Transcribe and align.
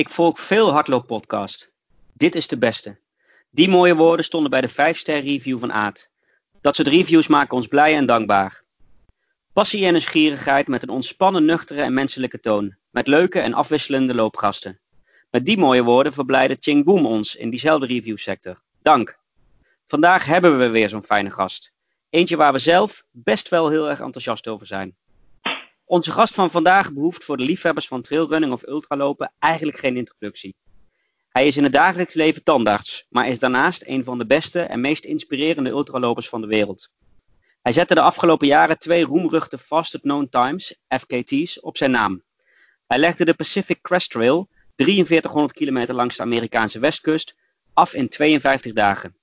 Ik 0.00 0.08
volg 0.08 0.40
veel 0.40 0.72
hardlooppodcast. 0.72 1.70
Dit 2.12 2.34
is 2.34 2.48
de 2.48 2.58
beste. 2.58 2.98
Die 3.50 3.68
mooie 3.68 3.94
woorden 3.94 4.24
stonden 4.24 4.50
bij 4.50 4.60
de 4.60 4.70
5-ster 4.70 5.20
review 5.20 5.58
van 5.58 5.72
Aad. 5.72 6.08
Dat 6.60 6.76
soort 6.76 6.88
reviews 6.88 7.26
maken 7.26 7.56
ons 7.56 7.66
blij 7.66 7.96
en 7.96 8.06
dankbaar. 8.06 8.62
Passie 9.52 9.84
en 9.84 9.92
nieuwsgierigheid 9.92 10.68
met 10.68 10.82
een 10.82 10.88
ontspannen, 10.88 11.44
nuchtere 11.44 11.82
en 11.82 11.94
menselijke 11.94 12.40
toon. 12.40 12.76
Met 12.90 13.06
leuke 13.06 13.40
en 13.40 13.54
afwisselende 13.54 14.14
loopgasten. 14.14 14.80
Met 15.30 15.44
die 15.44 15.58
mooie 15.58 15.82
woorden 15.82 16.12
verblijden 16.12 16.56
Ching 16.60 16.84
Boom 16.84 17.06
ons 17.06 17.36
in 17.36 17.50
diezelfde 17.50 17.86
reviewsector. 17.86 18.60
Dank. 18.82 19.18
Vandaag 19.86 20.24
hebben 20.24 20.58
we 20.58 20.68
weer 20.68 20.88
zo'n 20.88 21.04
fijne 21.04 21.30
gast. 21.30 21.72
Eentje 22.10 22.36
waar 22.36 22.52
we 22.52 22.58
zelf 22.58 23.04
best 23.10 23.48
wel 23.48 23.68
heel 23.68 23.88
erg 23.88 24.00
enthousiast 24.00 24.48
over 24.48 24.66
zijn. 24.66 24.96
Onze 25.90 26.12
gast 26.12 26.34
van 26.34 26.50
vandaag 26.50 26.92
behoeft 26.92 27.24
voor 27.24 27.36
de 27.36 27.44
liefhebbers 27.44 27.88
van 27.88 28.02
trailrunning 28.02 28.52
of 28.52 28.66
ultralopen 28.66 29.32
eigenlijk 29.38 29.78
geen 29.78 29.96
introductie. 29.96 30.54
Hij 31.28 31.46
is 31.46 31.56
in 31.56 31.62
het 31.62 31.72
dagelijks 31.72 32.14
leven 32.14 32.42
tandarts, 32.42 33.06
maar 33.08 33.28
is 33.28 33.38
daarnaast 33.38 33.82
een 33.86 34.04
van 34.04 34.18
de 34.18 34.26
beste 34.26 34.60
en 34.60 34.80
meest 34.80 35.04
inspirerende 35.04 35.70
ultralopers 35.70 36.28
van 36.28 36.40
de 36.40 36.46
wereld. 36.46 36.90
Hij 37.62 37.72
zette 37.72 37.94
de 37.94 38.00
afgelopen 38.00 38.46
jaren 38.46 38.78
twee 38.78 39.04
roemruchte 39.04 39.58
Fastest 39.58 40.02
Known 40.02 40.26
Times, 40.30 40.76
FKT's, 40.88 41.60
op 41.60 41.76
zijn 41.76 41.90
naam. 41.90 42.22
Hij 42.86 42.98
legde 42.98 43.24
de 43.24 43.34
Pacific 43.34 43.80
Crest 43.82 44.10
Trail, 44.10 44.48
4300 44.76 45.52
kilometer 45.52 45.94
langs 45.94 46.16
de 46.16 46.22
Amerikaanse 46.22 46.78
westkust, 46.78 47.36
af 47.74 47.94
in 47.94 48.08
52 48.08 48.72
dagen. 48.72 49.16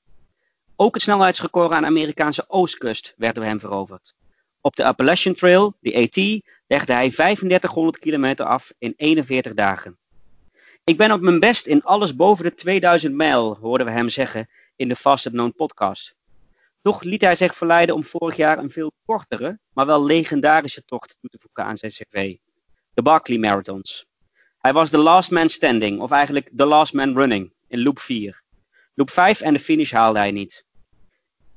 Ook 0.75 0.93
het 0.93 1.03
snelheidsrecord 1.03 1.71
aan 1.71 1.81
de 1.81 1.87
Amerikaanse 1.87 2.49
oostkust 2.49 3.13
werd 3.17 3.35
door 3.35 3.43
hem 3.43 3.59
veroverd. 3.59 4.15
Op 4.67 4.75
de 4.75 4.83
Appalachian 4.83 5.35
Trail, 5.35 5.75
de 5.79 5.95
AT, 5.95 6.15
legde 6.67 6.93
hij 6.93 7.09
3500 7.09 7.99
kilometer 7.99 8.45
af 8.45 8.73
in 8.77 8.93
41 8.97 9.53
dagen. 9.53 9.97
Ik 10.83 10.97
ben 10.97 11.11
op 11.11 11.21
mijn 11.21 11.39
best 11.39 11.67
in 11.67 11.83
alles 11.83 12.15
boven 12.15 12.43
de 12.43 12.53
2000 12.53 13.13
mijl, 13.15 13.57
hoorden 13.61 13.87
we 13.87 13.93
hem 13.93 14.09
zeggen 14.09 14.49
in 14.75 14.87
de 14.87 14.95
Fastest 14.95 15.35
Known 15.35 15.53
podcast. 15.55 16.15
Toch 16.81 17.03
liet 17.03 17.21
hij 17.21 17.35
zich 17.35 17.55
verleiden 17.55 17.95
om 17.95 18.03
vorig 18.03 18.35
jaar 18.35 18.57
een 18.57 18.69
veel 18.69 18.91
kortere, 19.05 19.59
maar 19.73 19.85
wel 19.85 20.05
legendarische 20.05 20.83
tocht 20.85 21.17
toe 21.19 21.29
te 21.29 21.39
voegen 21.39 21.63
aan 21.63 21.77
zijn 21.77 21.91
cv. 21.91 22.35
De 22.93 23.01
Barkley 23.01 23.37
Marathons. 23.37 24.05
Hij 24.57 24.73
was 24.73 24.89
de 24.89 24.97
last 24.97 25.31
man 25.31 25.49
standing, 25.49 25.99
of 26.01 26.11
eigenlijk 26.11 26.49
de 26.51 26.65
last 26.65 26.93
man 26.93 27.13
running, 27.13 27.53
in 27.67 27.83
loop 27.83 27.99
4. 27.99 28.41
Loop 28.93 29.09
5 29.09 29.41
en 29.41 29.53
de 29.53 29.59
finish 29.59 29.91
haalde 29.91 30.19
hij 30.19 30.31
niet. 30.31 30.65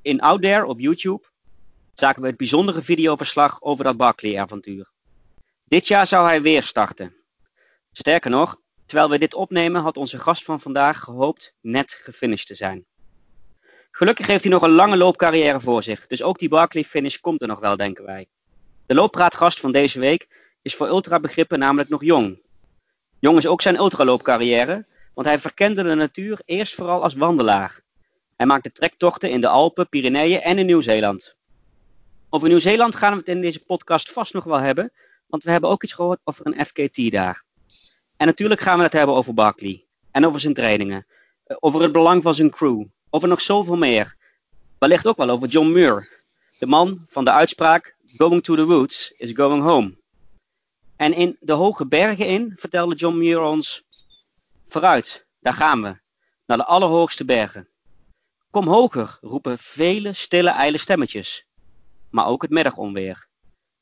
In 0.02 0.20
Out 0.20 0.42
There 0.42 0.66
op 0.66 0.80
YouTube 0.80 1.29
zagen 2.00 2.22
we 2.22 2.28
het 2.28 2.36
bijzondere 2.36 2.82
videoverslag 2.82 3.62
over 3.62 3.84
dat 3.84 3.96
Barkley-avontuur. 3.96 4.90
Dit 5.64 5.88
jaar 5.88 6.06
zou 6.06 6.26
hij 6.26 6.42
weer 6.42 6.62
starten. 6.62 7.16
Sterker 7.92 8.30
nog, 8.30 8.56
terwijl 8.86 9.10
we 9.10 9.18
dit 9.18 9.34
opnemen 9.34 9.82
had 9.82 9.96
onze 9.96 10.18
gast 10.18 10.44
van 10.44 10.60
vandaag 10.60 11.00
gehoopt 11.00 11.54
net 11.60 11.92
gefinished 11.92 12.46
te 12.46 12.54
zijn. 12.54 12.84
Gelukkig 13.90 14.26
heeft 14.26 14.42
hij 14.42 14.52
nog 14.52 14.62
een 14.62 14.70
lange 14.70 14.96
loopcarrière 14.96 15.60
voor 15.60 15.82
zich, 15.82 16.06
dus 16.06 16.22
ook 16.22 16.38
die 16.38 16.48
Barkley-finish 16.48 17.16
komt 17.16 17.42
er 17.42 17.48
nog 17.48 17.58
wel, 17.58 17.76
denken 17.76 18.04
wij. 18.04 18.28
De 18.86 18.94
looppraatgast 18.94 19.60
van 19.60 19.72
deze 19.72 20.00
week 20.00 20.52
is 20.62 20.74
voor 20.74 20.88
ultrabegrippen 20.88 21.58
namelijk 21.58 21.88
nog 21.88 22.04
jong. 22.04 22.42
Jong 23.18 23.38
is 23.38 23.46
ook 23.46 23.62
zijn 23.62 23.76
ultraloopcarrière, 23.76 24.86
want 25.14 25.26
hij 25.26 25.38
verkende 25.38 25.82
de 25.82 25.94
natuur 25.94 26.40
eerst 26.44 26.74
vooral 26.74 27.02
als 27.02 27.14
wandelaar. 27.14 27.80
Hij 28.36 28.46
maakte 28.46 28.72
trektochten 28.72 29.30
in 29.30 29.40
de 29.40 29.48
Alpen, 29.48 29.88
Pyreneeën 29.88 30.40
en 30.40 30.58
in 30.58 30.66
Nieuw-Zeeland. 30.66 31.38
Over 32.32 32.48
Nieuw-Zeeland 32.48 32.94
gaan 32.94 33.12
we 33.12 33.18
het 33.18 33.28
in 33.28 33.40
deze 33.40 33.64
podcast 33.64 34.10
vast 34.10 34.32
nog 34.32 34.44
wel 34.44 34.58
hebben, 34.58 34.92
want 35.26 35.42
we 35.42 35.50
hebben 35.50 35.70
ook 35.70 35.82
iets 35.82 35.92
gehoord 35.92 36.20
over 36.24 36.46
een 36.46 36.66
FKT 36.66 37.10
daar. 37.10 37.44
En 38.16 38.26
natuurlijk 38.26 38.60
gaan 38.60 38.76
we 38.76 38.82
het 38.82 38.92
hebben 38.92 39.14
over 39.14 39.34
Barkley 39.34 39.86
en 40.10 40.26
over 40.26 40.40
zijn 40.40 40.54
trainingen, 40.54 41.06
eh, 41.44 41.56
over 41.60 41.82
het 41.82 41.92
belang 41.92 42.22
van 42.22 42.34
zijn 42.34 42.50
crew, 42.50 42.84
over 43.10 43.28
nog 43.28 43.40
zoveel 43.40 43.76
meer. 43.76 44.16
Wellicht 44.78 45.06
ook 45.06 45.16
wel 45.16 45.30
over 45.30 45.48
John 45.48 45.72
Muir, 45.72 46.24
de 46.58 46.66
man 46.66 47.04
van 47.08 47.24
de 47.24 47.30
uitspraak 47.30 47.96
Going 48.06 48.42
to 48.42 48.54
the 48.54 48.62
roots 48.62 49.10
is 49.10 49.32
going 49.32 49.62
home. 49.62 49.98
En 50.96 51.12
in 51.12 51.36
de 51.40 51.52
hoge 51.52 51.86
bergen 51.86 52.26
in 52.26 52.52
vertelde 52.56 52.94
John 52.94 53.18
Muir 53.18 53.40
ons: 53.40 53.84
Vooruit, 54.66 55.26
daar 55.40 55.54
gaan 55.54 55.82
we, 55.82 55.98
naar 56.46 56.56
de 56.56 56.64
allerhoogste 56.64 57.24
bergen. 57.24 57.68
Kom 58.50 58.68
hoger, 58.68 59.18
roepen 59.20 59.58
vele 59.58 60.12
stille 60.12 60.50
ijle 60.50 60.78
stemmetjes 60.78 61.48
maar 62.10 62.26
ook 62.26 62.42
het 62.42 62.50
middagonweer. 62.50 63.28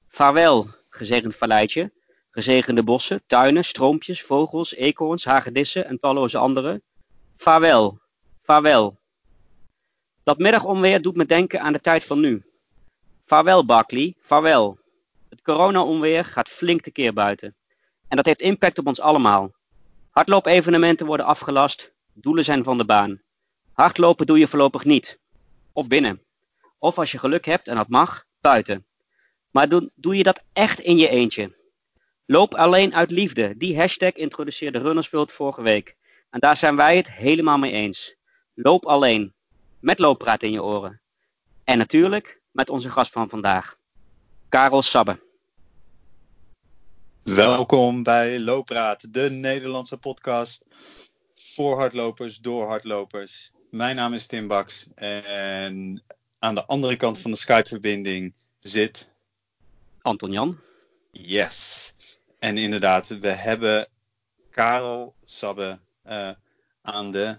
Vaarwel, 0.08 0.66
gezegend 0.90 1.36
valleitje, 1.36 1.92
gezegende 2.30 2.82
bossen, 2.82 3.22
tuinen, 3.26 3.64
stroompjes, 3.64 4.22
vogels, 4.22 4.74
eekhoorns, 4.74 5.24
hagedissen 5.24 5.86
en 5.86 5.98
talloze 5.98 6.38
andere. 6.38 6.82
Vaarwel, 7.36 8.00
vaarwel. 8.38 8.98
Dat 10.22 10.38
middagonweer 10.38 11.02
doet 11.02 11.16
me 11.16 11.26
denken 11.26 11.60
aan 11.60 11.72
de 11.72 11.80
tijd 11.80 12.04
van 12.04 12.20
nu. 12.20 12.42
Vaarwel, 13.24 13.64
Barkley, 13.64 14.14
vaarwel. 14.20 14.78
Het 15.28 15.42
corona-onweer 15.42 16.24
gaat 16.24 16.48
flink 16.48 16.80
tekeer 16.80 17.12
buiten. 17.12 17.56
En 18.08 18.16
dat 18.16 18.26
heeft 18.26 18.42
impact 18.42 18.78
op 18.78 18.86
ons 18.86 19.00
allemaal. 19.00 19.52
Hardloopevenementen 20.10 21.06
worden 21.06 21.26
afgelast, 21.26 21.92
doelen 22.12 22.44
zijn 22.44 22.64
van 22.64 22.78
de 22.78 22.84
baan. 22.84 23.20
Hardlopen 23.72 24.26
doe 24.26 24.38
je 24.38 24.48
voorlopig 24.48 24.84
niet. 24.84 25.18
Of 25.72 25.88
binnen. 25.88 26.22
Of 26.78 26.98
als 26.98 27.12
je 27.12 27.18
geluk 27.18 27.44
hebt 27.44 27.68
en 27.68 27.76
dat 27.76 27.88
mag, 27.88 28.24
buiten. 28.40 28.86
Maar 29.50 29.68
doe, 29.68 29.92
doe 29.96 30.16
je 30.16 30.22
dat 30.22 30.44
echt 30.52 30.80
in 30.80 30.96
je 30.96 31.08
eentje? 31.08 31.56
Loop 32.26 32.54
alleen 32.54 32.94
uit 32.94 33.10
liefde. 33.10 33.56
Die 33.56 33.78
hashtag 33.78 34.12
introduceerde 34.12 34.78
Runnersworld 34.78 35.32
vorige 35.32 35.62
week. 35.62 35.96
En 36.30 36.40
daar 36.40 36.56
zijn 36.56 36.76
wij 36.76 36.96
het 36.96 37.12
helemaal 37.12 37.58
mee 37.58 37.72
eens. 37.72 38.16
Loop 38.54 38.86
alleen. 38.86 39.34
Met 39.80 39.98
looppraat 39.98 40.42
in 40.42 40.52
je 40.52 40.62
oren. 40.62 41.00
En 41.64 41.78
natuurlijk 41.78 42.40
met 42.50 42.70
onze 42.70 42.90
gast 42.90 43.12
van 43.12 43.28
vandaag. 43.28 43.76
Karel 44.48 44.82
Sabbe. 44.82 45.20
Welkom 47.22 48.02
bij 48.02 48.40
Loopraad, 48.40 49.12
de 49.14 49.30
Nederlandse 49.30 49.96
podcast 49.96 50.64
voor 51.34 51.78
hardlopers, 51.78 52.38
door 52.38 52.66
hardlopers. 52.66 53.52
Mijn 53.70 53.96
naam 53.96 54.14
is 54.14 54.26
Tim 54.26 54.48
Baks 54.48 54.90
en 54.94 56.02
aan 56.38 56.54
de 56.54 56.66
andere 56.66 56.96
kant 56.96 57.18
van 57.18 57.30
de 57.30 57.36
Skype-verbinding 57.36 58.34
zit. 58.58 59.16
Anton 60.02 60.32
Jan. 60.32 60.58
Yes. 61.10 61.94
En 62.38 62.56
inderdaad, 62.56 63.08
we 63.08 63.28
hebben 63.28 63.88
Karel 64.50 65.14
Sabbe 65.24 65.78
uh, 66.06 66.30
aan 66.82 67.10
de 67.10 67.36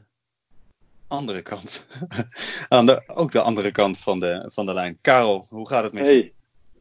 andere 1.07 1.41
kant. 1.41 1.87
aan 2.69 2.85
de, 2.85 3.03
ook 3.07 3.31
de 3.31 3.41
andere 3.41 3.71
kant 3.71 3.97
van 3.97 4.19
de, 4.19 4.49
van 4.53 4.65
de 4.65 4.73
lijn. 4.73 4.97
Karel, 5.01 5.45
hoe 5.49 5.67
gaat 5.67 5.83
het 5.83 5.93
met 5.93 6.03
hey. 6.03 6.15
je? 6.15 6.33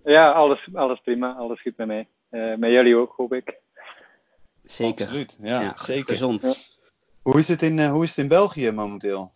Ja, 0.04 0.30
alles, 0.30 0.68
alles 0.72 1.00
prima. 1.00 1.32
Alles 1.32 1.60
goed 1.60 1.76
met 1.76 1.86
mij. 1.86 2.08
Uh, 2.30 2.56
met 2.56 2.70
jullie 2.70 2.96
ook, 2.96 3.14
hoop 3.16 3.32
ik. 3.32 3.54
Zeker. 4.64 5.04
Absoluut, 5.04 5.38
ja, 5.42 5.60
ja 5.60 5.76
zeker. 5.76 6.14
Gezond. 6.14 6.42
Ja. 6.42 6.52
Hoe, 7.22 7.38
is 7.38 7.48
het 7.48 7.62
in, 7.62 7.78
uh, 7.78 7.90
hoe 7.90 8.02
is 8.02 8.08
het 8.08 8.18
in 8.18 8.28
België 8.28 8.70
momenteel? 8.70 9.32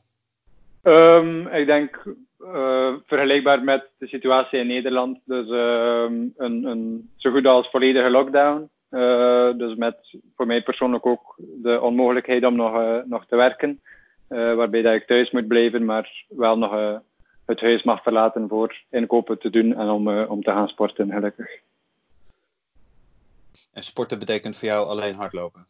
Um, 0.83 1.47
ik 1.47 1.67
denk 1.67 2.05
uh, 2.45 2.95
vergelijkbaar 3.07 3.65
met 3.65 3.89
de 3.99 4.07
situatie 4.07 4.59
in 4.59 4.67
Nederland. 4.67 5.19
Dus 5.25 5.49
uh, 5.49 6.05
een, 6.37 6.65
een, 6.65 7.11
zo 7.17 7.31
goed 7.31 7.47
als 7.47 7.71
volledige 7.71 8.11
lockdown. 8.11 8.71
Uh, 8.91 9.53
dus 9.57 9.75
met 9.75 9.97
voor 10.37 10.47
mij 10.47 10.63
persoonlijk 10.63 11.07
ook 11.07 11.35
de 11.39 11.81
onmogelijkheid 11.81 12.45
om 12.45 12.57
nog, 12.57 13.03
nog 13.05 13.27
te 13.27 13.37
werken. 13.37 13.81
waarbij 14.29 14.83
dat 14.83 14.95
ik 14.95 15.07
thuis 15.07 15.31
moet 15.31 15.49
blijven, 15.49 15.85
maar 15.85 16.25
wel 16.29 16.59
nog 16.59 17.01
het 17.47 17.61
huis 17.61 17.83
mag 17.83 18.03
verlaten 18.03 18.49
voor 18.49 18.83
inkopen 18.91 19.39
te 19.39 19.51
doen 19.51 19.75
en 19.75 19.89
om, 19.89 20.09
om 20.09 20.43
te 20.43 20.51
gaan 20.51 20.69
sporten, 20.69 21.13
gelukkig. 21.13 21.51
En 23.73 23.83
sporten 23.83 24.19
betekent 24.19 24.57
voor 24.57 24.69
jou 24.69 24.87
alleen 24.87 25.15
hardlopen? 25.15 25.65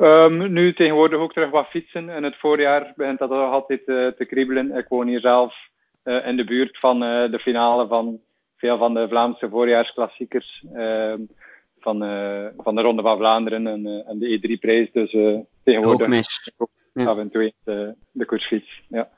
Um, 0.00 0.52
nu 0.52 0.74
tegenwoordig 0.74 1.18
ook 1.18 1.32
terug 1.32 1.50
wat 1.50 1.66
fietsen. 1.66 2.08
In 2.08 2.22
het 2.22 2.36
voorjaar 2.36 2.92
begint 2.96 3.18
dat 3.18 3.30
nog 3.30 3.52
altijd 3.52 3.80
uh, 3.86 4.06
te 4.06 4.24
kriebelen. 4.24 4.76
Ik 4.76 4.88
woon 4.88 5.06
hier 5.06 5.20
zelf 5.20 5.54
uh, 6.04 6.26
in 6.26 6.36
de 6.36 6.44
buurt 6.44 6.78
van 6.78 7.02
uh, 7.02 7.30
de 7.30 7.38
finale 7.38 7.86
van 7.86 8.20
veel 8.56 8.78
van 8.78 8.94
de 8.94 9.08
Vlaamse 9.08 9.48
voorjaarsklassiekers. 9.48 10.64
Ehm, 10.74 11.20
van, 11.80 11.98
van 12.56 12.74
de 12.74 12.82
Ronde 12.82 13.02
van 13.02 13.16
Vlaanderen 13.16 13.66
en, 13.66 14.04
en 14.06 14.18
de 14.18 14.38
E3-prijs. 14.38 14.92
Dus 14.92 15.10
tegenwoordig 15.64 16.02
ook 16.02 16.08
mis. 16.08 16.52
Ja. 16.92 17.04
af 17.04 17.18
en 17.18 17.30
toe 17.30 17.52
de, 17.64 17.94
de 18.12 18.24
koersfiets. 18.24 18.82
Ja. 18.88 19.10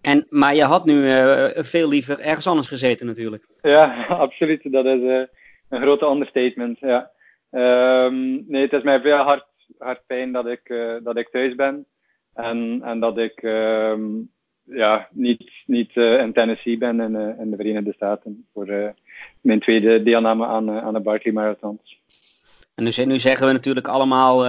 En, 0.00 0.26
maar 0.28 0.54
je 0.54 0.62
had 0.62 0.84
nu 0.84 1.08
veel 1.56 1.88
liever 1.88 2.20
ergens 2.20 2.46
anders 2.46 2.68
gezeten 2.68 3.06
natuurlijk. 3.06 3.44
Ja, 3.62 4.04
absoluut. 4.26 4.72
Dat 4.72 4.84
is 4.84 5.28
een 5.68 5.80
grote 5.82 6.06
understatement. 6.06 6.78
Ja. 6.78 7.10
Um, 7.50 8.44
nee, 8.48 8.62
het 8.62 8.72
is 8.72 8.82
mij 8.82 9.00
veel 9.00 9.16
hard, 9.16 9.46
hard 9.78 10.00
pijn 10.06 10.32
dat 10.32 10.46
ik, 10.46 10.68
uh, 10.68 10.94
dat 11.02 11.16
ik 11.16 11.28
thuis 11.28 11.54
ben. 11.54 11.86
En, 12.34 12.80
en 12.84 13.00
dat 13.00 13.18
ik 13.18 13.42
um, 13.42 14.30
ja, 14.62 15.08
niet, 15.10 15.50
niet 15.66 15.96
uh, 15.96 16.20
in 16.20 16.32
Tennessee 16.32 16.78
ben 16.78 17.00
in, 17.00 17.14
uh, 17.14 17.40
in 17.40 17.50
de 17.50 17.56
Verenigde 17.56 17.92
Staten 17.92 18.46
voor 18.52 18.94
mijn 19.40 19.60
tweede 19.60 20.02
deelname 20.02 20.46
aan, 20.46 20.70
aan 20.70 20.94
de 20.94 21.00
Barkley 21.00 21.32
Marathons. 21.32 22.00
En 22.74 22.84
nu, 22.84 23.04
nu 23.04 23.18
zeggen 23.18 23.46
we 23.46 23.52
natuurlijk 23.52 23.88
allemaal, 23.88 24.42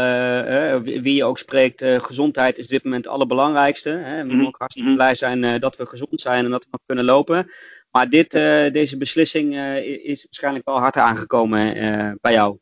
wie 0.81 1.13
je 1.13 1.23
ook 1.23 1.37
spreekt, 1.37 1.83
gezondheid 1.85 2.57
is 2.57 2.63
op 2.63 2.71
dit 2.71 2.83
moment 2.83 3.05
het 3.05 3.13
allerbelangrijkste. 3.13 3.89
Hè? 3.89 4.25
We 4.25 4.33
mogen 4.33 4.47
ook 4.47 4.57
hartstikke 4.57 4.93
blij 4.93 5.15
zijn 5.15 5.59
dat 5.59 5.75
we 5.77 5.85
gezond 5.85 6.21
zijn 6.21 6.45
en 6.45 6.51
dat 6.51 6.63
we 6.63 6.69
nog 6.71 6.81
kunnen 6.85 7.05
lopen. 7.05 7.51
Maar 7.91 8.09
dit, 8.09 8.31
deze 8.73 8.97
beslissing 8.97 9.55
is 9.83 10.23
waarschijnlijk 10.23 10.65
wel 10.65 10.79
hard 10.79 10.97
aangekomen 10.97 11.73
bij 12.21 12.33
jou. 12.33 12.57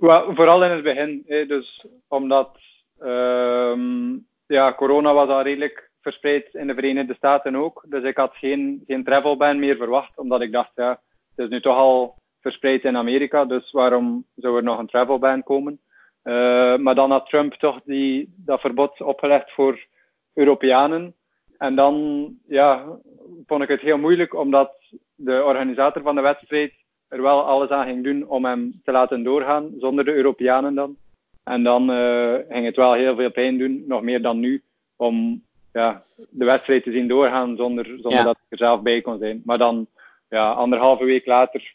Vooral 0.00 0.64
in 0.64 0.70
het 0.70 0.82
begin. 0.82 1.24
Dus 1.26 1.86
omdat 2.08 2.58
ehm, 2.98 4.16
ja, 4.46 4.74
corona 4.74 5.14
was 5.14 5.28
al 5.28 5.42
redelijk 5.42 5.90
verspreid 6.00 6.54
in 6.54 6.66
de 6.66 6.74
Verenigde 6.74 7.14
Staten 7.14 7.56
ook. 7.56 7.84
Dus 7.88 8.02
ik 8.02 8.16
had 8.16 8.34
geen, 8.34 8.82
geen 8.86 9.04
travelban 9.04 9.58
meer 9.58 9.76
verwacht, 9.76 10.18
omdat 10.18 10.40
ik 10.40 10.52
dacht, 10.52 10.70
ja, 10.74 11.00
het 11.36 11.44
is 11.44 11.48
nu 11.48 11.60
toch 11.60 11.76
al 11.76 12.18
verspreid 12.40 12.84
in 12.84 12.96
Amerika, 12.96 13.44
dus 13.44 13.70
waarom 13.70 14.24
zou 14.36 14.56
er 14.56 14.62
nog 14.62 14.78
een 14.78 14.86
travelban 14.86 15.42
komen? 15.42 15.80
Uh, 16.24 16.76
maar 16.76 16.94
dan 16.94 17.10
had 17.10 17.28
Trump 17.28 17.54
toch 17.54 17.80
die, 17.84 18.34
dat 18.36 18.60
verbod 18.60 19.00
opgelegd 19.00 19.50
voor 19.52 19.86
Europeanen. 20.34 21.14
En 21.58 21.74
dan 21.74 22.28
ja, 22.46 22.98
vond 23.46 23.62
ik 23.62 23.68
het 23.68 23.80
heel 23.80 23.98
moeilijk, 23.98 24.34
omdat 24.34 24.72
de 25.14 25.44
organisator 25.44 26.02
van 26.02 26.14
de 26.14 26.20
wedstrijd 26.20 26.72
er 27.10 27.22
wel 27.22 27.42
alles 27.42 27.68
aan 27.68 27.86
ging 27.86 28.04
doen 28.04 28.28
om 28.28 28.44
hem 28.44 28.80
te 28.84 28.92
laten 28.92 29.22
doorgaan, 29.22 29.70
zonder 29.78 30.04
de 30.04 30.14
Europeanen 30.14 30.74
dan. 30.74 30.96
En 31.44 31.62
dan 31.62 31.90
uh, 31.90 32.34
ging 32.48 32.64
het 32.64 32.76
wel 32.76 32.92
heel 32.92 33.16
veel 33.16 33.30
pijn 33.30 33.58
doen, 33.58 33.84
nog 33.86 34.02
meer 34.02 34.22
dan 34.22 34.38
nu, 34.38 34.62
om 34.96 35.42
ja, 35.72 36.02
de 36.30 36.44
wedstrijd 36.44 36.82
te 36.82 36.92
zien 36.92 37.08
doorgaan 37.08 37.56
zonder, 37.56 37.84
zonder 37.84 38.24
dat 38.24 38.36
ik 38.36 38.46
er 38.48 38.58
zelf 38.58 38.82
bij 38.82 39.00
kon 39.00 39.18
zijn. 39.18 39.42
Maar 39.44 39.58
dan, 39.58 39.86
ja, 40.28 40.52
anderhalve 40.52 41.04
week 41.04 41.26
later, 41.26 41.74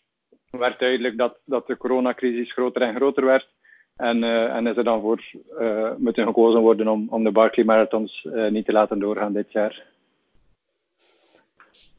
werd 0.50 0.80
duidelijk 0.80 1.18
dat, 1.18 1.38
dat 1.46 1.68
de 1.68 1.78
coronacrisis 1.78 2.52
groter 2.52 2.82
en 2.82 2.96
groter 2.96 3.26
werd. 3.26 3.48
En, 3.96 4.24
uh, 4.24 4.56
en 4.56 4.68
is 4.68 4.78
er 4.78 4.84
dan 4.84 5.02
voor 5.02 5.24
uh, 5.60 5.92
moeten 5.98 6.26
gekozen 6.26 6.62
worden 6.62 6.88
om, 6.88 7.08
om 7.10 7.24
de 7.24 7.32
Barclay 7.32 7.66
Marathons 7.66 8.24
uh, 8.24 8.52
niet 8.52 8.66
te 8.66 8.72
laten 8.72 9.00
doorgaan 9.00 9.34
dit 9.34 9.52
jaar. 9.52 9.84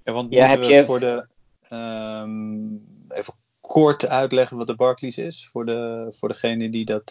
Ja, 0.04 0.12
want 0.12 0.32
ja, 0.32 0.46
moeten 0.46 0.66
we 0.66 0.74
je... 0.74 0.84
voor 0.84 1.00
de 1.00 1.26
um, 1.72 2.84
even 3.08 3.34
kort 3.60 4.08
uitleggen 4.08 4.56
wat 4.56 4.66
de 4.66 4.76
Barclays 4.76 5.18
is 5.18 5.48
voor, 5.52 5.66
de, 5.66 6.06
voor 6.18 6.28
degenen 6.28 6.70
die 6.70 6.84
dat, 6.84 7.10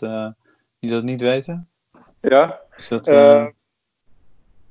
die 0.80 0.92
dat 0.92 1.04
niet 1.04 1.22
weten? 1.22 1.70
Ja. 2.22 2.60
Is 2.78 2.88
dat, 2.88 3.08
uh, 3.08 3.48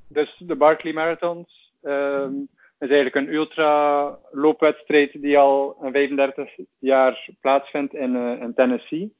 dus 0.08 0.34
de 0.38 0.56
Barclay 0.56 0.92
Marathons 0.92 1.72
um, 1.82 2.48
is 2.78 2.90
eigenlijk 2.90 3.14
een 3.14 3.34
ultra 3.34 4.18
loopwedstrijd 4.30 5.12
die 5.12 5.38
al 5.38 5.76
35 5.92 6.50
jaar 6.78 7.28
plaatsvindt 7.40 7.94
in, 7.94 8.14
uh, 8.14 8.40
in 8.40 8.54
Tennessee. 8.54 9.14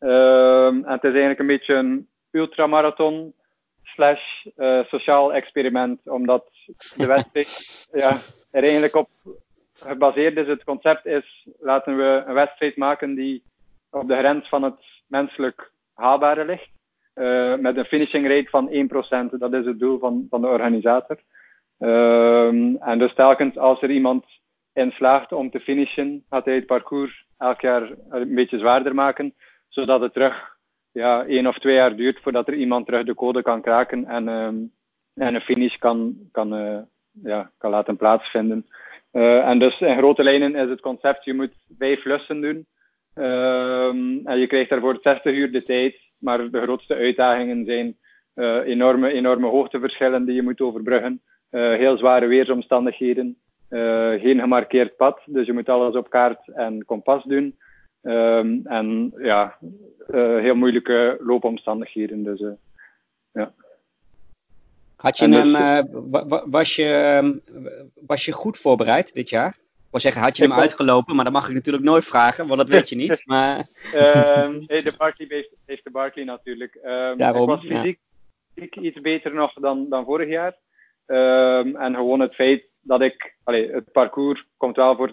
Um, 0.00 0.84
en 0.84 0.92
het 0.92 1.04
is 1.04 1.10
eigenlijk 1.10 1.38
een 1.38 1.46
beetje 1.46 1.74
een 1.74 2.08
ultramarathon 2.30 3.34
slash 3.82 4.44
uh, 4.56 4.84
sociaal 4.84 5.32
experiment, 5.32 6.00
omdat 6.04 6.44
de 6.96 7.06
wedstrijd 7.06 7.48
ja, 8.02 8.16
er 8.50 8.62
eigenlijk 8.62 8.94
op 8.94 9.08
gebaseerd 9.80 10.36
is. 10.36 10.46
Het 10.46 10.64
concept 10.64 11.06
is, 11.06 11.46
laten 11.60 11.96
we 11.96 12.22
een 12.26 12.34
wedstrijd 12.34 12.76
maken 12.76 13.14
die 13.14 13.42
op 13.90 14.08
de 14.08 14.16
grens 14.16 14.48
van 14.48 14.62
het 14.62 14.80
menselijk 15.06 15.70
haalbare 15.94 16.44
ligt. 16.44 16.68
Uh, 17.14 17.56
met 17.56 17.76
een 17.76 17.84
finishing 17.84 18.28
rate 18.28 18.50
van 18.50 18.68
1%. 19.34 19.38
Dat 19.38 19.52
is 19.52 19.64
het 19.64 19.78
doel 19.78 19.98
van, 19.98 20.26
van 20.30 20.40
de 20.40 20.46
organisator. 20.46 21.16
Um, 21.78 22.76
en 22.76 22.98
dus 22.98 23.14
telkens 23.14 23.56
als 23.56 23.82
er 23.82 23.90
iemand 23.90 24.24
in 24.72 24.90
slaagt 24.90 25.32
om 25.32 25.50
te 25.50 25.60
finishen, 25.60 26.24
gaat 26.30 26.44
hij 26.44 26.54
het 26.54 26.66
parcours 26.66 27.26
elk 27.38 27.60
jaar 27.60 27.90
een 28.08 28.34
beetje 28.34 28.58
zwaarder 28.58 28.94
maken, 28.94 29.34
zodat 29.68 30.00
het 30.00 30.12
terug 30.12 30.56
ja, 30.92 31.24
één 31.24 31.46
of 31.46 31.58
twee 31.58 31.74
jaar 31.74 31.96
duurt 31.96 32.20
voordat 32.22 32.48
er 32.48 32.54
iemand 32.54 32.86
terug 32.86 33.04
de 33.04 33.14
code 33.14 33.42
kan 33.42 33.60
kraken 33.60 34.06
en, 34.06 34.28
um, 34.28 34.72
en 35.14 35.34
een 35.34 35.40
finish 35.40 35.76
kan, 35.76 36.16
kan, 36.32 36.54
uh, 36.54 36.78
ja, 37.22 37.50
kan 37.58 37.70
laten 37.70 37.96
plaatsvinden. 37.96 38.66
Uh, 39.12 39.48
en 39.48 39.58
dus 39.58 39.80
in 39.80 39.96
grote 39.96 40.22
lijnen 40.22 40.54
is 40.54 40.68
het 40.68 40.80
concept, 40.80 41.24
je 41.24 41.34
moet 41.34 41.52
vijf 41.78 42.04
lussen 42.04 42.40
doen. 42.40 42.66
Um, 43.14 44.26
en 44.26 44.38
je 44.38 44.46
krijgt 44.46 44.70
daarvoor 44.70 44.98
60 45.02 45.34
uur 45.34 45.52
de 45.52 45.62
tijd 45.62 45.96
maar 46.18 46.50
de 46.50 46.60
grootste 46.60 46.94
uitdagingen 46.94 47.64
zijn 47.64 47.96
uh, 48.34 48.56
enorme, 48.56 49.12
enorme 49.12 49.46
hoogteverschillen 49.46 50.24
die 50.24 50.34
je 50.34 50.42
moet 50.42 50.60
overbruggen. 50.60 51.22
Uh, 51.50 51.72
heel 51.72 51.98
zware 51.98 52.26
weersomstandigheden. 52.26 53.38
Geen 54.18 54.40
gemarkeerd 54.40 54.96
pad, 54.96 55.20
dus 55.26 55.46
je 55.46 55.52
moet 55.52 55.68
alles 55.68 55.94
op 55.94 56.10
kaart 56.10 56.48
en 56.48 56.84
kompas 56.84 57.24
doen. 57.24 57.58
Um, 58.02 58.60
en 58.64 59.14
ja, 59.18 59.58
heel 60.12 60.54
moeilijke 60.54 61.18
loopomstandigheden. 61.20 62.22
Dus, 62.22 62.42
ja. 63.32 63.52
Had 64.98 65.18
je 65.18 65.28
hem, 65.28 65.52
was, 66.50 66.76
je, 66.76 66.92
ehm, 66.92 67.38
was 68.06 68.24
je 68.24 68.32
goed 68.32 68.58
voorbereid 68.58 69.14
dit 69.14 69.28
jaar? 69.28 69.48
Ik 69.48 69.94
wil 69.94 70.00
zeggen, 70.00 70.22
had 70.22 70.36
je 70.36 70.42
hem 70.42 70.52
uitgelopen, 70.52 71.14
maar 71.14 71.24
dat 71.24 71.32
mag 71.32 71.48
ik 71.48 71.54
natuurlijk 71.54 71.84
nooit 71.84 72.04
vragen, 72.04 72.46
want 72.46 72.58
dat 72.58 72.68
weet 72.68 72.88
je 72.88 72.96
niet. 72.96 73.22
Maar... 73.26 73.56
um, 73.94 74.66
de 74.66 74.94
Barkley 74.96 75.26
heeft, 75.30 75.50
heeft, 75.64 75.84
de 75.84 75.90
Barkley 75.90 76.24
natuurlijk. 76.24 76.74
Um, 76.74 77.16
Daarom, 77.16 77.42
ik 77.42 77.48
was 77.48 77.60
fysiek, 77.60 77.98
ja. 78.54 78.82
iets 78.82 79.00
beter 79.00 79.34
nog 79.34 79.52
dan, 79.52 79.88
dan 79.88 80.04
vorig 80.04 80.28
jaar. 80.28 80.56
Um, 81.06 81.76
en 81.76 81.94
gewoon 81.94 82.20
het 82.20 82.34
feit 82.34 82.64
dat 82.80 83.00
ik, 83.00 83.36
allee, 83.44 83.70
het 83.70 83.92
parcours 83.92 84.46
komt 84.56 84.76
wel 84.76 84.96
voor 84.96 85.10
90% 85.10 85.12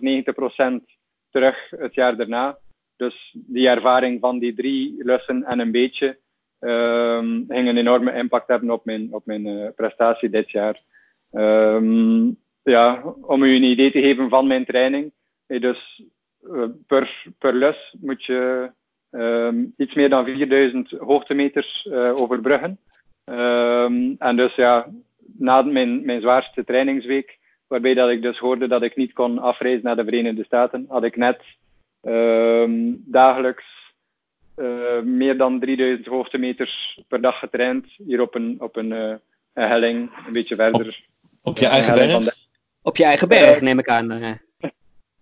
terug 1.29 1.69
het 1.69 1.93
jaar 1.93 2.17
daarna. 2.17 2.57
Dus 2.95 3.35
die 3.35 3.67
ervaring 3.67 4.19
van 4.19 4.39
die 4.39 4.53
drie 4.53 4.95
lussen 5.03 5.43
en 5.43 5.59
een 5.59 5.71
beetje 5.71 6.19
um, 6.65 7.45
ging 7.47 7.67
een 7.67 7.77
enorme 7.77 8.13
impact 8.13 8.47
hebben 8.47 8.69
op 8.69 8.85
mijn, 8.85 9.07
op 9.12 9.25
mijn 9.25 9.45
uh, 9.45 9.67
prestatie 9.75 10.29
dit 10.29 10.51
jaar. 10.51 10.81
Um, 11.31 12.38
ja, 12.63 13.01
om 13.21 13.44
u 13.44 13.56
een 13.56 13.63
idee 13.63 13.91
te 13.91 14.01
geven 14.01 14.29
van 14.29 14.47
mijn 14.47 14.65
training. 14.65 15.12
Dus 15.47 16.03
uh, 16.41 16.63
per, 16.88 17.25
per 17.38 17.53
les 17.53 17.95
moet 18.01 18.23
je 18.23 18.71
um, 19.12 19.73
iets 19.77 19.94
meer 19.94 20.09
dan 20.09 20.25
4000 20.25 20.91
hoogtemeters 20.91 21.88
overbruggen. 21.91 22.79
En 24.18 24.35
dus 24.35 24.56
ja, 24.56 24.88
na 25.38 25.61
mijn, 25.61 26.06
mijn 26.06 26.21
zwaarste 26.21 26.63
trainingsweek, 26.63 27.38
waarbij 27.68 27.94
dat 27.94 28.09
ik 28.09 28.21
dus 28.21 28.38
hoorde 28.38 28.68
dat 28.68 28.81
ik 28.81 28.95
niet 28.95 29.13
kon 29.13 29.39
afreizen 29.39 29.83
naar 29.83 29.95
de 29.95 30.03
Verenigde 30.03 30.44
Staten, 30.44 30.85
had 30.88 31.03
ik 31.03 31.15
net 31.15 31.41
dagelijks 33.06 33.84
uh, 34.57 35.02
meer 35.02 35.38
dan 35.38 35.60
3000 35.60 36.07
hoogtemeters 36.07 37.02
per 37.07 37.21
dag 37.21 37.40
getraind. 37.40 37.85
Hier 37.97 38.21
op 38.21 38.35
een, 38.35 38.56
op 38.59 38.76
een, 38.76 38.92
een 38.92 39.19
helling, 39.54 40.12
een 40.26 40.31
beetje 40.31 40.56
verder. 40.56 41.06
Op, 41.42 41.52
op 41.52 41.57
je 41.57 41.68
eigen 41.68 41.94
berg? 41.94 42.35
Op 42.81 42.97
je 42.97 43.04
eigen 43.04 43.28
berg, 43.28 43.62
neem 43.62 43.80
ik 43.80 43.90
aan. 43.90 44.12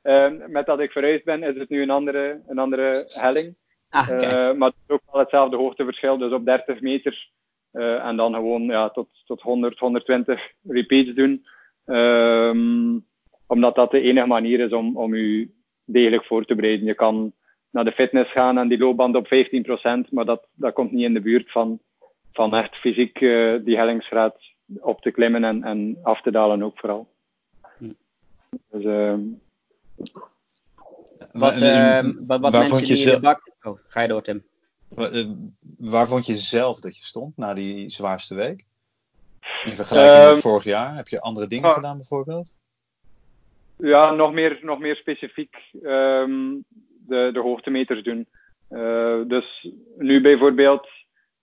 Uh, 0.04 0.32
met 0.56 0.66
dat 0.66 0.80
ik 0.80 0.92
verhuisd 0.92 1.24
ben, 1.24 1.44
is 1.44 1.58
het 1.58 1.70
nu 1.70 1.82
een 1.82 1.90
andere, 1.90 2.42
een 2.48 2.58
andere 2.58 3.06
helling. 3.08 3.56
Ah, 3.90 4.10
uh, 4.10 4.54
maar 4.54 4.70
het 4.70 4.78
is 4.88 4.94
ook 4.94 5.02
wel 5.12 5.22
hetzelfde 5.22 5.58
hoogteverschil, 5.58 6.18
dus 6.18 6.32
op 6.32 6.46
30 6.46 6.82
meter. 6.82 7.30
Uh, 7.74 8.06
en 8.06 8.16
dan 8.16 8.34
gewoon 8.34 8.63
ja, 8.63 8.90
tot, 8.90 9.08
tot 9.25 9.42
100, 9.42 9.80
120 9.80 10.42
repeats 10.68 11.13
doen. 11.13 11.46
Um, 11.86 13.06
omdat 13.48 13.75
dat 13.75 13.92
de 13.92 14.02
enige 14.02 14.28
manier 14.28 14.60
is 14.60 14.72
om, 14.72 14.98
om 14.98 15.16
je 15.16 15.50
degelijk 15.86 16.25
voor 16.25 16.46
te 16.46 16.56
bereiden. 16.56 16.86
Je 16.86 16.94
kan 16.94 17.34
naar 17.74 17.86
de 17.86 17.92
fitness 17.92 18.32
gaan 18.32 18.58
en 18.58 18.68
die 18.68 18.77
loopband 18.77 19.15
op 19.15 19.25
15%, 19.25 19.30
maar 20.10 20.25
dat, 20.25 20.48
dat 20.53 20.74
komt 20.74 20.92
niet 20.92 21.03
in 21.03 21.13
de 21.13 21.22
buurt 21.22 21.51
van, 21.51 21.80
van 22.32 22.56
echt 22.56 22.75
fysiek 22.75 23.20
die 23.65 23.77
hellingsgraad 23.77 24.36
op 24.80 25.01
te 25.01 25.12
klimmen 25.12 25.44
en, 25.44 25.63
en 25.63 25.98
af 26.03 26.22
te 26.22 26.32
dalen 26.32 26.63
ook 26.63 26.80
vooral. 26.80 27.08
Dus, 28.70 28.84
uh, 28.84 29.13
wat, 31.32 31.62
uh, 31.62 32.10
wat, 32.27 32.39
wat 32.39 32.51
mensen 32.51 32.65
vond 32.65 32.88
je 32.88 32.96
zelf... 32.96 33.20
bak... 33.20 33.51
Oh, 33.62 33.80
ga 33.88 34.01
je 34.01 34.08
door, 34.08 34.22
Tim. 34.22 34.44
Waar, 34.88 35.13
uh, 35.13 35.30
waar 35.77 36.08
vond 36.08 36.25
je 36.25 36.36
zelf 36.36 36.80
dat 36.80 36.98
je 36.98 37.03
stond 37.03 37.38
na 37.38 37.53
die 37.53 37.89
zwaarste 37.89 38.36
week? 38.36 38.65
In 39.63 39.75
vergelijking 39.75 40.20
met 40.20 40.32
ehm, 40.32 40.42
vorig 40.42 40.63
jaar. 40.63 40.96
Heb 40.96 41.08
je 41.08 41.22
andere 41.22 41.48
dingen 41.48 41.70
oh. 41.70 41.75
gedaan 41.75 41.98
bijvoorbeeld? 41.98 42.56
Ja, 43.75 44.12
nog 44.12 44.34
meer, 44.34 44.60
nog 44.62 44.80
meer 44.80 44.96
specifiek 44.96 45.56
um, 45.84 46.65
de, 47.07 47.29
de 47.33 47.39
hoogtemeters 47.39 48.03
doen. 48.03 48.27
Uh, 48.69 49.22
dus 49.27 49.67
nu 49.98 50.22
bijvoorbeeld, 50.22 50.88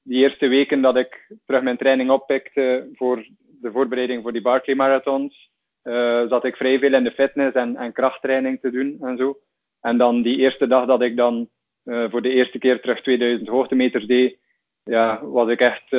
die 0.02 0.22
eerste 0.22 0.48
weken 0.48 0.80
dat 0.80 0.96
ik 0.96 1.32
terug 1.46 1.62
mijn 1.62 1.76
training 1.76 2.10
oppikte 2.10 2.88
voor 2.92 3.26
de 3.60 3.72
voorbereiding 3.72 4.22
voor 4.22 4.32
die 4.32 4.42
Barclay 4.42 4.76
Marathons, 4.76 5.50
uh, 5.84 6.28
zat 6.28 6.44
ik 6.44 6.56
vrij 6.56 6.78
veel 6.78 6.94
in 6.94 7.04
de 7.04 7.10
fitness 7.10 7.54
en, 7.54 7.76
en 7.76 7.92
krachttraining 7.92 8.60
te 8.60 8.70
doen 8.70 8.96
en 9.00 9.16
zo. 9.16 9.38
En 9.80 9.98
dan 9.98 10.22
die 10.22 10.36
eerste 10.36 10.66
dag 10.66 10.86
dat 10.86 11.02
ik 11.02 11.16
dan 11.16 11.48
uh, 11.84 12.10
voor 12.10 12.22
de 12.22 12.30
eerste 12.30 12.58
keer 12.58 12.80
terug 12.80 13.02
2000 13.02 13.48
hoogtemeters 13.48 14.06
deed, 14.06 14.38
ja, 14.84 15.24
was 15.24 15.48
ik 15.48 15.60
echt, 15.60 15.90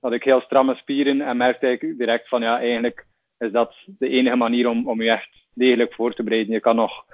had 0.00 0.12
ik 0.12 0.24
heel 0.24 0.40
stramme 0.40 0.74
spieren 0.74 1.20
en 1.20 1.36
merkte 1.36 1.70
ik 1.70 1.98
direct 1.98 2.28
van 2.28 2.42
ja, 2.42 2.58
eigenlijk 2.58 3.06
is 3.38 3.52
dat 3.52 3.74
de 3.86 4.08
enige 4.08 4.36
manier 4.36 4.68
om, 4.68 4.88
om 4.88 5.02
je 5.02 5.10
echt 5.10 5.28
degelijk 5.54 5.94
voor 5.94 6.14
te 6.14 6.22
bereiden. 6.22 6.52
Je 6.52 6.60
kan 6.60 6.76
nog 6.76 7.04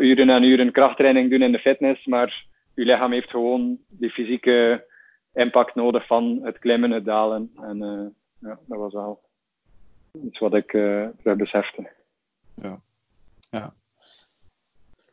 uren 0.00 0.30
en 0.30 0.42
uren 0.42 0.72
krachttraining 0.72 1.30
doen 1.30 1.42
in 1.42 1.52
de 1.52 1.58
fitness, 1.58 2.06
maar 2.06 2.44
je 2.74 2.84
lichaam 2.84 3.12
heeft 3.12 3.30
gewoon 3.30 3.78
die 3.88 4.10
fysieke 4.10 4.84
impact 5.34 5.74
nodig 5.74 6.06
van 6.06 6.40
het 6.42 6.58
klimmen, 6.58 6.90
het 6.90 7.04
dalen. 7.04 7.50
En 7.62 7.82
uh, 7.82 8.06
ja, 8.50 8.58
dat 8.66 8.78
was 8.78 8.92
wel 8.92 9.20
iets 10.24 10.38
wat 10.38 10.54
ik 10.54 10.72
uh, 10.72 11.06
terug 11.22 11.36
besefte. 11.36 11.90
Ja. 12.62 12.80
ja. 13.50 13.74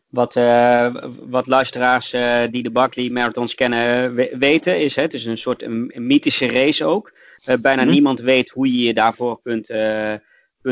Wat, 0.09 0.35
uh, 0.35 0.95
wat 1.19 1.47
luisteraars 1.47 2.13
uh, 2.13 2.43
die 2.51 2.63
de 2.63 2.71
Barkley 2.71 3.09
Marathons 3.09 3.55
kennen 3.55 4.13
weten 4.39 4.79
is, 4.79 4.95
hè, 4.95 5.01
het 5.01 5.13
is 5.13 5.25
een 5.25 5.37
soort 5.37 5.63
een, 5.63 5.91
een 5.95 6.07
mythische 6.07 6.51
race 6.51 6.85
ook. 6.85 7.13
Uh, 7.45 7.55
bijna 7.61 7.83
mm. 7.83 7.89
niemand 7.89 8.19
weet 8.19 8.49
hoe 8.49 8.67
je 8.67 8.87
je 8.87 8.93
daarvoor 8.93 9.41
kunt, 9.41 9.67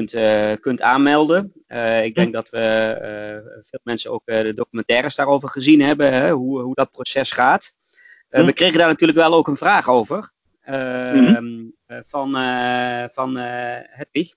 kunt, 0.06 0.60
kunt 0.60 0.82
aanmelden. 0.82 1.54
ik 2.04 2.16
denk 2.16 2.34
dat 2.34 2.50
we 2.50 2.60
veel 3.62 3.80
mensen 3.84 4.12
ook 4.12 4.22
de 4.26 4.54
documentaires 4.54 5.16
daarover 5.16 5.50
gezien 5.50 5.82
hebben, 5.82 6.14
hè, 6.14 6.32
hoe, 6.32 6.62
hoe 6.62 6.76
dat 6.76 6.92
proces 6.92 7.32
gaat. 7.32 7.74
Mm. 8.30 8.46
We 8.46 8.54
kregen 8.54 8.78
daar 8.78 8.88
natuurlijk 8.88 9.20
wel 9.20 9.34
ook 9.34 9.48
een 9.48 9.58
vraag 9.58 9.90
over 9.90 10.32
-hmm. 10.62 11.74
van, 11.88 12.32
van 13.12 13.36
Hedwig. 13.38 14.34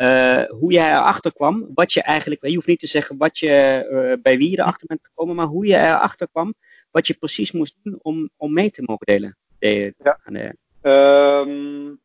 Uh, 0.00 0.42
hoe 0.48 0.72
jij 0.72 0.90
erachter 0.90 1.32
kwam, 1.32 1.68
wat 1.74 1.92
je 1.92 2.02
eigenlijk, 2.02 2.46
je 2.46 2.54
hoeft 2.54 2.66
niet 2.66 2.78
te 2.78 2.86
zeggen 2.86 3.16
wat 3.16 3.38
je, 3.38 3.86
uh, 3.90 4.22
bij 4.22 4.38
wie 4.38 4.50
je 4.50 4.58
erachter 4.58 4.86
bent 4.86 5.00
gekomen, 5.02 5.36
maar 5.36 5.46
hoe 5.46 5.66
je 5.66 5.76
erachter 5.76 6.28
kwam, 6.32 6.54
wat 6.90 7.06
je 7.06 7.14
precies 7.14 7.52
moest 7.52 7.76
doen 7.82 7.98
om, 8.02 8.30
om 8.36 8.52
mee 8.52 8.70
te 8.70 8.82
mogen 8.86 9.06
delen. 9.06 9.36
De, 9.58 9.94
ja. 10.02 10.18
De... 10.24 10.56
Um, 10.88 12.00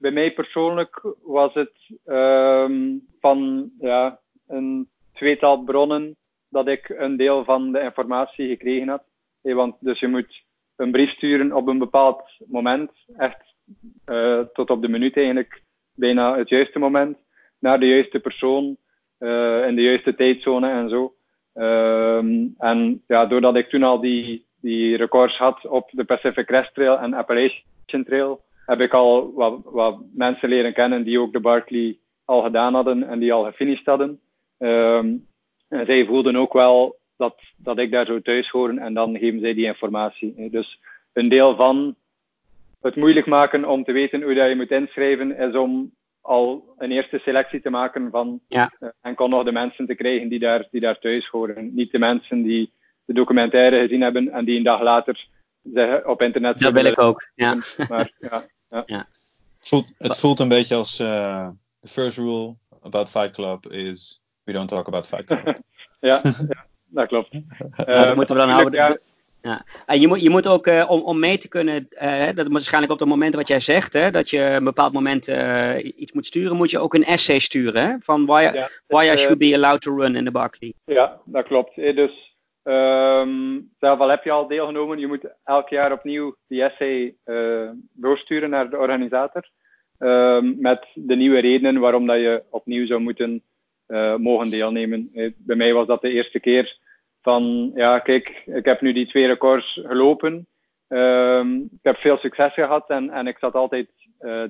bij 0.00 0.10
mij 0.10 0.32
persoonlijk 0.32 1.02
was 1.22 1.54
het 1.54 1.72
um, 2.06 3.06
van 3.20 3.70
ja, 3.80 4.20
een 4.46 4.88
tweetal 5.12 5.62
bronnen 5.62 6.16
dat 6.48 6.68
ik 6.68 6.88
een 6.88 7.16
deel 7.16 7.44
van 7.44 7.72
de 7.72 7.80
informatie 7.80 8.48
gekregen 8.48 8.88
had. 8.88 9.02
Want 9.40 9.76
dus 9.80 10.00
je 10.00 10.08
moet 10.08 10.42
een 10.76 10.90
brief 10.90 11.10
sturen 11.10 11.52
op 11.52 11.68
een 11.68 11.78
bepaald 11.78 12.22
moment, 12.46 12.90
echt 13.16 13.54
uh, 14.06 14.40
tot 14.52 14.70
op 14.70 14.82
de 14.82 14.88
minuut 14.88 15.16
eigenlijk, 15.16 15.62
bijna 15.94 16.36
het 16.36 16.48
juiste 16.48 16.78
moment 16.78 17.18
naar 17.58 17.80
de 17.80 17.88
juiste 17.88 18.20
persoon 18.20 18.76
uh, 19.18 19.66
in 19.66 19.76
de 19.76 19.82
juiste 19.82 20.14
tijdzone 20.14 20.70
en 20.70 20.88
zo. 20.88 21.14
Um, 21.54 22.54
en 22.58 23.02
ja, 23.06 23.26
doordat 23.26 23.56
ik 23.56 23.68
toen 23.68 23.82
al 23.82 24.00
die, 24.00 24.46
die 24.60 24.96
records 24.96 25.36
had 25.36 25.66
op 25.66 25.90
de 25.92 26.04
Pacific 26.04 26.46
Crest 26.46 26.74
Trail 26.74 26.98
en 26.98 27.14
Appalachian 27.14 28.04
Trail, 28.04 28.42
heb 28.70 28.80
ik 28.80 28.94
al 28.94 29.32
wat, 29.34 29.60
wat 29.64 29.98
mensen 30.12 30.48
leren 30.48 30.72
kennen 30.72 31.02
die 31.04 31.20
ook 31.20 31.32
de 31.32 31.40
Barkley 31.40 31.98
al 32.24 32.42
gedaan 32.42 32.74
hadden 32.74 33.02
en 33.08 33.18
die 33.18 33.32
al 33.32 33.44
gefinished 33.44 33.86
hadden. 33.86 34.20
Um, 34.58 35.26
en 35.68 35.86
zij 35.86 36.06
voelden 36.06 36.36
ook 36.36 36.52
wel 36.52 36.98
dat, 37.16 37.34
dat 37.56 37.78
ik 37.78 37.90
daar 37.90 38.06
zou 38.06 38.22
thuis 38.22 38.50
horen 38.50 38.78
en 38.78 38.94
dan 38.94 39.18
geven 39.18 39.40
zij 39.40 39.54
die 39.54 39.66
informatie. 39.66 40.50
Dus 40.50 40.80
een 41.12 41.28
deel 41.28 41.56
van 41.56 41.96
het 42.80 42.96
moeilijk 42.96 43.26
maken 43.26 43.64
om 43.64 43.84
te 43.84 43.92
weten 43.92 44.22
hoe 44.22 44.34
dat 44.34 44.48
je 44.48 44.56
moet 44.56 44.70
inschrijven 44.70 45.36
is 45.36 45.54
om 45.54 45.92
al 46.20 46.74
een 46.78 46.90
eerste 46.90 47.18
selectie 47.18 47.60
te 47.60 47.70
maken 47.70 48.10
van 48.10 48.40
ja. 48.48 48.72
uh, 48.80 48.88
enkel 49.00 49.28
nog 49.28 49.44
de 49.44 49.52
mensen 49.52 49.86
te 49.86 49.94
krijgen 49.94 50.28
die 50.28 50.38
daar, 50.38 50.68
die 50.70 50.80
daar 50.80 50.98
thuis 50.98 51.28
horen. 51.28 51.74
Niet 51.74 51.92
de 51.92 51.98
mensen 51.98 52.42
die 52.42 52.72
de 53.04 53.12
documentaire 53.12 53.80
gezien 53.80 54.00
hebben 54.00 54.28
en 54.28 54.44
die 54.44 54.56
een 54.56 54.64
dag 54.64 54.80
later 54.80 55.26
zeggen 55.62 56.08
op 56.08 56.22
internet... 56.22 56.60
Dat 56.60 56.72
wil 56.72 56.84
ik 56.84 57.00
ook, 57.00 57.30
ja. 57.34 57.56
Maar, 57.88 58.12
ja, 58.18 58.44
ja. 58.70 58.82
ja. 58.86 59.08
Het, 59.58 59.68
voelt, 59.68 59.92
het 59.98 60.18
voelt 60.18 60.40
een 60.40 60.48
beetje 60.48 60.74
als 60.74 61.00
uh, 61.00 61.48
the 61.80 61.88
first 61.88 62.18
rule 62.18 62.54
about 62.82 63.10
Fight 63.10 63.30
Club 63.30 63.66
is 63.66 64.22
we 64.44 64.52
don't 64.52 64.68
talk 64.68 64.86
about 64.86 65.06
Fight 65.06 65.24
Club. 65.24 65.44
ja, 66.00 66.20
ja, 66.22 66.66
dat 66.86 67.08
klopt. 67.08 67.32
Uh, 67.86 68.02
dat 68.02 68.16
moeten 68.16 68.34
we 68.34 68.40
dan 68.40 68.50
houden. 68.50 69.00
Ja. 69.42 69.64
En 69.86 70.00
je 70.00 70.08
moet, 70.08 70.22
je 70.22 70.30
moet 70.30 70.46
ook, 70.46 70.66
uh, 70.66 70.90
om, 70.90 71.00
om 71.00 71.18
mee 71.18 71.38
te 71.38 71.48
kunnen, 71.48 71.88
uh, 72.02 72.28
dat 72.34 72.48
waarschijnlijk 72.48 72.92
op 72.92 72.98
het 72.98 73.08
moment 73.08 73.34
wat 73.34 73.48
jij 73.48 73.60
zegt, 73.60 73.92
hè, 73.92 74.10
dat 74.10 74.30
je 74.30 74.40
een 74.40 74.64
bepaald 74.64 74.92
moment 74.92 75.28
uh, 75.28 75.76
iets 75.96 76.12
moet 76.12 76.26
sturen, 76.26 76.56
moet 76.56 76.70
je 76.70 76.78
ook 76.78 76.94
een 76.94 77.04
essay 77.04 77.38
sturen, 77.38 77.86
hè, 77.86 77.94
van 78.00 78.26
why, 78.26 78.40
ja, 78.42 78.52
dus, 78.52 78.80
why 78.86 79.10
I 79.12 79.16
should 79.16 79.38
be 79.38 79.54
allowed 79.54 79.80
to 79.80 79.96
run 79.96 80.16
in 80.16 80.24
the 80.24 80.30
Barclay. 80.30 80.72
Ja, 80.84 81.20
dat 81.24 81.44
klopt. 81.44 81.74
Dus 81.74 82.29
um, 82.70 83.70
zelf 83.78 83.98
al 83.98 84.08
heb 84.08 84.24
je 84.24 84.30
al 84.30 84.46
deelgenomen, 84.46 84.98
je 84.98 85.06
moet 85.06 85.34
elk 85.44 85.68
jaar 85.68 85.92
opnieuw 85.92 86.36
die 86.48 86.62
essay 86.62 87.14
doorsturen 87.92 88.50
naar 88.50 88.70
de 88.70 88.78
organisator, 88.78 89.48
um, 89.98 90.56
met 90.58 90.86
de 90.94 91.16
nieuwe 91.16 91.40
redenen 91.40 91.80
waarom 91.80 92.06
dat 92.06 92.16
je 92.16 92.42
opnieuw 92.50 92.86
zou 92.86 93.00
moeten 93.00 93.42
mogen 94.16 94.50
deelnemen. 94.50 95.10
Bij 95.36 95.56
mij 95.56 95.72
was 95.72 95.86
dat 95.86 96.00
de 96.00 96.10
eerste 96.10 96.40
keer 96.40 96.78
van 97.22 97.72
ja, 97.74 97.98
kijk, 97.98 98.42
ik 98.46 98.64
heb 98.64 98.80
nu 98.80 98.92
die 98.92 99.06
twee 99.06 99.26
records 99.26 99.80
gelopen. 99.84 100.46
Um, 100.88 101.62
ik 101.62 101.82
heb 101.82 101.96
veel 101.96 102.16
succes 102.16 102.52
gehad 102.52 102.88
en, 102.88 103.10
en 103.10 103.26
ik 103.26 103.38
zat 103.38 103.54
altijd 103.54 103.88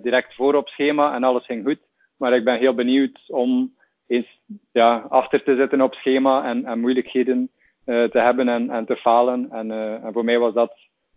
direct 0.03 0.35
voor 0.35 0.55
op 0.55 0.69
schema 0.69 1.15
en 1.15 1.25
alles 1.25 1.45
ging 1.45 1.65
goed. 1.65 1.79
Maar 2.17 2.35
ik 2.35 2.45
ben 2.45 2.59
heel 2.59 2.75
benieuwd 2.75 3.21
om 3.27 3.75
eens 4.07 4.41
ja, 4.73 5.07
achter 5.09 5.43
te 5.43 5.57
zitten 5.57 5.81
op 5.81 5.95
schema 5.95 6.45
en, 6.45 6.65
en 6.65 6.81
moeilijkheden 6.81 7.51
te 7.95 8.19
hebben 8.19 8.49
en, 8.49 8.71
en 8.71 8.87
te 8.87 8.97
falen. 8.97 9.49
En, 9.51 9.71
uh, 9.71 10.05
en, 10.05 10.13
voor 10.13 10.25
mij 10.25 10.39
was 10.39 10.55
dat 10.55 10.73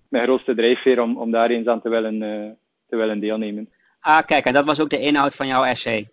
mijn 0.07 0.23
grootste 0.23 0.55
drijfveer 0.55 1.01
om, 1.01 1.17
om 1.17 1.31
daar 1.31 1.49
eens 1.49 1.67
aan 1.67 1.81
te 1.81 1.89
willen, 1.89 2.19
te 2.89 2.95
willen 2.95 3.19
deelnemen. 3.19 3.69
Ah, 3.99 4.25
kijk, 4.25 4.45
en 4.45 4.53
dat 4.53 4.65
was 4.65 4.81
ook 4.81 4.89
de 4.89 4.99
inhoud 4.99 5.35
van 5.35 5.47
jouw 5.47 5.63
essay. 5.63 6.07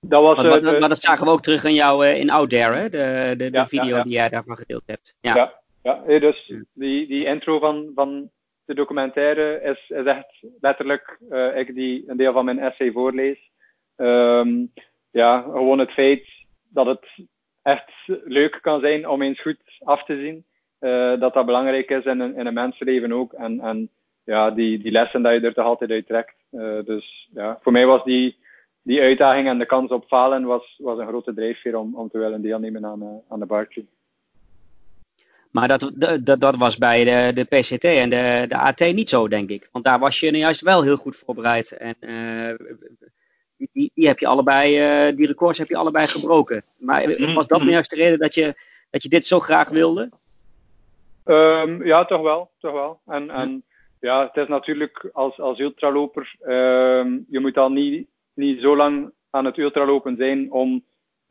Dat 0.00 0.22
was, 0.22 0.36
maar, 0.36 0.62
maar, 0.62 0.88
dat 0.88 1.02
zagen 1.02 1.24
we 1.24 1.32
ook 1.32 1.42
terug 1.42 1.64
in 1.64 1.74
jouw 1.74 2.02
in 2.02 2.30
Out 2.30 2.50
There, 2.50 2.74
hè? 2.74 2.88
De, 2.88 3.34
de, 3.36 3.50
de 3.50 3.56
ja, 3.56 3.66
video 3.66 3.88
ja, 3.88 3.96
ja. 3.96 4.02
die 4.02 4.12
jij 4.12 4.28
daarvan 4.28 4.56
gedeeld 4.56 4.82
hebt. 4.86 5.16
Ja, 5.20 5.34
ja, 5.82 6.02
ja. 6.06 6.18
dus 6.18 6.52
die, 6.72 7.06
die 7.06 7.24
intro 7.24 7.58
van, 7.58 7.90
van 7.94 8.30
de 8.64 8.74
documentaire 8.74 9.60
is, 9.62 9.96
is 9.96 10.04
echt 10.04 10.44
letterlijk 10.60 11.18
uh, 11.30 11.56
ik 11.56 11.74
die 11.74 12.04
een 12.06 12.16
deel 12.16 12.32
van 12.32 12.44
mijn 12.44 12.58
essay 12.58 12.92
voorlees. 12.92 13.50
Um, 13.96 14.72
ja, 15.10 15.40
gewoon 15.40 15.78
het 15.78 15.90
feit 15.90 16.28
dat 16.68 16.86
het 16.86 17.06
echt 17.66 17.92
leuk 18.24 18.58
kan 18.62 18.80
zijn 18.80 19.08
om 19.08 19.22
eens 19.22 19.40
goed 19.40 19.58
af 19.84 20.04
te 20.04 20.16
zien. 20.16 20.44
dat 21.20 21.34
dat 21.34 21.46
belangrijk 21.46 21.90
is 21.90 22.04
in 22.04 22.20
een, 22.20 22.36
in 22.36 22.46
een 22.46 22.54
mensenleven 22.54 23.12
ook. 23.12 23.32
En, 23.32 23.60
en 23.60 23.90
ja, 24.24 24.50
die, 24.50 24.78
die 24.78 24.92
lessen 24.92 25.22
dat 25.22 25.32
je 25.32 25.40
er 25.40 25.54
toch 25.54 25.64
altijd 25.64 25.90
uit 25.90 26.06
trekt. 26.06 26.34
dus 26.84 27.28
ja, 27.34 27.58
voor 27.62 27.72
mij 27.72 27.86
was 27.86 28.04
die 28.04 28.36
die 28.86 29.00
uitdaging 29.00 29.48
en 29.48 29.58
de 29.58 29.66
kans 29.66 29.90
op 29.90 30.04
falen 30.06 30.44
was, 30.44 30.74
was 30.78 30.98
een 30.98 31.06
grote 31.06 31.34
drijfveer 31.34 31.78
om, 31.78 31.96
om 31.96 32.08
te 32.08 32.18
willen 32.18 32.42
deelnemen 32.42 32.86
aan, 32.86 33.02
uh, 33.02 33.08
aan 33.28 33.40
de 33.40 33.46
Barclay. 33.46 33.86
Maar 35.50 35.68
dat, 35.68 35.90
dat, 36.20 36.40
dat 36.40 36.56
was 36.56 36.78
bij 36.78 37.04
de, 37.04 37.32
de 37.34 37.44
PCT 37.44 37.84
en 37.84 38.10
de, 38.10 38.44
de 38.48 38.56
AT 38.56 38.80
niet 38.80 39.08
zo, 39.08 39.28
denk 39.28 39.50
ik. 39.50 39.68
Want 39.72 39.84
daar 39.84 39.98
was 39.98 40.20
je 40.20 40.36
juist 40.36 40.60
wel 40.60 40.82
heel 40.82 40.96
goed 40.96 41.16
voorbereid. 41.16 41.72
En 41.72 41.96
die, 43.56 43.90
die, 43.94 44.06
heb 44.06 44.18
je 44.18 44.26
allebei, 44.26 45.08
uh, 45.08 45.16
die 45.16 45.26
records 45.26 45.58
heb 45.58 45.68
je 45.68 45.76
allebei 45.76 46.06
gebroken. 46.06 46.64
Maar 46.76 47.08
mhm. 47.08 47.34
was 47.34 47.46
dat 47.46 47.58
nou 47.58 47.70
juist 47.70 47.90
de 47.90 47.96
reden 47.96 48.18
dat 48.18 48.34
je, 48.34 48.54
dat 48.90 49.02
je 49.02 49.08
dit 49.08 49.24
zo 49.24 49.40
graag 49.40 49.68
wilde? 49.68 50.10
Um, 51.24 51.84
ja, 51.84 52.04
toch 52.04 52.22
wel. 52.22 52.50
Toch 52.58 52.72
wel. 52.72 53.00
En, 53.06 53.30
en 53.30 53.64
ja, 54.00 54.26
het 54.26 54.36
is 54.36 54.48
natuurlijk 54.48 55.08
als, 55.12 55.40
als 55.40 55.58
ultraloper, 55.58 56.36
um, 56.46 57.26
je 57.28 57.40
moet 57.40 57.58
al 57.58 57.70
niet 57.70 58.06
niet 58.36 58.60
zo 58.60 58.76
lang 58.76 59.12
aan 59.30 59.44
het 59.44 59.58
ultralopen 59.58 60.16
zijn 60.16 60.52
om 60.52 60.84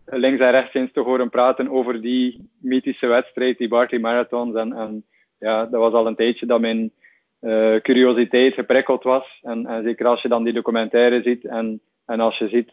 links 0.06 0.42
en 0.42 0.52
rechts 0.52 0.74
eens 0.74 0.92
te 0.92 1.00
horen 1.00 1.30
praten 1.30 1.70
over 1.70 2.02
die 2.02 2.50
mythische 2.60 3.08
wedstrijd, 3.08 3.58
die 3.58 3.68
Barkley 3.68 4.00
Marathons. 4.00 4.56
En, 4.56 4.74
en 4.74 5.06
ja, 5.40 5.66
dat 5.66 5.80
was 5.80 5.94
al 5.94 6.08
een 6.08 6.16
tijdje 6.16 6.46
dat 6.46 6.60
mijn 6.60 6.92
uh, 7.42 7.76
curiositeit 7.76 8.54
geprikkeld 8.54 9.04
was. 9.04 9.40
En, 9.42 9.66
en, 9.66 9.84
zeker 9.84 10.08
als 10.08 10.22
je 10.22 10.28
dan 10.28 10.44
die 10.44 10.54
documentaire 10.54 11.22
ziet 11.22 11.46
en, 11.46 11.82
en 12.06 12.20
als 12.20 12.38
je 12.38 12.48
ziet 12.48 12.72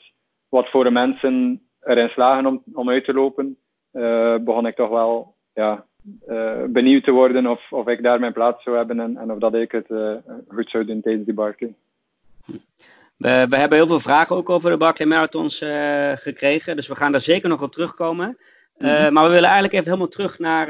wat 0.49 0.71
voor 0.71 0.93
mensen 0.93 1.63
erin 1.81 2.09
slagen 2.09 2.47
om, 2.47 2.63
om 2.73 2.91
uit 2.91 3.05
te 3.05 3.13
lopen, 3.13 3.57
uh, 3.93 4.37
begon 4.37 4.67
ik 4.67 4.77
toch 4.77 4.89
wel 4.89 5.35
ja, 5.53 5.85
uh, 6.29 6.65
benieuwd 6.69 7.05
te 7.05 7.11
worden 7.11 7.47
of, 7.47 7.73
of 7.73 7.87
ik 7.87 8.03
daar 8.03 8.21
mijn 8.21 8.33
plaats 8.33 8.63
zou 8.63 8.77
hebben 8.77 9.01
en, 9.01 9.17
en 9.17 9.33
of 9.33 9.39
dat 9.39 9.55
ik 9.55 9.73
het 9.73 9.87
goed 10.49 10.71
zou 10.71 10.85
doen 10.85 11.01
tijdens 11.01 11.25
die 11.25 11.35
Barkley. 11.35 11.75
We, 13.17 13.47
we, 13.49 13.57
hebben 13.57 13.79
heel 13.79 13.87
veel 13.87 14.01
vragen 14.01 14.37
ook 14.37 14.51
over 14.51 14.71
de 14.71 14.77
Barclay 14.77 15.09
Marathons 15.09 15.59
gekregen, 16.15 16.77
dus 16.77 16.89
we 16.89 16.95
gaan 16.95 17.13
daar 17.13 17.21
zeker 17.21 17.49
nog 17.49 17.63
op 17.63 17.73
terugkomen. 17.73 18.39
-hmm. 18.79 19.13
Maar 19.13 19.25
we 19.25 19.31
willen 19.31 19.45
eigenlijk 19.45 19.73
even 19.73 19.87
helemaal 19.87 20.09
terug 20.09 20.39
naar, 20.39 20.67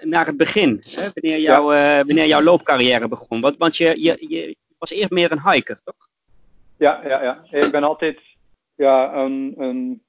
naar 0.00 0.26
het 0.26 0.36
begin, 0.36 0.82
hè? 0.82 1.08
Wanneer, 1.14 1.40
jou, 1.40 1.74
ja. 1.74 2.04
wanneer 2.04 2.26
jouw 2.26 2.42
loopcarrière 2.42 3.08
begon. 3.08 3.40
Want, 3.40 3.56
want 3.56 3.76
je, 3.76 4.02
je, 4.02 4.26
je, 4.28 4.56
was 4.78 4.90
eerst 4.90 5.10
meer 5.10 5.32
een 5.32 5.50
hiker, 5.50 5.80
toch? 5.84 6.08
Ja, 6.84 7.00
ja, 7.04 7.22
ja. 7.22 7.44
ik 7.50 7.70
ben 7.70 7.84
altijd 7.84 8.20
ja, 8.74 9.14
een, 9.14 9.54
een, 9.58 10.02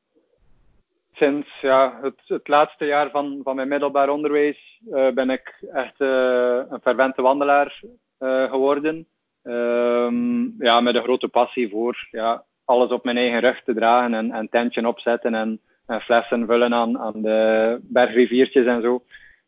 sinds 1.14 1.48
ja, 1.62 2.00
het, 2.02 2.22
het 2.26 2.48
laatste 2.48 2.86
jaar 2.86 3.10
van, 3.10 3.40
van 3.44 3.56
mijn 3.56 3.68
middelbaar 3.68 4.10
onderwijs 4.10 4.82
ben 5.14 5.30
ik 5.30 5.64
echt 5.74 6.00
een 6.00 6.80
fervente 6.82 7.22
wandelaar 7.22 7.82
geworden. 8.20 9.08
Um, 9.44 10.56
ja, 10.60 10.82
met 10.82 10.96
een 10.96 11.04
grote 11.04 11.28
passie 11.28 11.70
voor 11.70 12.08
ja, 12.12 12.44
alles 12.66 12.90
op 12.90 13.04
mijn 13.04 13.18
eigen 13.18 13.40
rug 13.40 13.64
te 13.64 13.74
dragen 13.74 14.14
en, 14.14 14.32
en 14.32 14.50
tentje 14.50 14.88
opzetten 14.88 15.36
en, 15.36 15.62
en, 15.86 16.02
flessen 16.02 16.46
vullen 16.46 16.74
aan, 16.74 17.00
aan 17.00 17.22
de 17.22 17.80
bergriviertjes 17.82 18.66
en 18.66 18.82
zo. 18.82 19.04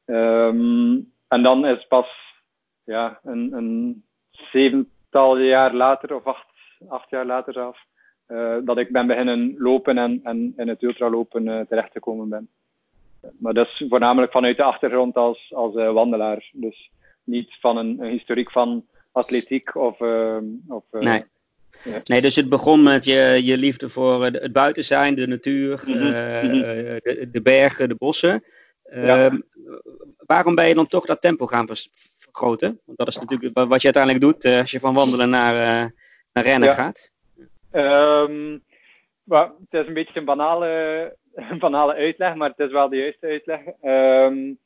Um, 0.05 1.11
en 1.27 1.43
dan 1.43 1.65
is 1.65 1.87
pas 1.87 2.07
ja, 2.83 3.19
een, 3.23 3.53
een 3.53 4.03
zevental 4.31 5.37
jaar 5.37 5.73
later, 5.73 6.15
of 6.15 6.25
acht, 6.25 6.46
acht 6.87 7.09
jaar 7.09 7.25
later 7.25 7.53
zelfs, 7.53 7.85
uh, 8.27 8.55
dat 8.63 8.77
ik 8.77 8.91
ben 8.91 9.07
beginnen 9.07 9.55
lopen 9.57 9.97
en, 9.97 10.19
en 10.23 10.53
in 10.57 10.67
het 10.67 10.83
ultralopen 10.83 11.45
uh, 11.45 11.59
terechtgekomen 11.69 12.29
ben. 12.29 12.49
Maar 13.39 13.53
dat 13.53 13.67
is 13.67 13.85
voornamelijk 13.89 14.31
vanuit 14.31 14.57
de 14.57 14.63
achtergrond 14.63 15.15
als, 15.15 15.53
als 15.53 15.75
uh, 15.75 15.91
wandelaar. 15.91 16.49
Dus 16.53 16.91
niet 17.23 17.57
van 17.59 17.77
een, 17.77 17.97
een 17.99 18.09
historiek 18.09 18.51
van 18.51 18.85
atletiek 19.11 19.75
of. 19.75 20.01
of 20.67 20.83
nee. 20.91 21.23
Ja. 21.83 22.01
Nee, 22.03 22.21
dus 22.21 22.35
het 22.35 22.49
begon 22.49 22.83
met 22.83 23.05
je, 23.05 23.39
je 23.43 23.57
liefde 23.57 23.89
voor 23.89 24.23
het 24.23 24.51
buiten 24.51 24.83
zijn, 24.83 25.15
de 25.15 25.27
natuur, 25.27 25.83
mm 25.85 25.93
-hmm. 25.93 26.11
de, 26.11 27.27
de, 27.31 27.41
bergen, 27.41 27.89
de 27.89 27.95
bossen. 27.95 28.43
Ja. 28.91 29.25
Ehm, 29.25 29.39
waarom 30.17 30.55
ben 30.55 30.67
je 30.67 30.73
dan 30.73 30.87
toch 30.87 31.05
dat 31.05 31.21
tempo 31.21 31.45
gaan 31.45 31.67
vergroten? 32.17 32.79
Want 32.85 32.97
dat 32.97 33.07
is 33.07 33.17
natuurlijk 33.17 33.57
wat 33.67 33.81
je 33.81 33.93
uiteindelijk 33.93 34.23
doet 34.23 34.45
als 34.45 34.71
je 34.71 34.79
van 34.79 34.93
wandelen 34.93 35.29
naar, 35.29 35.93
naar 36.37 36.45
rennen 36.45 36.69
ja. 36.69 36.75
gaat. 36.75 37.11
Um, 37.71 38.63
well, 39.23 39.51
het 39.69 39.81
is 39.81 39.87
een 39.87 39.93
beetje 39.93 40.19
een 40.19 40.25
banale, 40.25 41.15
een 41.33 41.59
banale 41.67 41.93
uitleg, 41.93 42.35
maar 42.35 42.49
het 42.49 42.59
is 42.59 42.71
wel 42.71 42.89
de 42.89 42.97
juiste 42.97 43.27
uitleg. 43.27 43.59
Um, 43.83 44.57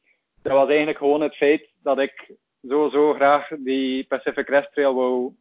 dat 0.41 0.53
was 0.53 0.67
eigenlijk 0.67 0.97
gewoon 0.97 1.21
het 1.21 1.35
feit 1.35 1.69
dat 1.83 1.99
ik 1.99 2.31
zo, 2.67 2.89
zo 2.89 3.13
graag 3.13 3.47
die 3.57 4.05
Pacific 4.07 4.45
Crest 4.45 4.73
Trail 4.73 4.93
wou 4.93 5.33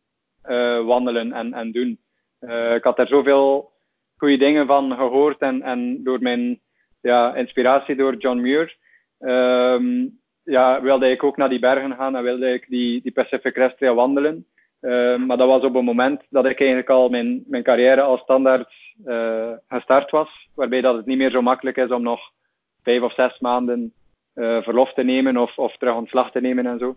uh, 0.49 0.87
wandelen 0.87 1.33
en, 1.33 1.53
en 1.55 1.73
doen. 1.73 2.01
Uh, 2.41 2.75
ik 2.75 2.85
had 2.85 2.99
er 2.99 3.07
zoveel 3.07 3.73
goede 4.17 4.37
dingen 4.37 4.67
van 4.67 4.97
gehoord 4.97 5.39
en, 5.39 5.63
en 5.63 6.05
door 6.05 6.21
mijn 6.21 6.61
ja, 7.01 7.35
inspiratie 7.35 7.97
door 7.97 8.17
John 8.17 8.41
Muir 8.41 8.77
um, 9.19 10.19
ja, 10.43 10.83
wilde 10.83 11.11
ik 11.11 11.23
ook 11.23 11.37
naar 11.37 11.49
die 11.49 11.59
bergen 11.59 11.95
gaan 11.97 12.17
en 12.17 12.23
wilde 12.23 12.53
ik 12.53 12.69
die, 12.69 13.03
die 13.03 13.13
Pacific 13.13 13.53
Crest 13.53 13.77
Trail 13.77 13.95
wandelen. 13.95 14.47
Uh, 14.81 15.17
maar 15.17 15.37
dat 15.37 15.49
was 15.49 15.63
op 15.63 15.75
een 15.75 15.85
moment 15.85 16.23
dat 16.29 16.45
ik 16.45 16.59
eigenlijk 16.59 16.91
al 16.91 17.09
mijn, 17.09 17.45
mijn 17.47 17.63
carrière 17.63 18.01
als 18.01 18.21
standaard 18.21 18.73
uh, 19.07 19.53
gestart 19.69 20.11
was. 20.11 20.49
Waarbij 20.55 20.81
dat 20.81 20.97
het 20.97 21.07
niet 21.07 21.19
meer 21.19 21.31
zo 21.31 21.43
makkelijk 21.43 21.77
is 21.77 21.91
om 21.91 22.03
nog 22.03 22.21
vijf 22.83 23.03
of 23.03 23.15
zes 23.15 23.39
maanden 23.39 23.93
uh, 24.35 24.63
verlof 24.63 24.93
te 24.93 25.03
nemen 25.03 25.37
of, 25.37 25.59
of 25.59 25.77
terug 25.77 25.95
ontslag 25.95 26.31
te 26.31 26.41
nemen 26.41 26.67
en 26.67 26.79
zo. 26.79 26.97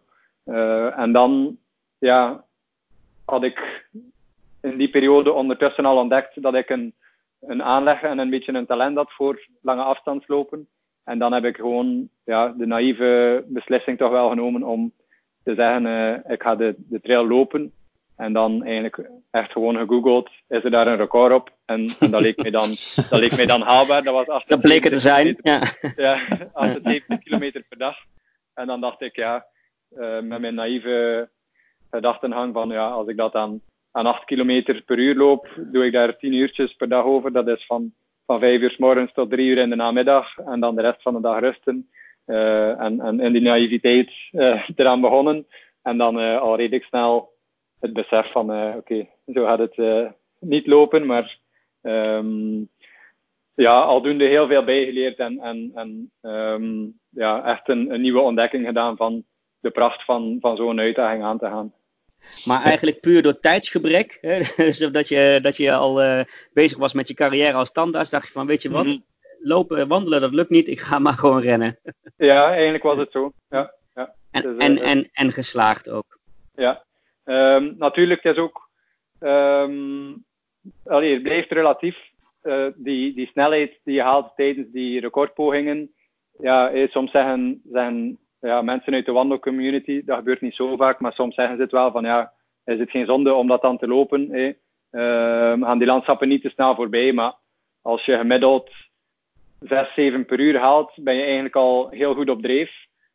en 0.96 1.12
dan 1.12 1.58
ja, 1.98 2.44
had 3.26 3.44
ik 3.44 3.88
in 4.62 4.78
die 4.78 4.90
periode 4.90 5.32
ondertussen 5.32 5.86
al 5.86 5.98
ontdekt 5.98 6.42
dat 6.42 6.56
ik 6.56 6.70
een, 6.70 6.94
een 7.40 7.64
aanleg 7.64 8.02
en 8.02 8.18
een 8.18 8.30
beetje 8.30 8.54
een 8.54 8.66
talent 8.66 8.98
had 8.98 9.12
voor 9.12 9.48
lange 9.62 9.84
afstandslopen. 9.84 10.68
En 11.04 11.20
dan 11.20 11.34
heb 11.34 11.46
ik 11.46 11.56
gewoon 11.56 12.10
ja, 12.24 12.50
de 12.50 12.66
naïeve 12.66 13.44
beslissing 13.48 13.98
toch 13.98 14.12
wel 14.12 14.30
genomen 14.30 14.64
om 14.64 14.92
te 15.44 15.56
zeggen, 15.56 15.86
uh, 15.86 16.32
ik 16.34 16.42
ga 16.42 16.56
de, 16.56 16.76
de 16.78 17.02
trail 17.02 17.28
lopen. 17.28 17.74
En 18.16 18.34
dan 18.34 18.64
eigenlijk 18.64 19.10
echt 19.32 19.52
gewoon 19.52 19.78
gegoogeld, 19.78 20.30
is 20.48 20.64
er 20.64 20.72
daar 20.72 20.88
een 20.88 20.98
record 20.98 21.34
op? 21.34 21.52
En, 21.66 21.86
en 22.00 22.12
dat, 22.12 22.22
leek 22.22 22.42
mij 22.42 22.52
dan, 22.52 22.70
dat 23.10 23.20
leek 23.20 23.36
mij 23.36 23.46
dan 23.46 23.62
haalbaar. 23.62 24.04
Dat, 24.04 24.26
was 24.26 24.46
dat 24.46 24.62
bleek 24.62 24.84
het 24.84 24.94
te 24.94 25.00
zijn, 25.00 25.38
ja. 25.42 25.62
Ja, 25.96 26.22
78 26.54 27.20
kilometer 27.20 27.64
per 27.70 27.78
dag. 27.78 27.96
En 28.54 28.68
dan 28.68 28.82
dacht 28.82 29.02
ik, 29.02 29.16
ja, 29.16 29.46
uh, 29.98 30.20
met 30.20 30.40
mijn 30.40 30.56
naïeve 30.56 31.30
gedachtenhang 31.92 32.54
van, 32.54 32.70
ja, 32.70 32.88
als 32.88 33.08
ik 33.08 33.18
dat 33.18 33.36
aan, 33.36 33.62
aan 33.92 34.06
8 34.06 34.26
kilometer 34.26 34.82
per 34.82 34.98
uur 34.98 35.16
loop, 35.16 35.48
doe 35.58 35.86
ik 35.86 35.92
daar 35.92 36.18
10 36.18 36.34
uurtjes 36.34 36.74
per 36.74 36.90
dag 36.90 37.04
over. 37.04 37.32
Dat 37.32 37.48
is 37.48 37.66
van, 37.66 37.94
van 38.26 38.40
5 38.40 38.62
uur 38.62 38.72
s 38.72 38.78
morgens 38.78 39.14
tot 39.14 39.30
3 39.30 39.48
uur 39.48 39.58
in 39.58 39.70
de 39.70 39.76
namiddag. 39.76 40.38
En 40.38 40.60
dan 40.60 40.76
de 40.76 40.82
rest 40.82 41.02
van 41.02 41.14
de 41.14 41.22
dag 41.22 41.40
rusten. 41.40 41.90
Uh, 42.26 42.80
en, 42.80 43.00
en 43.00 43.20
in 43.20 43.34
die 43.34 43.42
naïviteit 43.42 44.12
uh, 44.32 44.70
eraan 44.76 45.02
begonnen. 45.02 45.48
En 45.82 45.98
dan 45.98 46.20
uh, 46.20 46.42
al 46.42 46.56
redelijk 46.56 46.84
snel 46.84 47.34
het 47.80 47.94
besef 47.94 48.32
van, 48.32 48.50
oké, 48.50 48.78
okay, 48.78 49.10
zo 49.34 49.46
gaat 49.46 49.60
het 49.60 50.12
niet 50.40 50.68
lopen. 50.68 51.06
Maar 51.06 51.40
um, 51.82 52.70
ja, 53.54 53.82
aldoende 53.82 54.26
heel 54.26 54.48
veel 54.48 54.64
bijgeleerd 54.64 55.18
en, 55.18 55.40
en, 55.40 55.72
en 55.76 56.12
um, 56.22 57.00
ja, 57.10 57.46
echt 57.46 57.70
een, 57.70 57.94
een, 57.94 58.02
nieuwe 58.02 58.20
ontdekking 58.20 58.66
gedaan 58.66 58.98
van 58.98 59.24
de 59.60 59.70
pracht 59.70 60.06
van, 60.06 60.38
van 60.42 60.56
zo'n 60.56 60.80
uitdaging 60.80 61.24
aan 61.24 61.40
te 61.40 61.46
gaan. 61.46 61.74
Maar 62.46 62.64
eigenlijk 62.64 63.00
puur 63.00 63.22
door 63.22 63.40
tijdsgebrek. 63.40 64.18
Hè? 64.22 64.40
dus 64.66 64.78
dat 64.78 65.08
je, 65.08 65.40
dat 65.42 65.58
je 65.58 65.74
al 65.74 66.26
bezig 66.54 66.78
was 66.78 66.94
met 66.94 67.08
je 67.08 67.14
carrière 67.14 67.58
als 67.58 67.72
tandarts, 67.72 68.10
dacht 68.10 68.26
je 68.26 68.32
van, 68.32 68.48
weet 68.48 68.62
je 68.62 68.70
wat, 68.70 68.84
mm 68.84 68.90
-hmm 68.90 69.12
lopen, 69.44 69.88
wandelen, 69.88 70.22
dat 70.22 70.34
lukt 70.34 70.50
niet. 70.50 70.68
Ik 70.68 70.80
ga 70.80 71.00
maar 71.00 71.14
gewoon 71.14 71.42
rennen. 71.42 71.80
ja, 72.18 72.52
eigenlijk 72.52 72.84
was 72.84 72.98
het 72.98 73.12
zo. 73.12 73.32
Ja, 73.50 73.74
ja. 73.96 74.14
En, 74.32 74.42
dus, 74.42 74.58
en, 74.58 74.78
uh, 74.78 74.90
en, 74.92 75.10
en 75.14 75.32
geslaagd 75.32 75.90
ook. 75.90 76.20
Ja, 76.56 76.84
um, 77.26 77.76
natuurlijk 77.78 78.24
is 78.24 78.38
ook. 78.38 78.70
Um, 79.20 80.26
allee, 80.84 81.14
het 81.14 81.24
blijft 81.24 81.52
relatief. 81.52 81.98
Uh, 82.44 82.68
die, 82.76 83.14
die 83.14 83.28
snelheid 83.28 83.80
die 83.84 83.96
je 83.96 84.02
haalt 84.02 84.36
tijdens 84.36 84.68
die 84.72 85.00
recordpogingen. 85.00 85.94
Ja, 86.40 86.70
eh, 86.70 86.90
soms 86.90 87.12
zeggen, 87.12 87.62
zeggen 87.72 88.20
ja, 88.40 88.62
mensen 88.62 88.94
uit 88.94 89.06
de 89.06 89.12
wandelcommunity, 89.12 90.02
dat 90.06 90.18
gebeurt 90.18 90.42
niet 90.42 90.56
zo 90.56 90.76
vaak, 90.76 91.00
maar 91.00 91.14
soms 91.14 91.36
zeggen 91.36 91.56
ze 91.56 91.62
het 91.62 91.72
wel 91.72 91.92
van 91.92 92.04
ja, 92.04 92.34
is 92.66 92.80
het 92.80 92.90
geen 92.90 93.06
zonde 93.06 93.34
om 93.34 93.48
dat 93.48 93.62
dan 93.62 93.78
te 93.78 93.88
lopen? 93.88 94.32
Eh? 94.32 94.54
Uh, 94.92 95.66
gaan 95.66 95.78
die 95.78 95.88
landschappen 95.88 96.28
niet 96.28 96.42
te 96.42 96.50
snel 96.50 96.76
voorbij, 96.76 97.14
maar 97.14 97.34
als 97.82 98.06
je 98.06 98.18
gemiddeld 98.18 98.70
6, 99.64 99.94
7 99.96 100.26
per 100.26 100.40
uur 100.40 100.60
haalt, 100.60 100.92
ben 100.96 101.16
je 101.16 101.24
eigenlijk 101.24 101.56
al 101.56 101.90
heel 101.90 102.14
goed 102.14 102.30
op 102.30 102.42
dreef. 102.42 102.72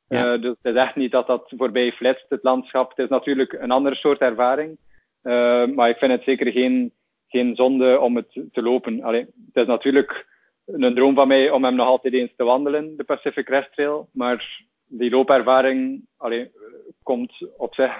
Ja. 0.08 0.34
Uh, 0.34 0.42
dus 0.42 0.54
het 0.62 0.74
is 0.74 0.80
echt 0.82 0.96
niet 0.96 1.12
dat 1.12 1.26
dat 1.26 1.52
voorbij 1.56 1.92
flitst, 1.92 2.24
het 2.28 2.42
landschap. 2.42 2.90
Het 2.90 2.98
is 2.98 3.08
natuurlijk 3.08 3.52
een 3.52 3.70
andere 3.70 3.94
soort 3.94 4.20
ervaring. 4.20 4.78
Uh, 5.22 5.66
maar 5.66 5.88
ik 5.88 5.96
vind 5.96 6.12
het 6.12 6.22
zeker 6.22 6.52
geen, 6.52 6.92
geen 7.28 7.56
zonde 7.56 8.00
om 8.00 8.16
het 8.16 8.32
te 8.52 8.62
lopen. 8.62 9.02
Allee, 9.02 9.20
het 9.20 9.62
is 9.62 9.66
natuurlijk 9.66 10.26
een 10.66 10.94
droom 10.94 11.14
van 11.14 11.28
mij 11.28 11.50
om 11.50 11.64
hem 11.64 11.74
nog 11.74 11.86
altijd 11.86 12.14
eens 12.14 12.32
te 12.36 12.44
wandelen, 12.44 12.96
de 12.96 13.04
Pacific 13.04 13.44
Crest 13.44 13.72
Trail. 13.72 14.08
Maar 14.12 14.66
die 14.86 15.10
loopervaring 15.10 16.06
allee, 16.16 16.50
komt 17.02 17.32
op 17.56 17.74
zich 17.74 17.92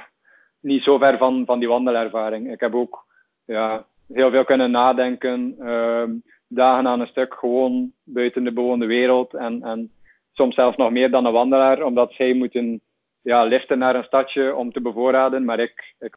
niet 0.61 0.83
zo 0.83 0.99
ver 0.99 1.19
van, 1.19 1.45
van 1.47 1.59
die 1.59 1.69
wandelervaring. 1.69 2.53
Ik 2.53 2.61
heb 2.61 2.75
ook 2.75 3.07
ja, 3.45 3.87
heel 4.13 4.31
veel 4.31 4.45
kunnen 4.45 4.71
nadenken. 4.71 5.57
Uh, 5.61 6.05
dagen 6.49 6.87
aan 6.87 7.01
een 7.01 7.07
stuk 7.07 7.35
gewoon 7.35 7.93
buiten 8.05 8.45
de 8.45 8.53
bewoonde 8.53 8.87
wereld. 8.87 9.35
En, 9.35 9.63
en 9.63 9.93
soms 10.33 10.55
zelfs 10.55 10.77
nog 10.77 10.91
meer 10.91 11.11
dan 11.11 11.25
een 11.25 11.33
wandelaar, 11.33 11.83
omdat 11.83 12.13
zij 12.13 12.33
moeten 12.33 12.81
ja, 13.21 13.45
liften 13.45 13.79
naar 13.79 13.95
een 13.95 14.05
stadje 14.05 14.55
om 14.55 14.73
te 14.73 14.81
bevoorraden. 14.81 15.45
Maar 15.45 15.59
ik, 15.59 15.95
ik 15.99 16.17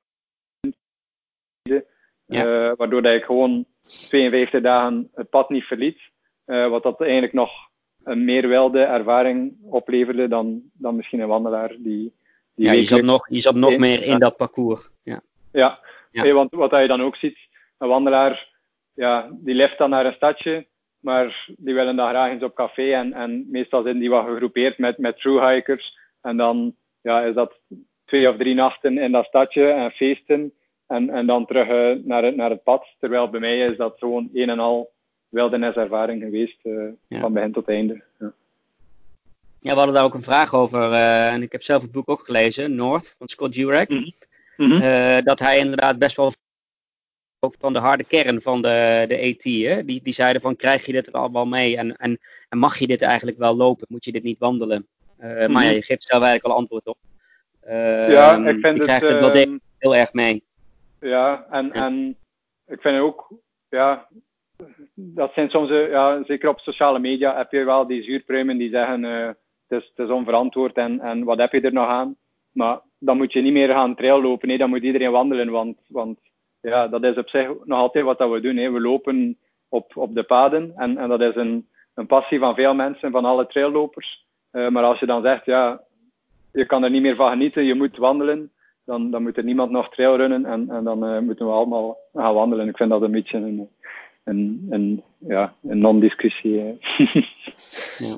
ja. 2.25 2.45
uh, 2.45 2.71
waardoor 2.75 3.01
dat 3.01 3.13
ik 3.13 3.23
gewoon 3.23 3.65
52 3.83 4.61
dagen 4.61 5.09
het 5.13 5.29
pad 5.29 5.49
niet 5.49 5.63
verliet. 5.63 5.99
Uh, 6.45 6.67
wat 6.67 6.83
dat 6.83 7.01
eigenlijk 7.01 7.33
nog 7.33 7.51
een 8.03 8.25
meer 8.25 8.47
wilde 8.47 8.79
ervaring 8.79 9.53
opleverde 9.63 10.27
dan, 10.27 10.61
dan 10.73 10.95
misschien 10.95 11.19
een 11.19 11.27
wandelaar 11.27 11.69
die. 11.69 12.13
die 12.55 12.65
ja, 12.65 12.71
je 12.71 12.83
zat 12.83 13.01
nog, 13.01 13.29
je 13.29 13.39
zat 13.39 13.55
nog 13.55 13.77
meer 13.77 14.03
in 14.03 14.19
dat 14.19 14.37
parcours. 14.37 14.89
Ja, 15.03 15.21
ja. 15.51 15.79
ja. 16.11 16.21
Hey, 16.21 16.33
want 16.33 16.51
wat 16.51 16.71
je 16.71 16.87
dan 16.87 17.01
ook 17.01 17.15
ziet, 17.15 17.37
een 17.77 17.87
wandelaar 17.87 18.49
ja, 19.01 19.29
die 19.31 19.55
lift 19.55 19.77
dan 19.77 19.89
naar 19.89 20.05
een 20.05 20.13
stadje, 20.13 20.65
maar 20.99 21.45
die 21.57 21.73
willen 21.73 21.95
dan 21.95 22.09
graag 22.09 22.31
eens 22.31 22.43
op 22.43 22.55
café. 22.55 22.93
En, 22.93 23.13
en 23.13 23.47
meestal 23.49 23.83
zijn 23.83 23.99
die 23.99 24.09
wat 24.09 24.25
gegroepeerd 24.25 24.77
met, 24.77 24.97
met 24.97 25.19
thru-hikers. 25.19 25.97
En 26.21 26.37
dan 26.37 26.75
ja, 27.01 27.21
is 27.21 27.35
dat 27.35 27.59
twee 28.05 28.29
of 28.29 28.37
drie 28.37 28.53
nachten 28.53 28.97
in 28.97 29.11
dat 29.11 29.25
stadje 29.25 29.67
en 29.67 29.91
feesten. 29.91 30.53
En, 30.87 31.09
en 31.09 31.25
dan 31.25 31.45
terug 31.45 31.67
uh, 31.67 32.03
naar, 32.05 32.23
het, 32.23 32.35
naar 32.35 32.49
het 32.49 32.63
pad. 32.63 32.85
Terwijl 32.99 33.29
bij 33.29 33.39
mij 33.39 33.59
is 33.59 33.77
dat 33.77 33.95
gewoon 33.99 34.29
een 34.33 34.49
en 34.49 34.59
al 34.59 34.91
wilderniservaring 35.29 36.21
geweest, 36.21 36.59
uh, 36.63 36.89
ja. 37.07 37.19
van 37.19 37.33
begin 37.33 37.51
tot 37.51 37.67
einde. 37.67 38.03
Ja. 38.19 38.33
Ja, 39.59 39.71
we 39.71 39.77
hadden 39.77 39.95
daar 39.95 40.03
ook 40.03 40.13
een 40.13 40.21
vraag 40.21 40.53
over. 40.53 40.91
Uh, 40.91 41.33
en 41.33 41.41
ik 41.41 41.51
heb 41.51 41.63
zelf 41.63 41.81
het 41.81 41.91
boek 41.91 42.09
ook 42.09 42.25
gelezen, 42.25 42.75
North, 42.75 43.15
van 43.17 43.27
Scott 43.27 43.55
Jurek. 43.55 43.89
Mm 43.89 44.13
-hmm. 44.55 45.23
dat 45.23 45.39
hij 45.39 45.57
inderdaad 45.57 45.99
best 45.99 46.15
wel 46.15 46.31
ook 47.43 47.55
van 47.59 47.73
de 47.73 47.79
harde 47.79 48.03
kern 48.03 48.41
van 48.41 48.61
de, 48.61 49.05
de 49.07 49.33
AT. 49.35 49.43
Hè? 49.43 49.85
Die, 49.85 50.01
die 50.03 50.13
zeiden 50.13 50.41
van, 50.41 50.55
krijg 50.55 50.85
je 50.85 50.91
dit 50.91 51.07
er 51.07 51.13
allemaal 51.13 51.45
mee? 51.45 51.77
En, 51.77 51.95
en, 51.95 52.19
en 52.49 52.57
mag 52.57 52.77
je 52.77 52.87
dit 52.87 53.01
eigenlijk 53.01 53.37
wel 53.37 53.55
lopen? 53.55 53.87
Moet 53.89 54.05
je 54.05 54.11
dit 54.11 54.23
niet 54.23 54.39
wandelen? 54.39 54.87
Uh, 55.19 55.29
mm 55.29 55.37
-hmm. 55.37 55.51
Maar 55.51 55.63
ja, 55.63 55.69
je 55.69 55.81
geeft 55.81 56.03
zelf 56.03 56.23
eigenlijk 56.23 56.53
al 56.53 56.59
antwoord 56.59 56.87
op. 56.87 56.97
Uh, 57.67 58.11
ja, 58.11 58.35
ik 58.35 58.59
vind 58.59 58.77
je 58.77 58.83
krijgt 58.83 59.01
het, 59.01 59.11
het 59.11 59.33
wel 59.33 59.47
uh, 59.47 59.57
heel 59.77 59.95
erg 59.95 60.13
mee. 60.13 60.43
Ja, 60.99 61.45
en, 61.49 61.65
ja. 61.65 61.85
en 61.85 62.17
ik 62.67 62.81
vind 62.81 62.99
ook, 62.99 63.33
ja, 63.69 64.07
dat 64.93 65.33
zijn 65.33 65.49
soms, 65.49 65.69
ja, 65.69 66.23
zeker 66.23 66.49
op 66.49 66.59
sociale 66.59 66.99
media 66.99 67.37
heb 67.37 67.51
je 67.51 67.63
wel 67.63 67.87
die 67.87 68.03
zuurpruimen 68.03 68.57
die 68.57 68.69
zeggen, 68.69 69.03
het, 69.03 69.37
is, 69.67 69.91
het 69.95 70.05
is 70.05 70.13
onverantwoord 70.13 70.75
en, 70.75 70.99
en 70.99 71.23
wat 71.23 71.37
heb 71.37 71.51
je 71.51 71.61
er 71.61 71.73
nog 71.73 71.87
aan? 71.87 72.15
Maar 72.51 72.79
dan 72.97 73.17
moet 73.17 73.33
je 73.33 73.41
niet 73.41 73.53
meer 73.53 73.69
gaan 73.69 73.95
trail 73.95 74.21
lopen, 74.21 74.47
nee, 74.47 74.57
dan 74.57 74.69
moet 74.69 74.83
iedereen 74.83 75.11
wandelen, 75.11 75.49
want, 75.49 75.77
want 75.87 76.19
ja, 76.61 76.87
dat 76.87 77.03
is 77.03 77.17
op 77.17 77.29
zich 77.29 77.47
nog 77.63 77.79
altijd 77.79 78.05
wat 78.05 78.17
dat 78.17 78.31
we 78.31 78.39
doen. 78.39 78.57
Hè. 78.57 78.71
We 78.71 78.81
lopen 78.81 79.37
op, 79.69 79.97
op 79.97 80.15
de 80.15 80.23
paden 80.23 80.73
en, 80.75 80.97
en 80.97 81.09
dat 81.09 81.21
is 81.21 81.35
een, 81.35 81.67
een 81.93 82.05
passie 82.07 82.39
van 82.39 82.55
veel 82.55 82.73
mensen, 82.73 83.11
van 83.11 83.25
alle 83.25 83.47
traillopers. 83.47 84.25
Uh, 84.51 84.69
maar 84.69 84.83
als 84.83 84.99
je 84.99 85.05
dan 85.05 85.21
zegt, 85.21 85.45
ja, 85.45 85.81
je 86.51 86.65
kan 86.65 86.83
er 86.83 86.89
niet 86.89 87.01
meer 87.01 87.15
van 87.15 87.29
genieten, 87.29 87.63
je 87.63 87.75
moet 87.75 87.97
wandelen. 87.97 88.51
Dan, 88.85 89.11
dan 89.11 89.21
moet 89.21 89.37
er 89.37 89.43
niemand 89.43 89.71
nog 89.71 89.89
trailrunnen 89.89 90.45
en, 90.45 90.69
en 90.69 90.83
dan 90.83 91.13
uh, 91.13 91.19
moeten 91.19 91.45
we 91.45 91.51
allemaal 91.51 91.97
gaan 92.13 92.33
wandelen. 92.33 92.67
Ik 92.67 92.77
vind 92.77 92.89
dat 92.89 93.01
een 93.01 93.11
beetje 93.11 93.37
een, 93.37 93.69
een, 94.23 94.67
een, 94.69 95.03
ja, 95.17 95.53
een 95.63 95.79
non-discussie. 95.79 96.55
ja. 97.97 98.17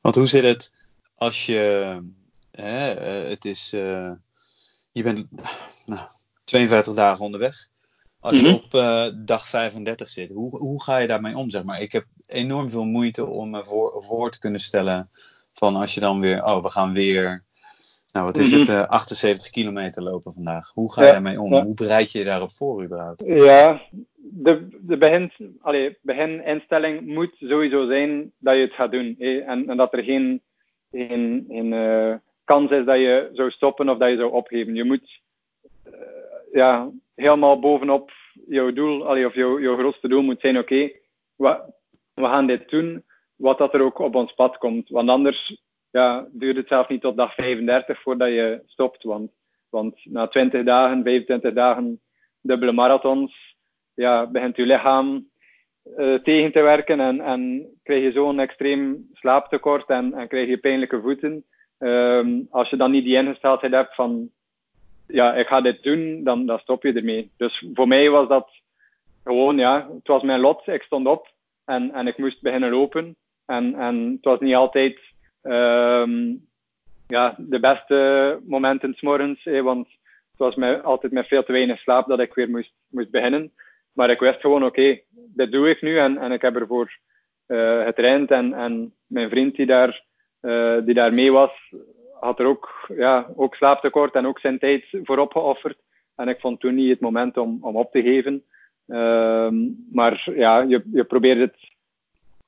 Want 0.00 0.14
hoe 0.14 0.26
zit 0.26 0.44
het 0.44 0.88
als 1.16 1.46
je, 1.46 1.96
hè, 2.50 2.92
uh, 2.92 3.28
het 3.28 3.44
is, 3.44 3.70
je 4.92 5.02
bent 5.02 5.26
nou, 5.86 6.08
52 6.46 6.94
dagen 6.94 7.24
onderweg. 7.24 7.68
Als 8.20 8.36
je 8.40 8.42
mm 8.42 8.48
-hmm. 8.48 8.62
op 8.64 8.74
uh, 8.74 9.06
dag 9.24 9.48
35 9.48 10.08
zit, 10.08 10.30
hoe, 10.30 10.56
hoe 10.56 10.82
ga 10.82 10.98
je 10.98 11.06
daarmee 11.06 11.36
om? 11.36 11.50
Zeg 11.50 11.64
maar? 11.64 11.80
Ik 11.80 11.92
heb 11.92 12.04
enorm 12.26 12.70
veel 12.70 12.84
moeite 12.84 13.26
om 13.26 13.50
me 13.50 13.64
voor, 13.64 14.04
voor 14.04 14.30
te 14.30 14.38
kunnen 14.38 14.60
stellen 14.60 15.10
van 15.52 15.76
als 15.76 15.94
je 15.94 16.00
dan 16.00 16.20
weer, 16.20 16.44
oh, 16.44 16.62
we 16.62 16.70
gaan 16.70 16.94
weer, 16.94 17.44
nou 18.12 18.26
wat 18.26 18.38
is 18.38 18.52
mm 18.52 18.62
-hmm. 18.62 18.74
het, 18.74 18.84
uh, 18.84 18.88
78 18.88 19.50
kilometer 19.50 20.02
lopen 20.02 20.32
vandaag. 20.32 20.70
Hoe 20.74 20.92
ga 20.92 21.00
je 21.00 21.06
ja, 21.06 21.12
daarmee 21.12 21.40
om? 21.40 21.54
Ja. 21.54 21.64
Hoe 21.64 21.74
bereid 21.74 22.12
je 22.12 22.18
je 22.18 22.24
daarop 22.24 22.52
voor 22.52 22.84
überhaupt? 22.84 23.22
Ja, 23.26 23.82
de, 24.16 24.68
de 24.80 24.96
begin, 24.96 25.32
allee, 25.60 25.98
begininstelling 26.02 27.06
moet 27.06 27.34
sowieso 27.38 27.86
zijn 27.86 28.32
dat 28.38 28.54
je 28.54 28.60
het 28.60 28.72
gaat 28.72 28.90
doen. 28.90 29.16
Eh? 29.18 29.48
En, 29.48 29.68
en 29.68 29.76
dat 29.76 29.92
er 29.92 30.02
geen, 30.02 30.42
geen, 30.90 31.44
geen 31.48 31.72
uh, 31.72 32.14
kans 32.44 32.70
is 32.70 32.84
dat 32.84 32.96
je 32.96 33.30
zou 33.32 33.50
stoppen 33.50 33.88
of 33.88 33.98
dat 33.98 34.10
je 34.10 34.16
zou 34.16 34.32
opgeven. 34.32 34.74
Je 34.74 34.84
moet 34.84 35.20
ja, 36.56 36.90
helemaal 37.14 37.58
bovenop 37.58 38.10
jouw 38.48 38.72
doel, 38.72 39.00
of 39.00 39.34
jouw, 39.34 39.60
jouw 39.60 39.76
grootste 39.76 40.08
doel 40.08 40.22
moet 40.22 40.40
zijn, 40.40 40.58
oké, 40.58 40.90
we, 41.36 41.62
gaan 42.14 42.46
dit 42.46 42.68
doen, 42.68 43.04
wat 43.36 43.58
dat 43.58 43.74
er 43.74 43.80
ook 43.80 43.98
op 43.98 44.14
ons 44.14 44.34
pad 44.34 44.58
komt. 44.58 44.88
Want 44.88 45.10
anders 45.10 45.62
ja, 45.90 46.26
duurt 46.30 46.56
het 46.56 46.68
zelf 46.68 46.88
niet 46.88 47.00
tot 47.00 47.16
dag 47.16 47.34
35 47.34 48.02
voordat 48.02 48.28
je 48.28 48.62
stopt. 48.66 49.02
Want, 49.02 49.30
want 49.68 50.04
na 50.04 50.26
20 50.26 50.64
dagen, 50.64 51.02
25 51.02 51.52
dagen 51.52 52.00
dubbele 52.40 52.72
marathons, 52.72 53.56
ja, 53.94 54.26
begint 54.26 54.56
je 54.56 54.66
lichaam 54.66 55.28
uh, 55.96 56.14
tegen 56.14 56.52
te 56.52 56.62
werken 56.62 57.00
en, 57.00 57.20
en 57.20 57.66
krijg 57.82 58.02
je 58.02 58.12
zo'n 58.12 58.40
extreem 58.40 59.08
slaaptekort 59.12 59.88
en, 59.88 60.14
en 60.14 60.28
krijg 60.28 60.48
je 60.48 60.58
pijnlijke 60.58 61.00
voeten. 61.00 61.44
Um, 61.78 62.46
als 62.50 62.70
je 62.70 62.76
dan 62.76 62.90
niet 62.90 63.04
die 63.04 63.16
ingesteldheid 63.16 63.72
hebt 63.72 63.94
van 63.94 64.30
ja, 65.06 65.34
ik 65.34 65.46
ga 65.46 65.60
dit 65.60 65.82
doen, 65.82 66.24
dan, 66.24 66.46
dan 66.46 66.58
stop 66.58 66.82
je 66.82 66.92
ermee. 66.92 67.30
Dus 67.36 67.66
voor 67.74 67.88
mij 67.88 68.10
was 68.10 68.28
dat 68.28 68.50
gewoon, 69.24 69.58
ja, 69.58 69.88
het 69.94 70.06
was 70.06 70.22
mijn 70.22 70.40
lot. 70.40 70.66
Ik 70.66 70.82
stond 70.82 71.06
op 71.06 71.28
en, 71.64 71.92
en 71.92 72.06
ik 72.06 72.18
moest 72.18 72.42
beginnen 72.42 72.70
lopen. 72.70 73.16
En, 73.46 73.74
en 73.74 74.10
het 74.12 74.24
was 74.24 74.40
niet 74.40 74.54
altijd 74.54 74.98
um, 75.42 76.46
ja, 77.06 77.34
de 77.38 77.60
beste 77.60 78.40
momenten 78.46 78.94
s'morgens, 78.94 79.46
eh, 79.46 79.62
want 79.62 79.86
het 80.30 80.38
was 80.38 80.54
mij, 80.54 80.80
altijd 80.80 81.12
met 81.12 81.26
veel 81.26 81.44
te 81.44 81.52
weinig 81.52 81.78
slaap 81.78 82.08
dat 82.08 82.20
ik 82.20 82.34
weer 82.34 82.50
moest, 82.50 82.72
moest 82.88 83.10
beginnen. 83.10 83.52
Maar 83.92 84.10
ik 84.10 84.20
wist 84.20 84.40
gewoon, 84.40 84.64
oké, 84.64 84.80
okay, 84.80 85.04
dit 85.14 85.52
doe 85.52 85.68
ik 85.68 85.82
nu 85.82 85.98
en, 85.98 86.18
en 86.18 86.32
ik 86.32 86.42
heb 86.42 86.56
ervoor 86.56 86.98
uh, 87.46 87.84
getraind. 87.84 88.30
En, 88.30 88.54
en 88.54 88.94
mijn 89.06 89.30
vriend 89.30 89.56
die 89.56 89.66
daar, 89.66 90.04
uh, 90.42 90.76
die 90.84 90.94
daar 90.94 91.14
mee 91.14 91.32
was, 91.32 91.72
had 92.20 92.40
er 92.40 92.46
ook, 92.46 92.88
ja, 92.96 93.26
ook 93.36 93.54
slaaptekort 93.54 94.14
en 94.14 94.26
ook 94.26 94.38
zijn 94.38 94.58
tijd 94.58 94.84
voor 95.02 95.18
opgeofferd. 95.18 95.78
En 96.14 96.28
ik 96.28 96.40
vond 96.40 96.60
toen 96.60 96.74
niet 96.74 96.90
het 96.90 97.00
moment 97.00 97.36
om, 97.36 97.58
om 97.60 97.76
op 97.76 97.92
te 97.92 98.02
geven. 98.02 98.44
Um, 98.86 99.86
maar 99.92 100.30
ja, 100.34 100.60
je, 100.60 100.82
je 100.92 101.04
probeert 101.04 101.38
het 101.38 101.56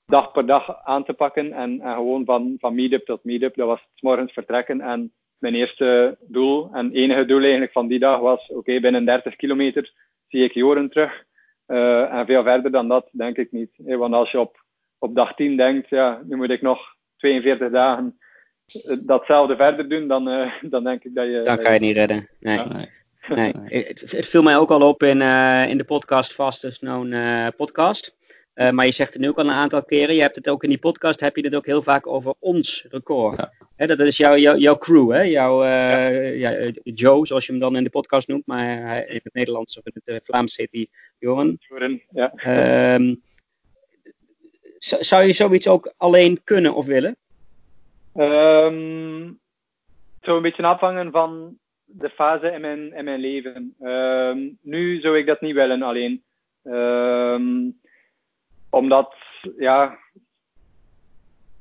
dag 0.06 0.32
per 0.32 0.46
dag 0.46 0.84
aan 0.84 1.04
te 1.04 1.12
pakken 1.12 1.52
en, 1.52 1.80
en 1.80 1.94
gewoon 1.94 2.24
van, 2.24 2.56
van 2.58 2.74
meetup 2.74 3.04
tot 3.04 3.24
meetup. 3.24 3.54
Dat 3.54 3.66
was 3.66 3.80
s 3.94 4.00
morgens 4.00 4.32
vertrekken 4.32 4.80
en 4.80 5.12
mijn 5.38 5.54
eerste 5.54 6.16
doel 6.20 6.70
en 6.72 6.92
enige 6.92 7.24
doel 7.24 7.40
eigenlijk 7.40 7.72
van 7.72 7.86
die 7.86 7.98
dag 7.98 8.20
was, 8.20 8.48
oké, 8.48 8.80
binnen 8.80 9.04
30 9.04 9.36
kilometer 9.36 9.92
zie 10.28 10.44
ik 10.44 10.52
Joren 10.52 10.90
terug. 10.90 11.24
Uh, 11.66 12.12
en 12.12 12.26
veel 12.26 12.42
verder 12.42 12.70
dan 12.70 12.88
dat 12.88 13.08
denk 13.12 13.36
ik 13.36 13.52
niet. 13.52 13.70
Want 13.76 14.14
als 14.14 14.30
je 14.30 14.40
op, 14.40 14.64
op 14.98 15.14
dag 15.14 15.34
10 15.34 15.56
denkt, 15.56 15.88
ja, 15.88 16.22
nu 16.24 16.36
moet 16.36 16.50
ik 16.50 16.62
nog 16.62 16.96
42 17.16 17.70
dagen 17.70 18.18
datzelfde 19.06 19.56
verder 19.56 19.88
doen, 19.88 20.08
dan, 20.08 20.28
uh, 20.28 20.52
dan 20.72 20.84
denk 20.84 21.04
ik 21.04 21.14
dat 21.14 21.26
je... 21.26 21.40
Dan 21.42 21.58
ga 21.58 21.72
je 21.72 21.80
niet 21.80 21.96
redden. 21.96 22.28
Nee. 22.40 22.56
Ja. 22.56 22.66
nee. 23.28 23.52
nee. 23.52 23.84
Het, 23.84 24.10
het, 24.10 24.26
viel 24.26 24.42
mij 24.42 24.56
ook 24.56 24.70
al 24.70 24.88
op 24.88 25.02
in, 25.02 25.20
uh, 25.20 25.68
in 25.68 25.78
de 25.78 25.84
podcast 25.84 26.32
Fastest 26.32 26.78
Known 26.78 27.12
uh, 27.12 27.46
podcast. 27.56 28.16
Uh, 28.54 28.70
maar 28.70 28.86
je 28.86 28.92
zegt 28.92 29.12
het 29.12 29.22
nu 29.22 29.28
ook 29.28 29.38
al 29.38 29.44
een 29.44 29.50
aantal 29.50 29.84
keren. 29.84 30.14
Je 30.14 30.20
hebt 30.20 30.36
het 30.36 30.48
ook 30.48 30.62
in 30.62 30.68
die 30.68 30.78
podcast, 30.78 31.20
heb 31.20 31.36
je 31.36 31.44
het 31.44 31.54
ook 31.54 31.66
heel 31.66 31.82
vaak 31.82 32.06
over 32.06 32.34
ons 32.38 32.86
record. 32.88 33.36
Ja. 33.36 33.52
Hè, 33.76 33.86
dat 33.86 34.00
is 34.00 34.16
jouw, 34.16 34.36
jouw, 34.36 34.56
jouw 34.56 34.78
crew, 34.78 35.12
hè? 35.12 35.20
Jouw, 35.20 35.62
uh, 35.62 36.38
ja. 36.38 36.50
ja. 36.50 36.70
Joe, 36.82 37.26
zoals 37.26 37.46
je 37.46 37.52
hem 37.52 37.60
dan 37.60 37.76
in 37.76 37.84
de 37.84 37.90
podcast 37.90 38.28
noemt. 38.28 38.46
Maar 38.46 39.06
in 39.06 39.20
het 39.22 39.34
Nederlands 39.34 39.78
of 39.78 39.86
in 39.86 40.00
het 40.04 40.24
Vlaams 40.24 40.56
heet 40.56 40.68
hij 40.70 40.88
Joren. 41.18 41.56
Joren, 41.68 42.02
ja. 42.10 42.32
Um, 42.94 43.22
zou 44.78 45.24
je 45.24 45.32
zoiets 45.32 45.68
ook 45.68 45.92
alleen 45.96 46.40
kunnen 46.44 46.74
of 46.74 46.86
willen? 46.86 47.16
Um, 48.14 49.26
het 50.14 50.26
zou 50.26 50.36
een 50.36 50.42
beetje 50.42 50.62
afhangen 50.62 51.10
van 51.10 51.58
de 51.84 52.10
fase 52.10 52.52
in 52.52 52.60
mijn, 52.60 52.92
in 52.94 53.04
mijn 53.04 53.20
leven. 53.20 53.74
Um, 53.80 54.58
nu 54.62 55.00
zou 55.00 55.18
ik 55.18 55.26
dat 55.26 55.40
niet 55.40 55.54
willen 55.54 55.82
alleen. 55.82 56.22
Um, 56.64 57.80
omdat, 58.70 59.14
ja, 59.58 59.98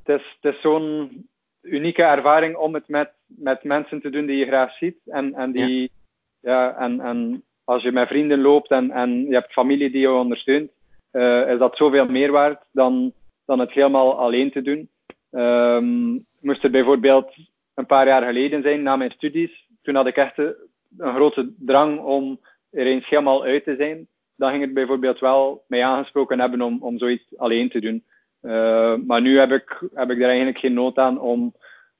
het 0.03 0.19
is, 0.19 0.37
het 0.39 0.53
is 0.53 0.61
zo'n 0.61 1.29
unieke 1.61 2.03
ervaring 2.03 2.55
om 2.55 2.73
het 2.73 2.87
met, 2.87 3.11
met 3.25 3.63
mensen 3.63 4.01
te 4.01 4.09
doen 4.09 4.25
die 4.25 4.37
je 4.37 4.45
graag 4.45 4.77
ziet. 4.77 4.97
En, 5.05 5.33
en, 5.33 5.51
die, 5.51 5.91
ja. 6.39 6.63
ja 6.65 6.77
en, 6.77 6.99
en 6.99 7.43
als 7.63 7.83
je 7.83 7.91
met 7.91 8.07
vrienden 8.07 8.41
loopt 8.41 8.71
en, 8.71 8.91
en 8.91 9.25
je 9.25 9.33
hebt 9.33 9.51
familie 9.51 9.91
die 9.91 10.01
je 10.01 10.11
ondersteunt, 10.11 10.71
uh, 11.11 11.49
is 11.51 11.59
dat 11.59 11.77
zoveel 11.77 12.05
meer 12.05 12.31
waard 12.31 12.63
dan, 12.71 13.13
dan 13.45 13.59
het 13.59 13.71
helemaal 13.71 14.19
alleen 14.19 14.51
te 14.51 14.61
doen. 14.61 14.89
Um, 15.31 16.25
moest 16.39 16.63
er 16.63 16.71
bijvoorbeeld 16.71 17.33
een 17.73 17.85
paar 17.85 18.07
jaar 18.07 18.23
geleden 18.23 18.61
zijn, 18.61 18.83
na 18.83 18.95
mijn 18.95 19.11
studies. 19.11 19.67
Toen 19.81 19.95
had 19.95 20.07
ik 20.07 20.15
echt 20.15 20.37
een 20.37 21.13
grote 21.15 21.53
drang 21.57 21.99
om 21.99 22.39
er 22.69 22.85
eens 22.85 23.09
helemaal 23.09 23.43
uit 23.43 23.63
te 23.63 23.75
zijn. 23.75 24.07
Dan 24.35 24.49
ging 24.49 24.61
het 24.61 24.73
bijvoorbeeld 24.73 25.19
wel 25.19 25.63
mij 25.67 25.85
aangesproken 25.85 26.39
hebben 26.39 26.61
om, 26.61 26.77
om 26.81 26.97
zoiets 26.97 27.37
alleen 27.37 27.69
te 27.69 27.79
doen. 27.79 28.03
Uh, 28.41 28.95
maar 29.05 29.21
nu 29.21 29.37
heb 29.37 29.51
ik, 29.51 29.83
heb 29.93 30.11
ik 30.11 30.17
er 30.17 30.27
eigenlijk 30.27 30.57
geen 30.57 30.73
nood 30.73 30.97
aan 30.97 31.19
om 31.19 31.53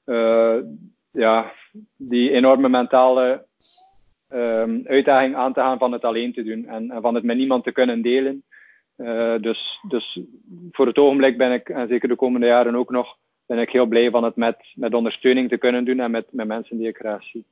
uh, 0.04 0.56
ja, 1.10 1.52
die 1.96 2.30
enorme 2.30 2.68
mentale 2.68 3.46
um, 4.32 4.82
uitdaging 4.86 5.34
aan 5.34 5.52
te 5.52 5.60
gaan 5.60 5.78
van 5.78 5.92
het 5.92 6.04
alleen 6.04 6.32
te 6.32 6.42
doen 6.42 6.66
en, 6.66 6.90
en 6.90 7.02
van 7.02 7.14
het 7.14 7.24
met 7.24 7.36
niemand 7.36 7.64
te 7.64 7.72
kunnen 7.72 8.02
delen. 8.02 8.44
Uh, 8.98 9.38
dus, 9.40 9.78
dus 9.88 10.20
voor 10.70 10.86
het 10.86 10.98
ogenblik 10.98 11.38
ben 11.38 11.52
ik, 11.52 11.68
en 11.68 11.88
zeker 11.88 12.08
de 12.08 12.16
komende 12.16 12.46
jaren 12.46 12.74
ook 12.74 12.90
nog, 12.90 13.16
ben 13.46 13.58
ik 13.58 13.70
heel 13.70 13.86
blij 13.86 14.10
van 14.10 14.24
het 14.24 14.36
met, 14.36 14.56
met 14.74 14.94
ondersteuning 14.94 15.48
te 15.48 15.56
kunnen 15.56 15.84
doen 15.84 16.00
en 16.00 16.10
met, 16.10 16.26
met 16.30 16.46
mensen 16.46 16.78
die 16.78 16.88
ik 16.88 16.96
graag 16.96 17.22
zie. 17.22 17.46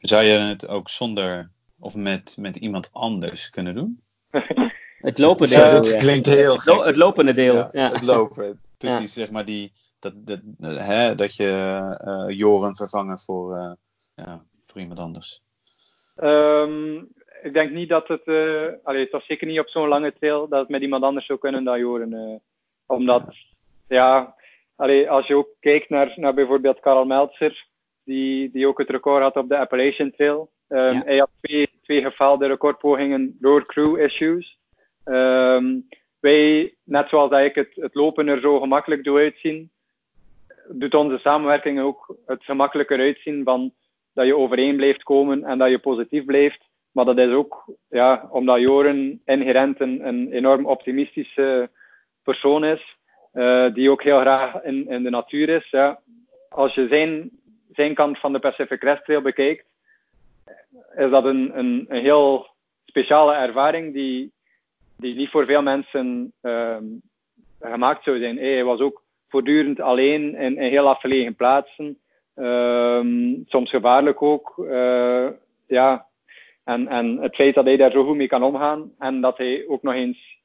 Zou 0.00 0.24
je 0.24 0.38
het 0.38 0.68
ook 0.68 0.88
zonder 0.88 1.50
of 1.78 1.94
met, 1.94 2.36
met 2.40 2.56
iemand 2.56 2.88
anders 2.92 3.50
kunnen 3.50 3.74
doen? 3.74 4.02
het 5.08 5.18
lopende 5.18 5.54
deel. 5.54 5.74
Het 5.74 5.96
klinkt 5.96 6.26
heel 6.26 6.56
gek. 6.56 6.84
Het 6.84 6.96
lopende 6.96 7.34
deel. 7.34 7.54
Ja, 7.54 7.68
ja. 7.72 7.90
Het 7.90 8.02
lopen. 8.02 8.60
Precies, 8.78 9.12
zeg 9.12 9.30
maar 9.30 9.44
die, 9.44 9.72
dat, 9.98 10.12
dat, 10.16 10.40
hè, 10.60 11.14
dat 11.14 11.36
je 11.36 11.80
uh, 12.04 12.36
Joren 12.38 12.76
vervangen 12.76 13.18
voor, 13.18 13.56
uh, 13.56 13.72
ja, 14.14 14.44
voor 14.64 14.80
iemand 14.80 14.98
anders. 14.98 15.42
Um, 16.16 17.08
ik 17.42 17.52
denk 17.52 17.70
niet 17.70 17.88
dat 17.88 18.08
het, 18.08 18.22
uh, 18.24 18.66
allee, 18.82 19.02
het 19.02 19.10
was 19.10 19.26
zeker 19.26 19.46
niet 19.46 19.60
op 19.60 19.68
zo'n 19.68 19.88
lange 19.88 20.12
trail 20.12 20.48
dat 20.48 20.60
het 20.60 20.68
met 20.68 20.82
iemand 20.82 21.02
anders 21.02 21.26
zou 21.26 21.38
kunnen 21.38 21.64
dan 21.64 21.78
Joren. 21.78 22.42
omdat, 22.86 23.22
ja, 23.88 24.34
allee, 24.76 25.10
als 25.10 25.26
je 25.26 25.36
ook 25.36 25.48
kijkt 25.60 25.88
naar, 25.88 26.12
naar 26.16 26.34
bijvoorbeeld 26.34 26.80
Karel 26.80 27.04
Meltzer, 27.04 27.66
die, 28.04 28.50
die 28.50 28.66
ook 28.66 28.78
het 28.78 28.90
record 28.90 29.22
had 29.22 29.36
op 29.36 29.48
de 29.48 29.58
Appalachian 29.58 30.10
Trail. 30.10 30.50
Um, 30.68 30.78
ja. 30.78 31.02
Hij 31.04 31.18
had 31.18 31.30
twee, 31.40 31.68
twee 31.82 32.02
gefaalde 32.02 32.46
recordpogingen 32.46 33.36
door 33.40 33.66
crew 33.66 34.00
issues. 34.00 34.58
Um, 35.04 35.88
wij, 36.20 36.74
net 36.84 37.08
zoals 37.08 37.30
dat 37.30 37.40
ik 37.40 37.54
het, 37.54 37.74
het 37.74 37.94
lopen 37.94 38.28
er 38.28 38.40
zo 38.40 38.60
gemakkelijk 38.60 39.04
doe 39.04 39.18
uitzien, 39.18 39.70
doet 40.68 40.94
onze 40.94 41.18
samenwerking 41.18 41.80
ook 41.80 42.16
het 42.26 42.44
gemakkelijker 42.44 42.98
uitzien 42.98 43.44
van 43.44 43.72
dat 44.12 44.26
je 44.26 44.36
overeen 44.36 44.76
blijft 44.76 45.02
komen 45.02 45.44
en 45.44 45.58
dat 45.58 45.70
je 45.70 45.78
positief 45.78 46.24
blijft. 46.24 46.67
Maar 46.98 47.06
dat 47.06 47.18
is 47.18 47.32
ook 47.32 47.64
ja, 47.88 48.28
omdat 48.30 48.60
Joren 48.60 49.20
inherent 49.24 49.80
een, 49.80 50.32
enorm 50.32 50.66
optimistische 50.66 51.70
persoon 52.22 52.64
is. 52.64 52.96
Uh, 53.34 53.74
die 53.74 53.90
ook 53.90 54.02
heel 54.02 54.20
graag 54.20 54.62
in, 54.62 54.88
in 54.88 55.02
de 55.02 55.10
natuur 55.10 55.48
is. 55.48 55.70
Ja. 55.70 56.00
Als 56.48 56.74
je 56.74 56.88
zijn, 56.88 57.30
zijn 57.72 57.94
kant 57.94 58.18
van 58.18 58.32
de 58.32 58.38
Pacific 58.38 58.78
Crest 58.78 59.04
Trail 59.04 59.20
bekijkt, 59.20 59.64
is 60.96 61.10
dat 61.10 61.24
een, 61.24 61.58
een, 61.58 61.86
een 61.88 62.00
heel 62.00 62.46
speciale 62.84 63.34
ervaring 63.34 63.92
die, 63.92 64.32
die 64.96 65.14
niet 65.14 65.30
voor 65.30 65.46
veel 65.46 65.62
mensen 65.62 66.32
um, 66.42 67.02
gemaakt 67.60 68.04
zou 68.04 68.18
zijn. 68.18 68.38
Hij 68.38 68.64
was 68.64 68.80
ook 68.80 69.02
voortdurend 69.28 69.80
alleen 69.80 70.34
in, 70.34 70.56
in 70.58 70.70
heel 70.70 70.88
afgelegen 70.88 71.34
plaatsen. 71.34 71.98
Ehm, 72.34 73.34
soms 73.46 73.70
gevaarlijk 73.70 74.22
ook. 74.22 74.66
ja. 75.66 76.07
En, 76.68 76.88
en 76.88 77.18
het 77.18 77.34
feit 77.34 77.54
dat 77.54 77.64
hij 77.64 77.76
daar 77.76 77.90
zo 77.90 78.04
goed 78.04 78.16
mee 78.16 78.26
kan 78.26 78.42
omgaan 78.42 78.90
en 78.98 79.20
dat 79.20 79.38
hij 79.38 79.64
ook 79.68 79.82
nog 79.82 79.94
eens 79.94 80.38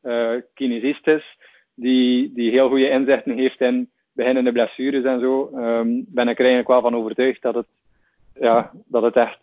kinesist 0.53 1.07
is, 1.07 1.37
die, 1.73 2.33
die 2.33 2.51
heel 2.51 2.69
goede 2.69 2.89
inzichten 2.89 3.37
heeft 3.37 3.61
in 3.61 3.91
beginnende 4.11 4.51
blessures 4.51 5.03
en 5.03 5.19
zo, 5.19 5.51
um, 5.55 6.05
ben 6.07 6.27
ik 6.27 6.39
er 6.39 6.45
eigenlijk 6.45 6.67
wel 6.67 6.81
van 6.81 6.95
overtuigd 6.95 7.41
dat 7.41 7.55
het, 7.55 7.67
ja, 8.39 8.71
dat 8.85 9.03
het 9.03 9.15
echt, 9.15 9.39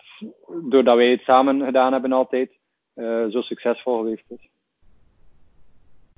doordat 0.69 0.97
wij 0.97 1.11
het 1.11 1.21
samen 1.21 1.65
gedaan 1.65 1.93
hebben 1.93 2.13
altijd, 2.13 2.51
uh, 2.95 3.27
zo 3.27 3.41
succesvol 3.41 3.97
geweest 3.97 4.25
is. 4.29 4.49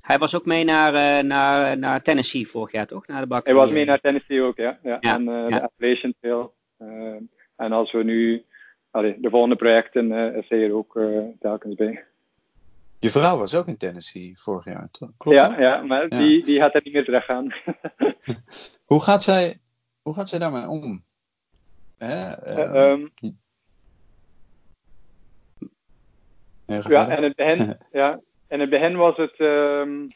Hij 0.01 0.17
was 0.17 0.35
ook 0.35 0.45
mee 0.45 0.63
naar, 0.63 0.93
uh, 0.93 1.29
naar, 1.29 1.77
naar 1.77 2.01
Tennessee 2.01 2.47
vorig 2.47 2.71
jaar, 2.71 2.87
toch? 2.87 3.07
Naar 3.07 3.27
de 3.27 3.41
Hij 3.43 3.53
was 3.53 3.69
mee 3.69 3.85
naar 3.85 3.99
Tennessee 3.99 4.41
ook, 4.41 4.57
ja. 4.57 4.79
ja. 4.83 4.97
ja 4.99 5.15
en 5.15 5.21
uh, 5.21 5.49
ja. 5.49 5.59
de 5.59 5.61
Appalachian 5.61 6.13
Trail. 6.19 6.53
en 7.55 7.71
als 7.71 7.91
we 7.91 8.03
nu, 8.03 8.45
allee, 8.93 9.19
de 9.19 9.29
volgende 9.29 9.55
projecten, 9.55 10.35
is 10.35 10.49
hij 10.49 10.63
er 10.63 10.73
ook 10.73 10.99
telkens 11.39 11.75
bij. 11.75 12.03
Je 12.99 13.09
vrouw 13.09 13.37
was 13.37 13.55
ook 13.55 13.67
in 13.67 13.77
Tennessee 13.77 14.39
vorig 14.39 14.65
jaar, 14.65 14.89
klopt 15.17 15.37
Ja, 15.37 15.59
ja 15.59 15.81
maar 15.81 16.09
Die, 16.09 16.45
die 16.45 16.59
gaat 16.59 16.75
er 16.75 16.81
niet 16.83 16.93
meer 16.93 17.05
terug 17.05 17.25
gaan. 17.25 17.53
hoe, 18.91 19.01
gaat 19.01 19.23
zij, 19.23 19.57
hoe 20.01 20.13
gaat 20.13 20.29
zij 20.29 20.39
daarmee 20.39 20.67
om? 20.67 21.03
Hè? 21.97 22.47
Uh, 22.53 22.91
um, 22.91 23.13
ja, 26.65 27.17
in 27.17 27.23
het 27.23 27.35
begin, 27.35 27.77
ja, 27.91 28.19
in 28.47 28.59
het 28.59 28.69
begin 28.69 28.95
was 28.95 29.17
het, 29.17 29.39
um, 29.39 30.07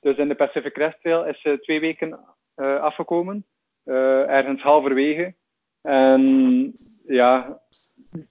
dus 0.00 0.16
in 0.16 0.28
de 0.28 0.34
Pacific 0.34 0.72
Crest 0.72 1.00
Trail 1.00 1.24
is 1.24 1.40
ze 1.40 1.58
twee 1.60 1.80
weken 1.80 2.18
uh, 2.56 2.80
afgekomen, 2.80 3.44
uh, 3.84 4.28
ergens 4.28 4.62
halverwege. 4.62 5.34
En 5.82 6.72
ja, 7.06 7.60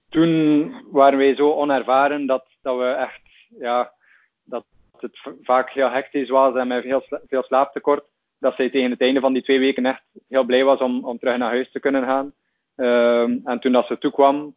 toen 0.08 0.72
waren 0.90 1.18
wij 1.18 1.34
zo 1.34 1.52
onervaren 1.52 2.26
dat, 2.26 2.44
dat 2.62 2.78
we 2.78 2.84
echt, 2.84 3.20
ja, 3.58 3.92
dat 4.44 4.64
het 4.98 5.18
vaak 5.42 5.70
heel 5.70 5.90
hectisch 5.90 6.28
was 6.28 6.54
en 6.54 6.68
met 6.68 7.02
veel 7.28 7.42
slaaptekort, 7.42 8.04
dat 8.38 8.54
zij 8.56 8.70
tegen 8.70 8.90
het 8.90 9.00
einde 9.00 9.20
van 9.20 9.32
die 9.32 9.42
twee 9.42 9.58
weken 9.58 9.86
echt 9.86 10.02
heel 10.28 10.44
blij 10.44 10.64
was 10.64 10.80
om, 10.80 11.04
om 11.04 11.18
terug 11.18 11.36
naar 11.36 11.50
huis 11.50 11.70
te 11.70 11.80
kunnen 11.80 12.04
gaan. 12.04 12.32
Um, 12.76 13.40
en 13.44 13.58
toen 13.60 13.72
dat 13.72 13.86
ze 13.86 13.98
toekwam, 13.98 14.54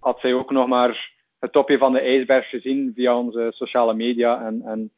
had 0.00 0.20
zij 0.20 0.34
ook 0.34 0.50
nog 0.50 0.66
maar 0.66 1.12
het 1.38 1.52
topje 1.52 1.78
van 1.78 1.92
de 1.92 2.00
ijsberg 2.00 2.48
gezien 2.48 2.92
via 2.94 3.18
onze 3.18 3.48
sociale 3.54 3.94
media. 3.94 4.46
En, 4.46 4.62
en 4.64 4.90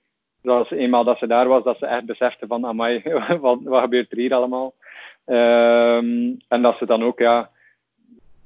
zoals 0.42 0.70
eenmaal 0.70 1.04
dat 1.04 1.18
ze 1.18 1.26
daar 1.26 1.48
was, 1.48 1.64
dat 1.64 1.78
ze 1.78 1.86
echt 1.86 2.04
besefte 2.04 2.46
van, 2.46 2.66
amai, 2.66 3.02
wat, 3.40 3.58
wat 3.62 3.80
gebeurt 3.80 4.12
er 4.12 4.18
hier 4.18 4.34
allemaal? 4.34 4.74
Um, 5.26 6.36
en 6.48 6.62
dat 6.62 6.78
ze 6.78 6.86
dan 6.86 7.04
ook 7.04 7.18
ja, 7.18 7.50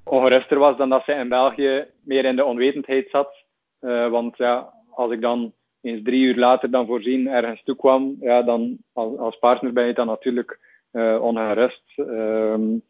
ongeruster 0.04 0.58
was 0.58 0.76
dan 0.76 0.88
dat 0.88 1.04
ze 1.04 1.12
in 1.12 1.28
België 1.28 1.86
meer 2.04 2.24
in 2.24 2.36
de 2.36 2.44
onwetendheid 2.44 3.10
zat. 3.10 3.44
Uh, 3.80 4.08
want 4.08 4.36
ja, 4.36 4.72
als 4.90 5.12
ik 5.12 5.20
dan 5.20 5.52
eens 5.80 6.02
drie 6.02 6.22
uur 6.22 6.36
later 6.36 6.70
dan 6.70 6.86
voorzien 6.86 7.28
ergens 7.28 7.62
toe 7.62 7.76
kwam, 7.76 8.16
ja, 8.20 8.42
dan 8.42 8.78
als, 8.92 9.18
als 9.18 9.38
partner 9.38 9.72
ben 9.72 9.86
je 9.86 9.92
dan 9.92 10.06
natuurlijk 10.06 10.58
uh, 10.92 11.22
ongerust. 11.22 11.82
Um, 11.96 12.82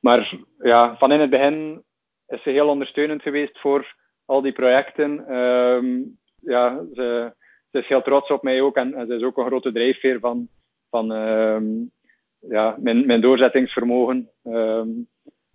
maar 0.00 0.34
ja, 0.58 0.96
van 0.96 1.12
in 1.12 1.20
het 1.20 1.30
begin 1.30 1.82
is 2.26 2.42
ze 2.42 2.50
heel 2.50 2.68
ondersteunend 2.68 3.22
geweest 3.22 3.58
voor 3.58 3.94
al 4.24 4.42
die 4.42 4.52
projecten. 4.52 5.34
Um, 5.36 6.18
ja, 6.40 6.84
ze, 6.94 7.34
ze, 7.70 7.78
is 7.78 7.86
heel 7.86 8.02
trots 8.02 8.30
op 8.30 8.42
mij 8.42 8.60
ook 8.60 8.76
en, 8.76 9.06
ze 9.06 9.14
is 9.14 9.22
ook 9.22 9.38
een 9.38 9.46
grote 9.46 9.72
drijfveer 9.72 10.18
van, 10.18 10.48
van 10.90 11.10
um, 11.10 11.90
ja, 12.38 12.76
mijn, 12.78 13.06
mijn 13.06 13.20
doorzettingsvermogen. 13.20 14.30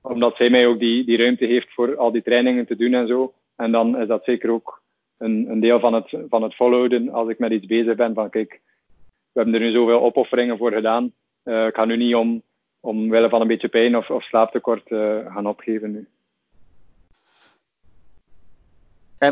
Omdat 0.08 0.36
zij 0.36 0.50
mij 0.50 0.68
ook 0.68 0.80
die, 0.80 1.06
die 1.06 1.18
ruimte 1.18 1.46
heeft 1.46 1.74
voor 1.74 1.98
al 1.98 2.12
die 2.12 2.22
trainingen 2.22 2.66
te 2.66 2.76
doen 2.76 2.94
en 2.94 3.08
zo. 3.08 3.34
En 3.56 3.72
dan 3.72 3.98
is 3.98 4.08
dat 4.08 4.24
zeker 4.24 4.50
ook 4.50 4.82
een, 5.18 5.48
een 5.50 5.60
deel 5.60 5.80
van 5.80 5.94
het, 5.94 6.18
van 6.30 6.44
het 6.44 6.56
volhouden 6.56 7.10
als 7.10 7.30
ik 7.30 7.40
met 7.40 7.52
iets 7.52 7.66
bezig 7.66 7.96
ben. 7.96 8.14
Van 8.14 8.30
kijk, 8.30 8.62
we 9.32 9.42
hebben 9.42 9.54
er 9.54 9.60
nu 9.60 9.72
zoveel 9.72 10.02
opofferingen 10.02 10.58
voor 10.58 10.72
gedaan. 10.72 11.14
Uh, 11.44 11.66
ik 11.66 11.76
ga 11.76 11.86
nu 11.86 11.98
niet 11.98 12.16
om, 12.16 12.42
omwille 12.80 13.30
van 13.30 13.42
een 13.42 13.48
beetje 13.48 13.68
pijn 13.68 13.98
of, 13.98 14.10
of 14.10 14.24
slaaptekort 14.24 14.90
uh, 14.90 15.34
gaan 15.34 15.48
opgeven 15.48 15.92
nu. 15.92 16.08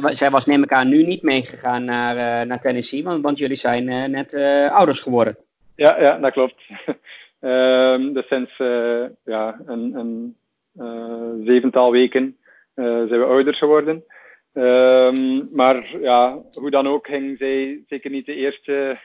Zij, 0.05 0.29
was 0.29 0.45
neem 0.45 0.63
ik 0.63 0.71
aan 0.71 0.89
nu 0.89 1.05
niet 1.05 1.21
meegegaan 1.21 1.86
naar, 1.86 2.15
uh, 2.15 2.47
naar 2.47 2.62
Tennessee, 2.62 3.03
want, 3.03 3.21
want 3.23 3.38
jullie 3.38 3.55
zijn 3.55 4.12
net 4.12 4.33
ouders 4.71 4.99
geworden. 4.99 5.38
Ja, 5.75 6.01
ja 6.01 6.17
dat 6.17 6.31
klopt. 6.31 6.62
Ehm, 7.39 8.13
dus 8.13 8.27
sinds 8.27 8.57
ja, 9.23 9.62
een, 9.65 9.95
een 9.95 10.36
zevental 11.43 11.91
weken 11.91 12.38
zijn 12.75 13.07
we 13.07 13.25
ouders 13.25 13.57
geworden. 13.57 14.03
Um, 14.53 15.47
maar 15.55 15.97
ja, 16.01 16.41
hoe 16.53 16.69
dan 16.69 16.88
ook 16.88 17.07
ging 17.07 17.38
zij 17.38 17.83
zeker 17.88 18.12
niet 18.12 18.25
de 18.25 18.33
eerste, 18.33 18.99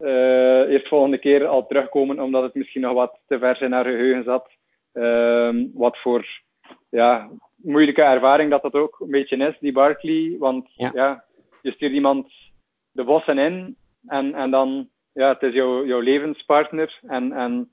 uh, 0.00 0.72
eerstvolgende 0.72 1.18
keer 1.18 1.46
al 1.46 1.66
terugkomen, 1.66 2.20
omdat 2.20 2.42
het 2.42 2.54
misschien 2.54 2.80
nog 2.80 2.92
wat 2.92 3.18
te 3.26 3.38
ver 3.38 3.62
in 3.62 3.72
haar 3.72 3.84
geheugen 3.84 4.24
zat. 4.24 4.50
Um, 4.92 5.70
wat 5.74 5.98
voor 5.98 6.26
ja, 6.88 7.30
moeilijke 7.56 8.02
ervaring 8.02 8.50
dat 8.50 8.62
dat 8.62 8.74
ook 8.74 9.00
een 9.00 9.10
beetje 9.10 9.36
is, 9.36 9.58
die 9.60 9.72
Barkley. 9.72 10.36
Want 10.38 10.68
ja, 10.74 10.90
ja 10.94 11.24
je 11.62 11.72
stuurt 11.72 11.92
iemand 11.92 12.32
de 12.92 13.04
bossen 13.04 13.38
in 13.38 13.76
en, 14.06 14.34
en 14.34 14.50
dan, 14.50 14.88
ja, 15.12 15.28
het 15.28 15.42
is 15.42 15.54
jouw, 15.54 15.86
jouw 15.86 16.00
levenspartner. 16.00 16.98
En, 17.06 17.32
en 17.32 17.70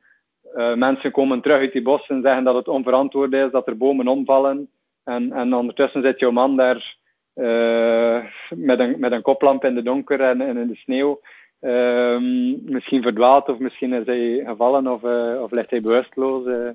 uh, 0.56 0.74
mensen 0.74 1.12
komen 1.12 1.42
terug 1.42 1.58
uit 1.58 1.72
die 1.72 1.82
bossen 1.82 2.16
en 2.16 2.22
zeggen 2.22 2.44
dat 2.44 2.56
het 2.56 2.68
onverantwoord 2.68 3.34
is, 3.34 3.52
dat 3.52 3.68
er 3.68 3.78
bomen 3.78 4.08
omvallen. 4.08 4.70
En, 5.04 5.32
en 5.32 5.54
ondertussen 5.54 6.02
zit 6.02 6.20
jouw 6.20 6.32
man 6.32 6.56
daar 6.56 6.96
uh, 7.36 8.24
met, 8.50 8.80
een, 8.80 9.00
met 9.00 9.12
een 9.12 9.22
koplamp 9.22 9.66
in 9.66 9.76
de 9.76 9.82
donker 9.84 10.22
en, 10.22 10.42
en 10.42 10.58
in 10.58 10.68
de 10.68 10.76
sneeuw. 10.76 11.20
Um, 11.62 12.64
misschien 12.64 13.02
verdwaald 13.02 13.50
of 13.50 13.60
misschien 13.60 13.94
is 13.94 14.06
hij 14.06 14.44
gevallen 14.46 14.88
of, 14.88 15.04
uh, 15.04 15.42
of 15.42 15.52
ligt 15.52 15.70
hij 15.70 15.80
bewusteloos. 15.80 16.74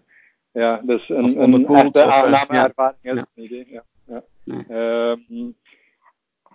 Ja, 0.53 0.81
dus 0.85 1.09
een, 1.09 1.43
een 1.43 1.67
echte 1.67 2.05
aangename 2.05 2.55
ja. 2.55 2.65
ervaring 2.65 2.99
is 3.03 3.13
ja. 3.13 3.27
het 3.35 3.45
idee. 3.45 3.67
Ja. 3.71 3.83
Ja. 4.07 4.23
Nee. 4.45 4.79
Um, 4.79 5.55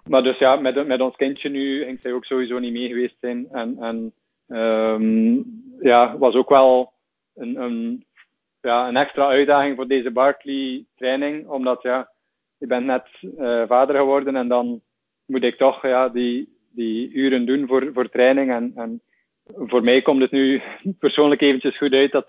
maar 0.03 0.23
dus 0.23 0.38
ja, 0.38 0.56
met, 0.56 0.88
met 0.88 1.01
ons 1.01 1.15
kindje 1.15 1.49
nu 1.49 1.84
ging 1.84 1.97
zij 2.01 2.13
ook 2.13 2.25
sowieso 2.25 2.60
niet 2.60 2.71
mee 2.73 2.88
geweest 2.88 3.15
zijn. 3.19 3.47
En, 3.51 3.77
en 3.80 4.13
um, 4.58 5.45
ja, 5.80 6.17
was 6.17 6.36
ook 6.36 6.49
wel 6.49 6.91
een, 7.38 7.62
een 7.62 8.06
ja, 8.62 8.88
een 8.88 8.97
extra 8.97 9.28
uitdaging 9.28 9.76
voor 9.76 9.88
deze 9.88 10.12
Barkley 10.12 10.86
training. 10.95 11.47
Omdat 11.47 11.82
ja, 11.82 12.12
je 12.58 12.67
bent 12.67 12.86
net 12.86 13.08
uh, 13.21 13.63
vader 13.67 13.95
geworden 13.95 14.36
en 14.36 14.47
dan 14.47 14.82
moet 15.26 15.43
ik 15.43 15.58
toch 15.58 15.82
ja, 15.82 16.10
die, 16.10 16.58
die 16.69 17.12
uren 17.12 17.45
doen 17.45 17.67
voor, 17.67 17.89
voor 17.93 18.10
training. 18.10 18.52
En, 18.52 18.71
en 18.76 19.02
voor 19.56 19.84
mij 19.84 20.02
komt 20.02 20.21
het 20.21 20.32
nu 20.32 20.62
persoonlijk 21.00 21.41
eventjes 21.41 21.78
goed 21.78 21.93
uit 21.93 22.12
dat, 22.12 22.28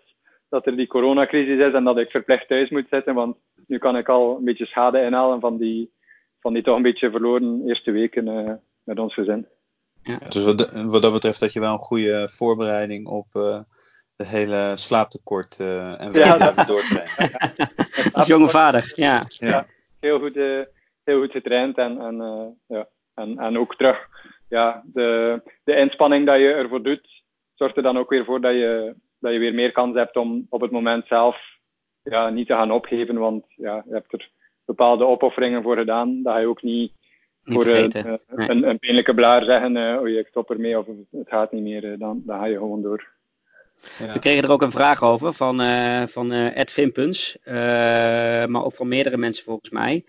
dat 0.49 0.67
er 0.67 0.77
die 0.77 0.87
coronacrisis 0.87 1.59
is 1.59 1.73
en 1.73 1.85
dat 1.85 1.99
ik 1.99 2.11
verplicht 2.11 2.49
thuis 2.49 2.71
moet 2.71 2.87
zitten. 2.91 3.15
Want 3.15 3.37
nu 3.67 3.79
kan 3.79 3.97
ik 3.97 4.09
al 4.09 4.37
een 4.37 4.45
beetje 4.45 4.67
schade 4.67 5.03
inhalen 5.03 5.41
van 5.41 5.57
die, 5.57 5.93
van 6.41 6.53
die 6.53 6.63
toch 6.63 6.77
een 6.77 6.83
beetje 6.83 7.11
verloren 7.11 7.63
eerste 7.67 7.91
weken 7.91 8.27
uh, 8.27 8.53
met 8.85 8.99
ons 8.99 9.15
gezin. 9.15 9.47
Ja. 10.03 10.19
Dus 10.29 10.45
wat, 10.45 10.83
wat, 10.83 11.03
dat 11.03 11.13
betreft 11.13 11.41
dat 11.41 11.53
je 11.53 11.61
wel 11.61 11.73
een 11.73 11.79
goede 11.79 12.29
voorbereiding 12.33 13.07
op, 13.07 13.27
uh, 13.33 13.61
de 14.19 14.27
hele 14.27 14.73
slaaptekort 14.75 15.59
uh, 15.59 16.01
en 16.01 16.13
ja, 16.13 16.39
dat... 16.53 16.67
doortrainen. 16.67 17.69
Als 18.13 18.27
jonge 18.27 18.49
vader, 18.49 18.93
ja. 18.95 19.23
ja. 19.27 19.67
heel, 20.01 20.19
goed, 20.19 20.37
uh, 20.37 20.63
heel 21.05 21.21
goed 21.21 21.31
getraind 21.31 21.79
en, 21.79 22.01
en, 22.01 22.15
uh, 22.15 22.77
ja. 22.79 22.89
en, 23.15 23.39
en 23.39 23.59
ook 23.59 23.77
terug. 23.77 24.09
Ja, 24.49 24.83
de, 24.87 25.41
de 25.65 25.77
inspanning 25.77 26.27
dat 26.27 26.39
je 26.39 26.53
ervoor 26.53 26.83
doet, 26.83 27.23
zorgt 27.55 27.77
er 27.77 27.83
dan 27.83 27.99
ook 27.99 28.11
weer 28.11 28.25
voor 28.25 28.41
dat 28.41 28.53
je, 28.53 28.95
dat 29.19 29.33
je 29.33 29.39
weer 29.39 29.55
meer 29.55 29.73
kans 29.73 29.95
hebt 29.95 30.17
om 30.17 30.47
op 30.49 30.61
het 30.61 30.71
moment 30.71 31.07
zelf 31.07 31.37
ja, 32.03 32.29
niet 32.29 32.47
te 32.47 32.55
gaan 32.55 32.73
opgeven. 32.73 33.19
Want 33.19 33.45
ja, 33.49 33.83
je 33.87 33.93
hebt 33.93 34.13
er 34.13 34.31
bepaalde 34.65 35.05
opofferingen 35.05 35.63
voor 35.63 35.77
gedaan. 35.77 36.23
Dat 36.23 36.33
ga 36.33 36.39
je 36.39 36.47
ook 36.47 36.63
niet, 36.63 36.93
niet 37.43 37.57
voor 37.57 37.67
een, 37.67 37.91
nee. 37.93 38.49
een, 38.49 38.69
een, 38.69 38.79
pijnlijke 38.79 39.15
blaar 39.15 39.45
zeggen, 39.45 39.77
uh, 39.77 40.01
oh, 40.01 40.09
ik 40.09 40.27
stop 40.27 40.51
ermee 40.51 40.79
of 40.79 40.87
het 41.11 41.29
gaat 41.29 41.53
niet 41.53 41.63
meer. 41.63 41.99
dan, 41.99 42.23
dan 42.25 42.39
ga 42.39 42.45
je 42.45 42.57
gewoon 42.57 42.83
door. 42.83 43.17
We 43.99 44.19
kregen 44.19 44.43
er 44.43 44.51
ook 44.51 44.63
een 44.63 44.71
vraag 44.71 45.03
over 45.03 45.33
van, 45.33 45.61
uh, 45.61 46.03
van 46.07 46.33
uh, 46.33 46.57
Ed 46.57 46.73
Vimpens, 46.73 47.39
uh, 47.45 47.55
maar 48.47 48.65
ook 48.65 48.75
van 48.75 48.89
meerdere 48.89 49.17
mensen 49.17 49.45
volgens 49.45 49.71
mij. 49.71 50.05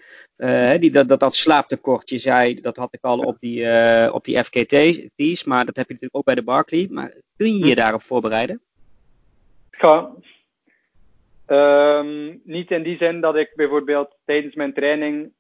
die, 0.80 0.92
dat, 0.92 1.08
dat, 1.08 1.20
dat 1.20 1.36
slaaptekort, 1.36 2.10
je 2.10 2.18
zei, 2.18 2.62
dat 2.62 2.78
had 2.78 2.94
ik 2.94 3.02
al 3.02 3.20
op 3.20 3.38
die, 3.40 3.66
op 4.12 4.24
die 4.24 4.44
FKT's, 4.44 5.44
maar 5.44 5.66
dat 5.66 5.76
heb 5.76 5.88
je 5.88 5.94
natuurlijk 5.94 6.16
ook 6.16 6.26
bij 6.26 6.36
de 6.36 6.44
Barclay. 6.44 6.88
Maar 6.90 7.14
kun 7.38 7.58
je 7.58 7.66
je 7.66 7.72
hm. 7.72 7.76
daarop 7.76 8.02
voorbereiden? 8.02 8.62
Ja, 9.72 10.10
um, 11.48 12.42
niet 12.44 12.72
in 12.72 12.84
die 12.84 12.98
zin 12.98 13.22
dat 13.22 13.36
ik 13.36 13.52
bijvoorbeeld 13.56 14.16
tijdens 14.26 14.56
mijn 14.56 14.74
training 14.74 15.32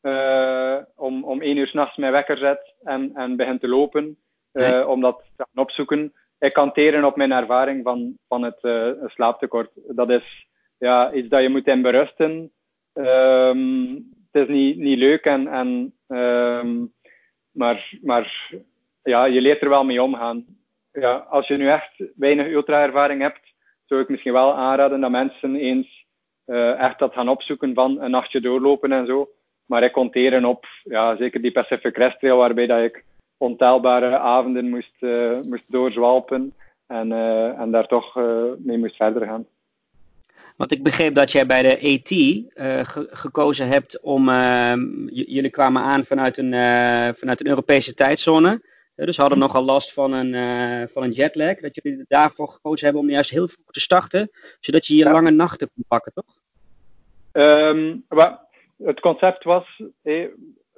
om, 0.95 1.23
om 1.23 1.41
één 1.41 1.57
uur 1.57 1.67
s'nachts 1.67 1.97
mijn 1.97 2.11
wekker 2.11 2.37
zet 2.37 2.73
en, 2.83 3.11
en 3.13 3.35
begin 3.35 3.59
te 3.59 3.67
lopen, 3.67 4.17
nee. 4.53 4.87
om 4.87 5.01
dat 5.01 5.17
te 5.17 5.43
gaan 5.43 5.63
opzoeken 5.63 6.13
ik 6.39 6.53
kan 6.53 6.71
teren 6.71 7.03
op 7.03 7.15
mijn 7.15 7.31
ervaring 7.31 7.83
van, 7.83 8.17
van 8.27 8.43
het 8.43 8.57
uh, 8.61 8.89
slaaptekort. 9.05 9.69
Dat 9.87 10.09
is 10.09 10.47
ja, 10.77 11.11
iets 11.13 11.29
dat 11.29 11.41
je 11.41 11.49
moet 11.49 11.67
in 11.67 11.81
berusten. 11.81 12.51
Ehm, 12.93 13.93
het 14.31 14.41
is 14.41 14.47
niet, 14.47 14.77
niet 14.77 14.97
leuk, 14.97 15.25
en, 15.25 15.47
en, 15.47 15.93
ehm, 16.07 16.85
maar, 17.51 17.97
maar 18.01 18.51
ja, 19.03 19.25
je 19.25 19.41
leert 19.41 19.61
er 19.61 19.69
wel 19.69 19.83
mee 19.83 20.03
omgaan. 20.03 20.45
Ja, 20.91 21.13
als 21.15 21.47
je 21.47 21.57
nu 21.57 21.67
echt 21.67 22.03
weinig 22.15 22.47
ultra-ervaring 22.47 23.21
hebt, 23.21 23.53
zou 23.85 24.01
ik 24.01 24.09
misschien 24.09 24.33
wel 24.33 24.53
aanraden 24.53 25.01
dat 25.01 25.11
mensen 25.11 25.55
eens 25.55 26.07
uh, 26.45 26.79
echt 26.79 26.99
dat 26.99 27.13
gaan 27.13 27.29
opzoeken 27.29 27.73
van 27.73 28.01
een 28.01 28.11
nachtje 28.11 28.41
doorlopen 28.41 28.91
en 28.91 29.05
zo. 29.05 29.29
Maar 29.65 29.83
ik 29.83 29.91
conteren 29.91 30.45
op 30.45 30.65
ja, 30.83 31.15
zeker 31.15 31.41
die 31.41 31.51
Pacific 31.51 31.93
Crest 31.93 32.19
Trail, 32.19 32.37
waarbij 32.37 32.65
dat 32.65 32.81
ik 32.81 33.03
ontelbare 33.39 34.17
avonden 34.17 34.69
moest, 34.69 34.95
uh, 34.99 35.41
moest 35.41 35.71
doorzwalpen 35.71 36.53
en, 36.87 37.11
uh, 37.11 37.59
en 37.59 37.71
daar 37.71 37.87
toch 37.87 38.15
mee 38.57 38.77
moest 38.77 38.95
verder 38.95 39.27
gaan. 39.27 39.45
Want 40.55 40.71
ik 40.71 40.83
begreep 40.83 41.15
dat 41.15 41.31
jij 41.31 41.45
bij 41.45 41.61
de 41.61 41.75
AT 41.75 42.07
ge 42.87 43.07
gekozen 43.11 43.67
hebt 43.67 43.99
om. 44.01 44.29
Jullie 45.09 45.49
kwamen 45.49 45.81
aan 45.81 46.03
vanuit 46.03 46.37
een, 46.37 46.53
vanuit 47.15 47.39
een 47.39 47.47
Europese 47.47 47.93
tijdzone. 47.93 48.61
dus 48.95 49.17
hadden 49.17 49.39
nogal 49.39 49.63
last 49.63 49.93
van 49.93 50.13
een, 50.13 50.89
van 50.89 51.03
een 51.03 51.11
jetlag. 51.11 51.55
Dat 51.55 51.79
jullie 51.81 52.05
daarvoor 52.07 52.47
gekozen 52.47 52.85
hebben 52.85 53.03
om 53.03 53.09
juist 53.09 53.29
heel 53.29 53.47
vroeg 53.47 53.71
te 53.71 53.79
starten. 53.79 54.31
Zodat 54.59 54.85
je 54.85 54.93
hier 54.93 55.05
ja. 55.05 55.11
lange 55.11 55.31
nachten 55.31 55.69
kon 55.75 55.83
pakken, 55.87 56.13
toch? 56.13 56.41
Um, 57.31 58.05
het 58.77 58.99
concept 58.99 59.43
was, 59.43 59.81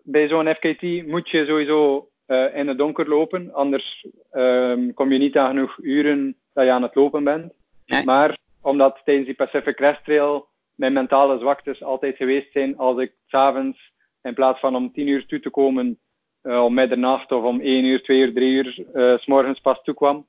bij 0.04 0.28
zo'n 0.28 0.56
FKT 0.56 0.82
moet 1.08 1.30
je 1.30 1.46
sowieso 1.46 2.11
uh, 2.32 2.56
in 2.56 2.68
het 2.68 2.78
donker 2.78 3.10
lopen, 3.10 3.54
anders 3.54 4.08
um, 4.34 4.94
kom 4.94 5.12
je 5.12 5.18
niet 5.18 5.38
aan 5.38 5.50
genoeg 5.50 5.78
uren 5.82 6.36
dat 6.54 6.66
je 6.66 6.72
aan 6.72 6.82
het 6.82 6.96
lopen 6.96 7.24
bent. 7.24 7.54
Nee. 7.86 8.04
Maar 8.04 8.38
omdat 8.62 9.02
tijdens 9.04 9.26
die 9.26 9.36
Pacific 9.36 9.76
Crest 9.76 10.04
Trail 10.04 10.48
mijn 10.76 10.94
mentale 10.94 11.40
zwaktes 11.40 11.84
altijd 11.84 12.16
geweest 12.16 12.52
zijn 12.52 12.78
als 12.78 13.00
ik 13.00 13.14
s'avonds 13.26 13.92
in 14.22 14.34
plaats 14.34 14.60
van 14.60 14.76
om 14.76 14.92
10 14.94 15.08
uur 15.08 15.26
toe 15.26 15.40
te 15.40 15.50
komen 15.50 16.00
uh, 16.44 16.64
om 16.64 16.74
middernacht 16.74 17.32
of 17.32 17.44
om 17.44 17.62
1 17.62 17.86
uur, 17.86 18.04
2 18.04 18.20
uur, 18.20 18.34
3 18.34 18.52
uur 18.52 18.86
uh, 18.94 19.18
s 19.18 19.26
morgens 19.26 19.60
pas 19.60 19.82
toekwam. 19.84 20.26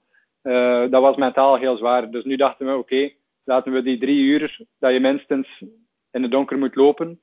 Dat 0.90 1.02
was 1.02 1.16
mentaal 1.16 1.56
heel 1.56 1.76
zwaar. 1.76 2.10
Dus 2.10 2.24
nu 2.24 2.36
dachten 2.36 2.66
we, 2.66 2.72
oké, 2.72 2.80
okay, 2.80 3.16
laten 3.44 3.72
we 3.72 3.82
die 3.82 3.98
drie 3.98 4.24
uur 4.24 4.60
dat 4.78 4.92
je 4.92 5.00
minstens 5.00 5.62
in 6.10 6.22
het 6.22 6.30
donker 6.30 6.58
moet 6.58 6.74
lopen, 6.74 7.20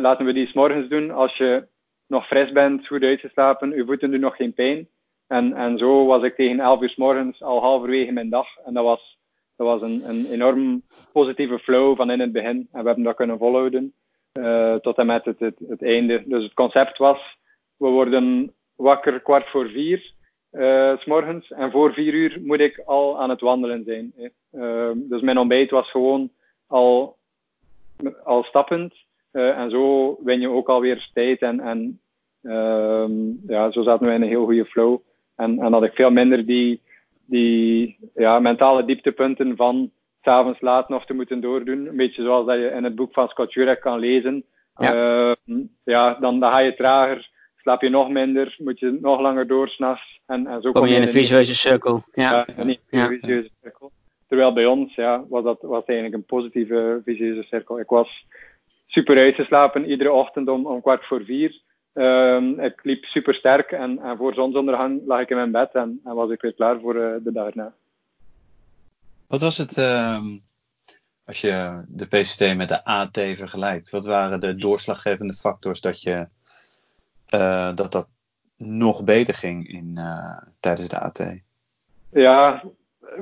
laten 0.00 0.24
we 0.24 0.32
die 0.32 0.46
s 0.46 0.52
morgens 0.52 0.88
doen 0.88 1.10
als 1.10 1.36
je 1.36 1.68
nog 2.10 2.26
fris 2.26 2.52
bent, 2.52 2.86
goed 2.86 3.02
uitgeslapen, 3.02 3.76
je 3.76 3.84
voeten 3.84 4.10
doen 4.10 4.20
nog 4.20 4.36
geen 4.36 4.52
pijn. 4.52 4.88
En, 5.26 5.52
en 5.52 5.78
zo 5.78 6.06
was 6.06 6.22
ik 6.22 6.34
tegen 6.34 6.60
11 6.60 6.80
uur 6.82 6.88
s 6.88 6.96
morgens 6.96 7.42
al 7.42 7.60
halverwege 7.60 8.12
mijn 8.12 8.30
dag. 8.30 8.46
En 8.64 8.74
dat 8.74 8.84
was, 8.84 9.18
dat 9.56 9.66
was 9.66 9.82
een, 9.82 10.08
een 10.08 10.26
enorm 10.30 10.82
positieve 11.12 11.58
flow 11.58 11.96
van 11.96 12.10
in 12.10 12.20
het 12.20 12.32
begin. 12.32 12.68
En 12.72 12.80
we 12.80 12.86
hebben 12.86 13.04
dat 13.04 13.16
kunnen 13.16 13.38
volhouden 13.38 13.94
uh, 14.32 14.74
tot 14.74 14.98
en 14.98 15.06
met 15.06 15.24
het, 15.24 15.38
het, 15.68 15.82
einde. 15.82 16.22
Dus 16.26 16.42
het 16.42 16.54
concept 16.54 16.98
was, 16.98 17.38
we 17.76 17.88
worden 17.88 18.54
wakker 18.74 19.20
kwart 19.20 19.48
voor 19.48 19.68
vier 19.68 20.12
uh, 20.52 20.98
s 20.98 21.04
morgens. 21.04 21.50
En 21.50 21.70
voor 21.70 21.92
vier 21.92 22.14
uur 22.14 22.40
moet 22.42 22.60
ik 22.60 22.82
al 22.84 23.20
aan 23.20 23.30
het 23.30 23.40
wandelen 23.40 23.84
zijn. 23.84 24.12
Uh, 24.52 24.90
dus 24.94 25.20
mijn 25.20 25.38
ontbijt 25.38 25.70
was 25.70 25.90
gewoon 25.90 26.30
al, 26.66 27.16
al 28.24 28.42
stappend. 28.42 28.94
Uh, 29.32 29.58
en 29.58 29.70
zo 29.70 30.16
win 30.24 30.40
je 30.40 30.48
ook 30.48 30.68
alweer 30.68 31.10
tijd 31.14 31.40
en, 31.40 31.60
en 31.60 32.00
uh, 32.42 33.04
ja, 33.46 33.70
zo 33.70 33.82
zaten 33.82 34.06
we 34.06 34.12
in 34.12 34.22
een 34.22 34.28
heel 34.28 34.44
goede 34.44 34.64
flow. 34.64 34.98
En, 35.36 35.58
en 35.58 35.72
had 35.72 35.84
ik 35.84 35.94
veel 35.94 36.10
minder 36.10 36.46
die, 36.46 36.80
die 37.24 37.98
ja, 38.14 38.38
mentale 38.38 38.84
dieptepunten 38.84 39.56
van 39.56 39.90
s'avonds 40.22 40.60
laat 40.60 40.88
nog 40.88 41.06
te 41.06 41.14
moeten 41.14 41.40
doordoen. 41.40 41.86
Een 41.86 41.96
beetje 41.96 42.22
zoals 42.22 42.46
dat 42.46 42.56
je 42.56 42.66
in 42.66 42.84
het 42.84 42.94
boek 42.94 43.12
van 43.12 43.28
Scott 43.28 43.52
Jurek 43.52 43.80
kan 43.80 43.98
lezen. 43.98 44.44
Ja. 44.76 44.94
Uh, 44.94 45.56
ja, 45.84 46.14
dan, 46.14 46.40
dan 46.40 46.50
ga 46.50 46.58
je 46.58 46.74
trager, 46.74 47.30
slaap 47.56 47.82
je 47.82 47.88
nog 47.88 48.10
minder, 48.10 48.56
moet 48.58 48.78
je 48.78 48.98
nog 49.00 49.20
langer 49.20 49.46
door 49.46 49.68
s'nachts. 49.68 50.20
En, 50.26 50.46
en 50.46 50.62
zo 50.62 50.72
kom 50.72 50.86
je 50.86 50.94
in 50.94 51.02
een 51.02 51.08
visueuze 51.08 51.54
cirkel. 51.54 52.02
Ja, 52.12 52.46
een 52.56 52.78
visueuze 52.86 53.50
cirkel. 53.62 53.90
Terwijl 54.28 54.52
bij 54.52 54.66
ons 54.66 54.94
ja, 54.94 55.24
was 55.28 55.44
dat 55.44 55.58
was 55.60 55.84
eigenlijk 55.84 56.16
een 56.16 56.36
positieve 56.36 57.00
visueuze 57.04 57.42
cirkel. 57.42 57.80
Ik 57.80 57.88
was 57.88 58.26
super 58.90 59.18
uitgeslapen 59.18 59.90
iedere 59.90 60.12
ochtend 60.12 60.48
om, 60.48 60.66
om 60.66 60.80
kwart 60.80 61.06
voor 61.06 61.24
vier. 61.24 61.60
Um, 61.94 62.60
ik 62.60 62.80
liep 62.82 63.04
super 63.04 63.34
sterk 63.34 63.70
en, 63.72 63.98
en, 63.98 64.16
voor 64.16 64.34
zonsondergang 64.34 65.02
lag 65.06 65.20
ik 65.20 65.30
in 65.30 65.36
mijn 65.36 65.50
bed 65.50 65.72
en, 65.72 66.00
en 66.04 66.14
was 66.14 66.30
ik 66.30 66.40
weer 66.40 66.54
klaar 66.54 66.80
voor 66.80 66.94
uh, 66.94 67.14
de 67.22 67.32
dag 67.32 67.46
erna. 67.46 67.74
Wat 69.26 69.40
was 69.40 69.56
het, 69.56 69.76
uh, 69.76 70.24
als 71.24 71.40
je 71.40 71.82
de 71.88 72.06
PCT 72.06 72.56
met 72.56 72.68
de 72.68 72.84
AT 72.84 73.18
vergelijkt, 73.18 73.90
wat 73.90 74.04
waren 74.04 74.40
de 74.40 74.54
doorslaggevende 74.54 75.34
factors 75.34 75.80
dat 75.80 76.02
je, 76.02 76.26
uh, 77.34 77.74
dat, 77.74 77.92
dat 77.92 78.08
nog 78.56 79.04
beter 79.04 79.34
ging 79.34 79.68
in, 79.68 79.94
uh, 79.94 80.38
tijdens 80.60 80.88
de 80.88 80.98
AT? 80.98 81.40
Ja, 82.12 82.62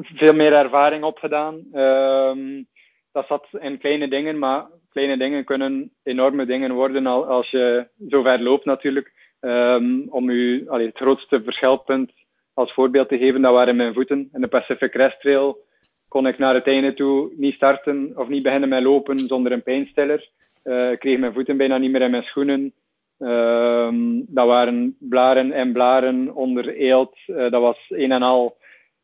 veel 0.02 0.35
meer 0.35 0.52
ervaring 0.52 1.04
opgedaan. 1.04 1.54
Um, 1.74 2.66
dat 3.12 3.26
zat 3.26 3.46
in 3.61 3.78
kleine 3.78 4.09
dingen, 4.09 4.38
maar 4.38 4.66
kleine 4.88 5.16
dingen 5.16 5.44
kunnen 5.44 5.92
enorme 6.03 6.46
dingen 6.46 6.72
worden 6.72 7.07
als 7.07 7.51
je 7.51 7.88
zo 8.09 8.22
ver 8.22 8.42
loopt 8.42 8.64
natuurlijk. 8.64 9.12
Um, 9.40 10.07
om 10.09 10.29
u 10.29 10.66
het 10.68 10.96
grootste 10.96 11.42
verschilpunt 11.42 12.12
als 12.55 12.72
voorbeeld 12.72 13.09
te 13.09 13.18
geven, 13.18 13.42
dat 13.42 13.53
waren 13.53 13.77
mijn 13.77 13.94
voeten. 13.94 14.29
In 14.33 14.40
de 14.40 14.48
Pacific 14.48 14.90
Crest 14.90 15.20
Trail 15.20 15.64
kon 16.09 16.27
ik 16.27 16.38
naar 16.38 16.55
het 16.55 16.66
einde 16.66 16.94
toe 16.94 17.33
niet 17.37 17.55
starten 17.55 18.12
of 18.14 18.29
niet 18.29 18.42
beginnen 18.42 18.68
met 18.68 18.83
lopen 18.83 19.18
zonder 19.18 19.53
een 19.53 19.62
pijnstiller. 19.62 20.29
Uh, 20.64 20.90
ik 20.90 20.98
kreeg 20.98 21.18
mijn 21.18 21.33
voeten 21.33 21.57
bijna 21.57 21.79
niet 21.79 21.90
meer 21.90 22.03
in 22.03 22.11
mijn 22.11 22.22
schoenen. 22.22 22.72
Um, 23.18 24.24
dat 24.29 24.46
waren 24.46 24.96
blaren 24.98 25.53
en 25.53 25.72
blaren 25.72 26.35
onder 26.35 26.68
eelt. 26.68 27.18
Uh, 27.27 27.37
dat 27.37 27.61
was 27.61 27.85
een 27.88 28.12
en 28.12 28.22
al 28.22 28.57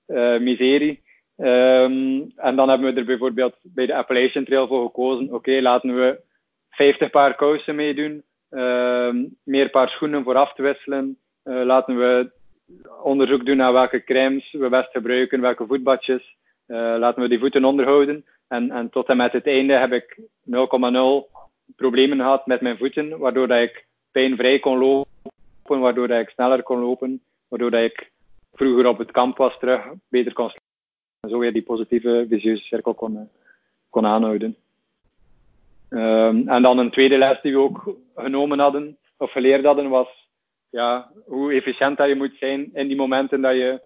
uh, 0.07 0.39
miserie. 0.39 1.03
Um, 1.37 2.33
en 2.37 2.57
dan 2.57 2.69
hebben 2.69 2.95
we 2.95 3.01
er 3.01 3.07
bijvoorbeeld 3.07 3.55
bij 3.63 3.87
de 3.87 3.95
Appalachian 3.95 4.45
Trail 4.45 4.67
voor 4.67 4.85
gekozen. 4.87 5.33
Oké, 5.33 5.61
laten 5.61 5.95
we 5.95 6.21
50 6.71 7.11
paar 7.11 7.35
kousen 7.35 7.75
meedoen, 7.75 8.23
um, 8.51 9.37
meer 9.43 9.71
paar 9.71 9.89
schoenen 9.89 10.25
voor 10.25 10.37
af 10.37 10.55
te 10.55 10.63
wisselen. 10.63 11.19
Uh, 11.45 11.65
laten 11.65 11.99
we 11.99 12.31
onderzoek 13.03 13.47
doen 13.47 13.57
naar 13.57 13.73
welke 13.73 14.05
crèmes 14.05 14.53
we 14.53 14.69
best 14.69 14.91
gebruiken, 14.91 15.41
welke 15.41 15.67
voetbadjes. 15.67 16.37
Uh, 16.67 16.77
laten 16.99 17.23
we 17.23 17.29
die 17.29 17.39
voeten 17.39 17.65
onderhouden. 17.65 18.25
En, 18.49 18.71
en 18.71 18.91
tot 18.91 19.09
en 19.09 19.17
met 19.17 19.33
het 19.33 19.47
einde 19.47 19.73
heb 19.73 19.93
ik 19.93 20.19
0,0 20.19 20.23
problemen 21.77 22.19
gehad 22.19 22.47
met 22.47 22.61
mijn 22.61 22.79
voeten, 22.79 23.19
waardoor 23.19 23.49
dat 23.49 23.61
ik 23.61 23.87
pijnvrij 24.11 24.59
kon 24.59 24.79
lopen, 24.79 25.81
waardoor 25.81 26.09
dat 26.09 26.21
ik 26.21 26.29
sneller 26.29 26.63
kon 26.63 26.79
lopen, 26.79 27.23
waardoor 27.49 27.71
dat 27.71 27.83
ik 27.83 28.11
vroeger 28.53 28.87
op 28.87 28.99
het 28.99 29.11
kamp 29.11 29.37
was 29.37 29.59
terug 29.59 29.83
beter 30.09 30.33
kon 30.33 30.49
slapen 30.49 30.74
en 31.25 31.31
zo 31.31 31.39
weer 31.39 31.53
die 31.53 31.63
positieve 31.63 32.27
vicieuze 32.29 32.65
cirkel 32.65 32.95
kon, 32.95 33.31
kon 33.91 34.07
aanhouden. 34.07 34.57
Um, 35.91 36.49
en 36.49 36.63
dan 36.63 36.79
een 36.79 36.91
tweede 36.91 37.19
les 37.19 37.41
die 37.43 37.53
we 37.53 37.59
ook 37.59 37.97
genomen 38.15 38.59
hadden, 38.59 38.99
of 39.17 39.33
geleerd 39.33 39.65
hadden, 39.65 39.89
was 39.89 40.09
ja, 40.71 41.11
hoe 41.27 41.53
efficiënt 41.53 41.97
dat 41.97 42.09
je 42.09 42.15
moet 42.15 42.37
zijn 42.39 42.71
in 42.73 42.87
die 42.87 42.97
momenten 42.97 43.41
dat 43.41 43.55
je 43.55 43.81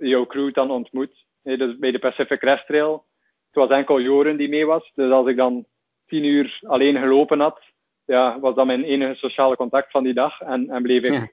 jouw 0.00 0.26
crew 0.26 0.54
dan 0.54 0.70
ontmoet. 0.70 1.24
Nee, 1.42 1.56
dus 1.56 1.78
bij 1.78 1.90
de 1.90 1.98
Pacific 1.98 2.38
Crest 2.38 2.66
Trail, 2.66 3.04
het 3.46 3.54
was 3.54 3.70
enkel 3.70 4.00
Joren 4.00 4.36
die 4.36 4.48
mee 4.48 4.66
was. 4.66 4.92
Dus 4.94 5.10
als 5.10 5.26
ik 5.26 5.36
dan 5.36 5.64
tien 6.06 6.24
uur 6.24 6.58
alleen 6.62 6.96
gelopen 6.96 7.40
had, 7.40 7.60
ja, 8.04 8.40
was 8.40 8.54
dat 8.54 8.66
mijn 8.66 8.84
enige 8.84 9.14
sociale 9.14 9.56
contact 9.56 9.90
van 9.90 10.02
die 10.02 10.14
dag. 10.14 10.40
En, 10.40 10.70
en 10.70 10.82
bleef 10.82 11.02
ik 11.02 11.12
ja. 11.12 11.28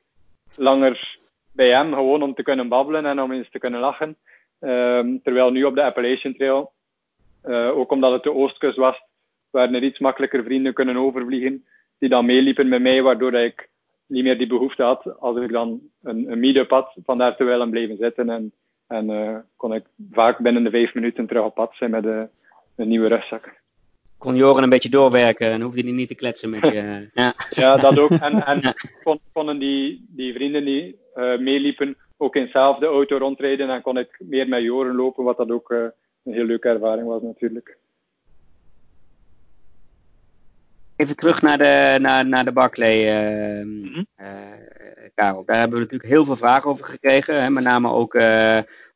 langer 0.56 1.18
bij 1.52 1.70
hem, 1.70 1.94
gewoon 1.94 2.22
om 2.22 2.34
te 2.34 2.44
kunnen 2.44 2.68
babbelen 2.68 3.06
en 3.06 3.22
om 3.22 3.32
eens 3.32 3.50
te 3.50 3.60
kunnen 3.60 3.80
lachen. 3.80 4.18
Um, 4.60 5.22
terwijl 5.22 5.52
nu 5.52 5.64
op 5.64 5.76
de 5.76 5.84
Appalachian 5.84 6.34
Trail, 6.34 6.72
uh, 7.46 7.78
ook 7.78 7.92
omdat 7.92 8.12
het 8.12 8.24
de 8.24 8.34
oostkust 8.34 8.78
was, 8.78 9.02
waren 9.50 9.76
er 9.76 9.84
iets 9.84 10.00
makkelijker 10.00 10.44
vrienden 10.44 10.74
kunnen 10.74 10.98
overvliegen, 10.98 11.66
die 11.98 12.10
dan 12.10 12.26
meeliepen 12.26 12.68
met 12.68 12.82
mij, 12.82 13.02
waardoor 13.02 13.34
ik 13.34 13.70
niet 14.06 14.24
meer 14.24 14.38
die 14.38 14.48
behoefte 14.48 14.84
had 14.84 15.20
als 15.20 15.38
ik 15.38 15.52
dan 15.52 15.82
een, 16.04 16.32
een 16.32 16.40
meet-up 16.40 16.70
had, 16.70 16.96
van 17.06 17.18
daar 17.18 17.36
te 17.36 17.44
willen 17.44 17.70
blijven 17.70 17.98
zitten. 17.98 18.30
En, 18.30 18.54
en 18.88 19.10
uh, 19.10 19.38
kon 19.56 19.74
ik 19.74 19.86
vaak 20.12 20.38
binnen 20.38 20.64
de 20.64 20.70
vijf 20.70 20.94
minuten 20.94 21.28
terug 21.28 21.44
op 21.44 21.56
pad 21.56 21.76
zijn 21.76 21.92
met 21.92 22.04
de, 22.04 22.28
een 22.76 22.88
nieuwe 22.88 23.08
rugzak. 23.08 23.58
Kon 24.18 24.36
Joren 24.36 24.64
een 24.64 24.70
beetje 24.70 24.90
doorwerken 24.90 25.52
en 25.52 25.62
hoefde 25.62 25.82
hij 25.82 25.92
niet 25.92 26.08
te 26.08 26.16
kletsen 26.16 26.50
met 26.50 26.66
je. 26.66 27.08
ja. 27.14 27.34
ja, 27.50 27.78
dat 27.78 28.00
ook. 28.00 28.10
En, 28.10 28.46
en 28.46 28.60
ja. 29.04 29.18
konden 29.34 29.60
die, 29.60 30.06
die 30.10 30.34
vrienden 30.34 30.66
die 30.66 31.00
meeliepen 31.40 31.98
ook 32.22 32.36
in 32.36 32.42
hetzelfde 32.42 32.86
auto 32.86 33.18
rondrijden 33.18 33.70
en 33.70 33.82
kon 33.82 33.98
ik 33.98 34.20
meer 34.20 34.48
met 34.48 34.62
Joren 34.62 34.96
lopen, 34.96 35.24
wat 35.24 35.38
dat 35.38 35.52
ook 35.52 35.72
uh, 35.72 35.80
een 36.24 36.34
heel 36.34 36.46
leuke 36.46 36.68
ervaring 36.68 37.08
was 37.08 37.22
natuurlijk. 37.22 37.78
Even 40.96 41.16
terug 41.16 41.42
naar 41.42 41.58
de, 41.58 41.98
naar, 42.00 42.26
naar 42.26 42.46
de 42.46 42.52
Barclay, 42.52 42.98
uh, 43.60 43.66
mm 43.66 43.84
-hmm. 43.84 44.06
uh, 44.20 44.28
Karel. 45.16 45.46
Daar 45.46 45.60
hebben 45.60 45.78
we 45.78 45.84
natuurlijk 45.84 46.10
heel 46.10 46.26
veel 46.26 46.36
vragen 46.36 46.70
over 46.70 46.86
gekregen. 46.86 47.42
Hè? 47.42 47.50
Met 47.50 47.64
name 47.64 47.92
ook 47.92 48.14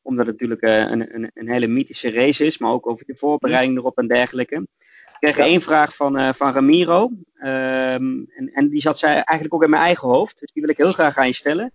omdat 0.01 0.25
het 0.25 0.41
natuurlijk 0.41 0.61
een, 0.61 1.15
een, 1.15 1.31
een, 1.33 1.49
hele 1.49 1.67
mythische 1.67 2.11
race 2.11 2.45
is, 2.45 2.57
maar 2.57 2.71
ook 2.71 2.87
over 2.87 3.05
de 3.05 3.15
voorbereiding 3.15 3.77
erop 3.77 3.97
en 3.97 4.07
dergelijke. 4.07 4.55
Ik 4.55 5.19
kreeg 5.19 5.37
ja. 5.37 5.43
één 5.43 5.61
vraag 5.61 5.95
van, 5.95 6.33
van 6.35 6.53
Ramiro. 6.53 7.11
Ehm, 7.37 8.23
en, 8.35 8.51
en 8.53 8.69
die 8.69 8.81
zat 8.81 8.99
zij 8.99 9.11
eigenlijk 9.13 9.53
ook 9.53 9.63
in 9.63 9.69
mijn 9.69 9.83
eigen 9.83 10.07
hoofd. 10.07 10.39
Dus 10.39 10.51
die 10.51 10.61
wil 10.61 10.71
ik 10.71 10.77
heel 10.77 10.91
graag 10.91 11.17
aan 11.17 11.27
je 11.27 11.33
stellen. 11.33 11.73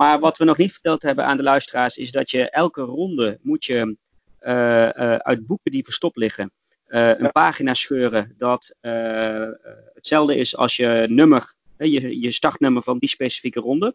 Maar 0.00 0.20
wat 0.20 0.38
we 0.38 0.44
nog 0.44 0.56
niet 0.56 0.72
verteld 0.72 1.02
hebben 1.02 1.24
aan 1.24 1.36
de 1.36 1.42
luisteraars 1.42 1.96
is 1.96 2.10
dat 2.10 2.30
je 2.30 2.50
elke 2.50 2.80
ronde 2.80 3.38
moet 3.42 3.64
je 3.64 3.96
uit 5.22 5.46
boeken 5.46 5.70
die 5.70 5.84
verstopt 5.84 6.16
liggen 6.16 6.52
een 6.86 7.32
pagina 7.32 7.74
scheuren 7.74 8.34
dat 8.36 8.76
hetzelfde 9.94 10.36
is 10.36 10.56
als 10.56 10.76
je 10.76 11.06
nummer, 11.08 11.52
je, 11.76 12.20
je 12.20 12.30
startnummer 12.30 12.82
van 12.82 12.98
die 12.98 13.08
specifieke 13.08 13.60
ronde. 13.60 13.94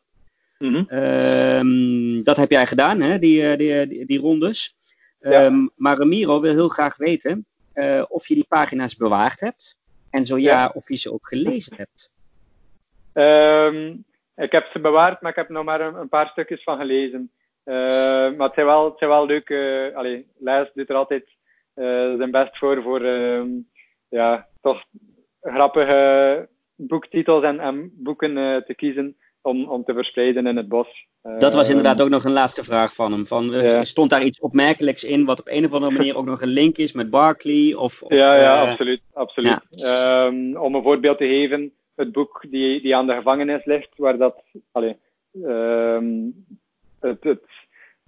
Mhm. 0.60 0.84
Ehm, 0.88 2.24
dat 2.24 2.38
heb 2.38 2.52
jij 2.52 2.68
gedaan, 2.68 3.02
hè, 3.02 3.20
die, 3.20 3.58
die, 3.58 3.88
die, 3.88 4.06
die 4.06 4.20
rondes. 4.20 4.76
Um, 5.20 5.72
maar 5.76 5.98
Ramiro 5.98 6.42
wil 6.42 6.54
heel 6.54 6.70
graag 6.70 6.98
weten 6.98 7.46
uh, 7.74 8.04
of 8.08 8.28
je 8.28 8.34
die 8.34 8.46
pagina's 8.48 8.96
bewaard 8.96 9.40
hebt. 9.40 9.78
En 10.10 10.26
zo 10.26 10.38
ja, 10.38 10.72
of 10.74 10.90
je 10.90 10.96
ze 10.96 11.14
ook 11.14 11.28
gelezen 11.28 11.76
hebt. 11.76 12.12
Um, 13.14 14.06
ik 14.36 14.52
heb 14.52 14.68
ze 14.72 14.80
bewaard, 14.80 15.22
maar 15.22 15.32
ik 15.32 15.38
heb 15.38 15.50
nog 15.50 15.64
maar 15.64 15.82
een, 15.82 15.96
een 15.96 16.10
paar 16.10 16.28
stukjes 16.28 16.64
van 16.64 16.78
gelezen. 16.78 17.32
Uh, 17.66 17.76
maar 18.36 18.48
het 18.48 18.54
zijn 18.54 18.66
wel, 18.66 18.86
het 18.86 18.98
zijn 18.98 19.10
wel 19.10 19.26
leuke. 19.26 19.88
Uh, 19.90 19.98
allee, 19.98 20.28
Les 20.38 20.70
doet 20.74 20.90
er 20.90 20.96
altijd 20.96 21.28
zijn 22.18 22.32
best 22.32 22.58
voor, 22.58 22.82
voor 22.82 23.06
ja, 24.10 24.48
toch 24.62 24.84
grappige 25.42 26.50
boektitels 26.76 27.44
en, 27.44 27.60
en 27.60 27.92
boeken 27.94 28.64
te 28.66 28.74
kiezen 28.76 29.18
om, 29.42 29.70
om 29.70 29.84
te 29.84 29.94
verspreiden 29.94 30.48
in 30.48 30.58
het 30.58 30.68
bos. 30.68 31.08
Dat 31.38 31.54
was 31.54 31.70
inderdaad 31.70 32.02
ook 32.02 32.10
nog 32.10 32.24
een 32.24 32.32
laatste 32.32 32.64
vraag 32.64 32.94
van 32.94 33.12
hem. 33.12 33.26
Van, 33.26 33.54
eh, 33.54 33.82
Stond 33.82 34.10
daar 34.10 34.24
iets 34.24 34.40
opmerkelijks 34.40 35.04
in 35.04 35.26
wat 35.26 35.40
op 35.40 35.48
een 35.48 35.66
of 35.66 35.74
andere 35.74 35.92
manier 35.92 36.18
ook 36.18 36.26
nog 36.26 36.42
een 36.42 36.48
link 36.48 36.78
is 36.78 36.92
met 36.92 37.10
Barkley? 37.10 37.74
Of, 37.74 38.02
of 38.02 38.14
ja, 38.14 38.36
ja, 38.36 38.64
uh, 38.64 38.70
absoluut. 38.70 39.02
absoluut. 39.14 39.60
Ja. 39.70 40.26
Um, 40.26 40.58
om 40.58 40.76
een 40.76 40.84
voorbeeld 40.84 41.18
te 41.18 41.28
geven, 41.28 41.74
het 41.96 42.12
boek 42.12 42.46
die, 42.50 42.82
die 42.82 42.96
aan 42.96 43.08
de 43.08 43.14
gevangenis 43.14 43.66
ligt, 43.66 43.90
waar 43.96 44.18
dat, 44.18 44.44
allez, 44.72 44.96
um, 45.44 46.46
het, 47.00 47.24
het, 47.24 47.44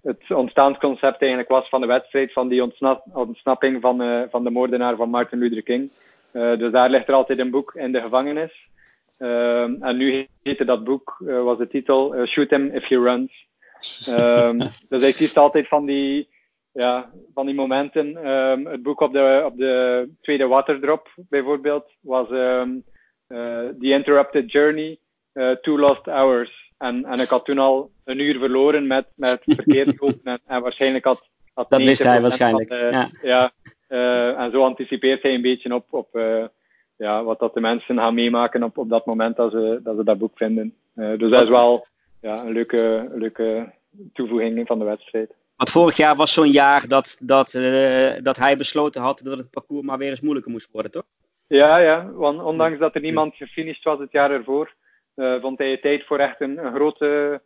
het 0.01 0.31
ontstaansconcept 0.31 1.21
eigenlijk 1.21 1.49
was 1.49 1.69
van 1.69 1.81
de 1.81 1.87
wedstrijd, 1.87 2.33
van 2.33 2.47
die 2.47 2.63
ontsnap, 2.63 3.05
ontsnapping 3.13 3.81
van, 3.81 4.01
uh, 4.01 4.23
van 4.29 4.43
de 4.43 4.49
moordenaar 4.49 4.95
van 4.95 5.09
Martin 5.09 5.39
Luther 5.39 5.63
King. 5.63 5.91
dus 6.31 6.71
daar 6.71 6.89
ligt 6.89 7.07
er 7.07 7.13
altijd 7.13 7.39
een 7.39 7.51
boek 7.51 7.73
in 7.73 7.91
de 7.91 8.01
gevangenis. 8.03 8.69
Um, 9.19 9.83
en 9.83 9.97
nu 9.97 10.27
heette 10.43 10.65
dat 10.65 10.83
boek, 10.83 11.17
uh, 11.19 11.43
was 11.43 11.57
de 11.57 11.67
titel 11.67 12.25
Shoot 12.25 12.49
Him 12.49 12.69
If 12.73 12.87
He 12.87 12.95
Runs. 12.95 13.47
Um, 14.09 14.57
dus 14.89 15.01
hij 15.01 15.11
kiest 15.11 15.37
altijd 15.37 15.67
van 15.67 15.85
die, 15.85 16.29
ja, 16.71 17.11
van 17.33 17.45
die 17.45 17.55
momenten. 17.55 18.27
Um, 18.27 18.65
het 18.65 18.83
boek 18.83 18.99
op 18.99 19.13
de, 19.13 19.41
op 19.45 19.57
de 19.57 20.09
tweede 20.21 20.47
waterdrop 20.47 21.07
bijvoorbeeld 21.15 21.93
was 22.01 22.27
The 23.27 23.75
Interrupted 23.79 24.51
Journey, 24.51 24.99
Two 25.61 25.77
Lost 25.77 26.05
Hours. 26.05 26.65
En, 26.77 27.05
en 27.05 27.19
ik 27.19 27.27
had 27.27 27.45
toen 27.45 27.57
al 27.57 27.91
een 28.03 28.19
uur 28.19 28.39
verloren 28.39 28.87
met, 28.87 29.05
met 29.15 29.41
verkeerd 29.45 29.99
lopen 29.99 30.19
en, 30.23 30.39
en 30.45 30.61
waarschijnlijk 30.61 31.05
had, 31.05 31.29
had 31.53 31.69
Dat 31.69 31.83
wist 31.83 32.03
hij 32.03 32.21
waarschijnlijk, 32.21 32.71
ja. 32.71 33.09
ja 33.21 33.51
en 34.37 34.51
zo 34.51 34.63
anticipeert 34.63 35.21
hij 35.21 35.33
een 35.33 35.41
beetje 35.41 35.73
op, 35.73 35.93
op 35.93 36.19
ja, 36.97 37.23
wat 37.23 37.39
dat 37.39 37.53
de 37.53 37.59
mensen 37.59 37.97
gaan 37.97 38.13
meemaken 38.13 38.63
op, 38.63 38.77
op 38.77 38.89
dat 38.89 39.05
moment 39.05 39.35
dat 39.35 39.51
ze 39.51 39.79
dat, 39.83 39.97
ze 39.97 40.03
dat 40.03 40.17
boek 40.17 40.37
vinden. 40.37 40.73
Dus 40.93 41.31
dat 41.31 41.41
is 41.41 41.49
wel 41.49 41.85
ja, 42.21 42.37
een 42.45 42.51
leuke, 42.51 43.11
leuke 43.13 43.73
toevoeging 44.13 44.67
van 44.67 44.79
de 44.79 44.85
wedstrijd. 44.85 45.33
Want 45.55 45.69
vorig 45.69 45.97
jaar 45.97 46.15
was 46.15 46.33
zo'n 46.33 46.51
jaar 46.51 46.87
dat, 46.87 47.17
dat, 47.21 47.51
dat 48.23 48.37
hij 48.37 48.57
besloten 48.57 49.01
had 49.01 49.21
dat 49.23 49.37
het 49.37 49.49
parcours 49.49 49.85
maar 49.85 49.97
weer 49.97 50.09
eens 50.09 50.21
moeilijker 50.21 50.51
moest 50.51 50.71
worden, 50.71 50.91
toch? 50.91 51.03
Ja, 51.47 51.77
ja. 51.77 52.11
Want 52.11 52.43
ondanks 52.43 52.79
dat 52.79 52.95
er 52.95 53.01
niemand 53.01 53.35
gefinished 53.35 53.83
was 53.83 53.99
het 53.99 54.11
jaar 54.11 54.31
ervoor, 54.31 54.73
uh, 55.15 55.41
vond 55.41 55.57
hij 55.57 55.77
tijd 55.77 56.05
voor 56.05 56.19
echt 56.19 56.41
een, 56.41 56.65
een 56.65 56.73
grote 56.73 57.41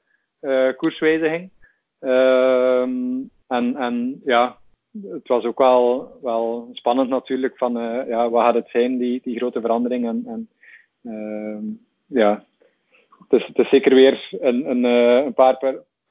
koerswijziging. 0.78 1.52
Ehm, 2.00 3.20
en, 3.48 3.76
en 3.76 4.22
ja, 4.26 4.58
het 5.02 5.28
was 5.28 5.44
ook 5.44 5.58
wel, 5.58 6.18
wel 6.22 6.70
spannend 6.72 7.10
natuurlijk 7.10 7.58
van 7.58 7.78
uh, 7.78 8.08
ja, 8.08 8.30
wat 8.30 8.42
gaat 8.42 8.54
het 8.54 8.70
zijn, 8.70 8.98
die, 8.98 9.22
die 9.24 9.38
grote 9.38 9.62
verandering. 9.62 10.08
En, 10.08 10.24
en 10.28 10.50
uh, 11.02 11.58
ja, 12.06 12.46
het 13.30 13.42
is, 13.42 13.48
het 13.48 13.58
is 13.58 13.70
zeker 13.70 13.96
weer 13.96 14.28
een, 14.40 14.70
een, 14.70 14.84
een 14.84 15.34
paar 15.34 15.58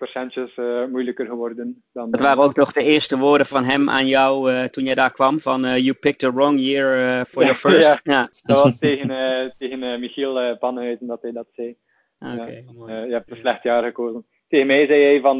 per 0.00 0.08
procentjes 0.08 0.56
uh, 0.56 0.84
moeilijker 0.84 1.26
geworden. 1.26 1.82
Dan, 1.92 2.10
dat 2.10 2.20
waren 2.20 2.42
ook 2.42 2.56
nog 2.56 2.72
de 2.72 2.82
eerste 2.82 3.18
woorden 3.18 3.46
van 3.46 3.64
hem 3.64 3.90
aan 3.90 4.06
jou 4.06 4.68
toen 4.68 4.84
jij 4.84 4.94
daar 4.94 5.12
kwam, 5.12 5.40
van 5.40 5.60
you 5.60 5.92
picked 5.92 6.18
the 6.18 6.32
wrong 6.32 6.60
year 6.60 7.24
for 7.24 7.42
your 7.42 7.58
first. 7.64 7.86
ja, 7.86 8.00
ja, 8.02 8.28
dat 8.42 8.62
was 8.62 8.78
tegen, 8.78 9.08
tegen 9.58 10.00
Michiel 10.00 10.56
Pannenhuizen 10.58 11.06
dat 11.06 11.22
hij 11.22 11.32
dat 11.32 11.46
zei. 11.54 11.76
Ah, 12.18 12.34
okay, 12.34 12.64
ja, 12.86 13.02
je 13.04 13.12
hebt 13.12 13.30
een 13.30 13.36
slecht 13.36 13.62
jaar 13.62 13.82
gekozen. 13.82 14.26
Tegen 14.48 14.66
mij 14.66 14.86
zei 14.86 15.02
hij 15.02 15.20
van 15.20 15.38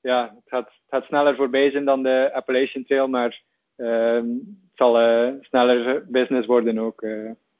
ja, 0.00 0.34
het 0.34 0.48
gaat, 0.48 0.66
het 0.66 0.88
gaat 0.88 1.04
sneller 1.04 1.36
voorbij 1.36 1.70
zijn 1.70 1.84
dan 1.84 2.02
de 2.02 2.30
Appalachian 2.32 2.84
Trail, 2.84 3.08
maar 3.08 3.42
uh, 3.76 4.14
het 4.14 4.74
zal 4.74 4.96
sneller 5.40 6.04
business 6.08 6.46
worden 6.46 6.78
ook. 6.78 7.06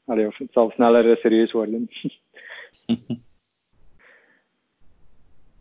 Allee, 0.05 0.27
of 0.27 0.39
het 0.39 0.53
zal 0.53 0.71
sneller 0.71 1.17
serieus 1.17 1.53
worden. 1.53 1.89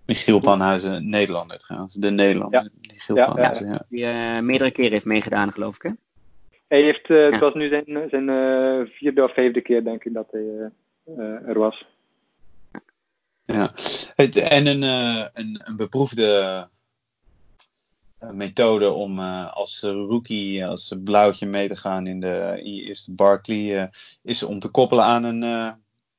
Michiel 0.08 0.40
Panhuizen, 0.40 1.10
Nederlander 1.10 1.58
trouwens. 1.58 1.94
De 1.94 2.12
Nederlander. 2.12 2.64
Ja. 2.64 2.70
Michiel 2.94 3.16
ja, 3.16 3.26
Panhuizen, 3.26 3.68
ja. 3.68 3.86
Die 3.90 4.42
meerdere 4.42 4.72
keren 4.72 4.92
heeft 4.92 5.06
meegedaan, 5.06 5.52
geloof 5.52 5.76
ik, 5.76 5.82
hè? 5.82 5.90
Hij 6.68 6.82
heeft, 6.82 7.08
het 7.08 7.40
was 7.40 7.54
nu 7.54 7.70
zijn, 7.70 8.10
zijn 8.10 8.26
vierde 8.88 9.24
of 9.24 9.34
vijfde 9.34 9.62
keer, 9.62 9.84
denk 9.84 10.04
ik, 10.04 10.14
dat 10.14 10.28
hij 10.32 10.72
er 11.46 11.60
was. 11.60 11.86
Ja, 13.46 13.72
en 14.34 14.68
een, 14.68 14.82
een, 15.34 15.62
een 15.64 15.76
beproefde 15.76 16.68
methode 18.20 18.92
om 18.92 19.20
uh, 19.20 19.54
als 19.54 19.82
rookie, 19.82 20.66
als 20.66 20.94
blauwtje 21.04 21.46
mee 21.46 21.68
te 21.68 21.76
gaan 21.76 22.08
in, 22.08 22.20
de, 22.20 22.60
in 22.64 22.76
je 22.76 22.82
eerste 22.82 23.12
Barkley, 23.12 23.82
uh, 23.82 23.88
is 24.24 24.44
om 24.44 24.60
te 24.60 24.70
koppelen 24.70 25.04
aan 25.04 25.24
een, 25.24 25.44
uh, 25.44 25.72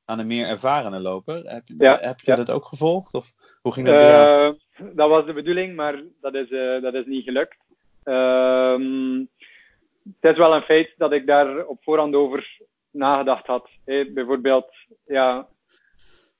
aan 0.08 0.18
een 0.18 0.26
meer 0.26 0.46
ervarene 0.46 1.00
loper. 1.00 1.42
Heb, 1.44 1.62
ja, 1.78 1.98
heb 2.00 2.20
je 2.20 2.30
ja. 2.30 2.36
dat 2.36 2.50
ook 2.50 2.64
gevolgd? 2.64 3.14
Of 3.14 3.32
hoe 3.62 3.72
ging 3.72 3.86
dat 3.86 4.00
jou? 4.00 4.58
Dat 4.94 5.08
was 5.08 5.26
de 5.26 5.32
bedoeling, 5.32 5.76
maar 5.76 6.02
dat 6.20 6.34
is, 6.34 6.48
dat 6.82 6.94
is 6.94 7.06
niet 7.06 7.24
gelukt. 7.24 7.56
Ehm, 8.02 9.24
het 10.20 10.32
is 10.32 10.36
wel 10.36 10.54
een 10.54 10.62
feit 10.62 10.94
dat 10.96 11.12
ik 11.12 11.26
daar 11.26 11.66
op 11.66 11.82
voorhand 11.82 12.14
over 12.14 12.58
nagedacht 12.90 13.46
had. 13.46 13.68
Hey, 13.84 14.12
bijvoorbeeld, 14.12 14.74
ja, 15.06 15.48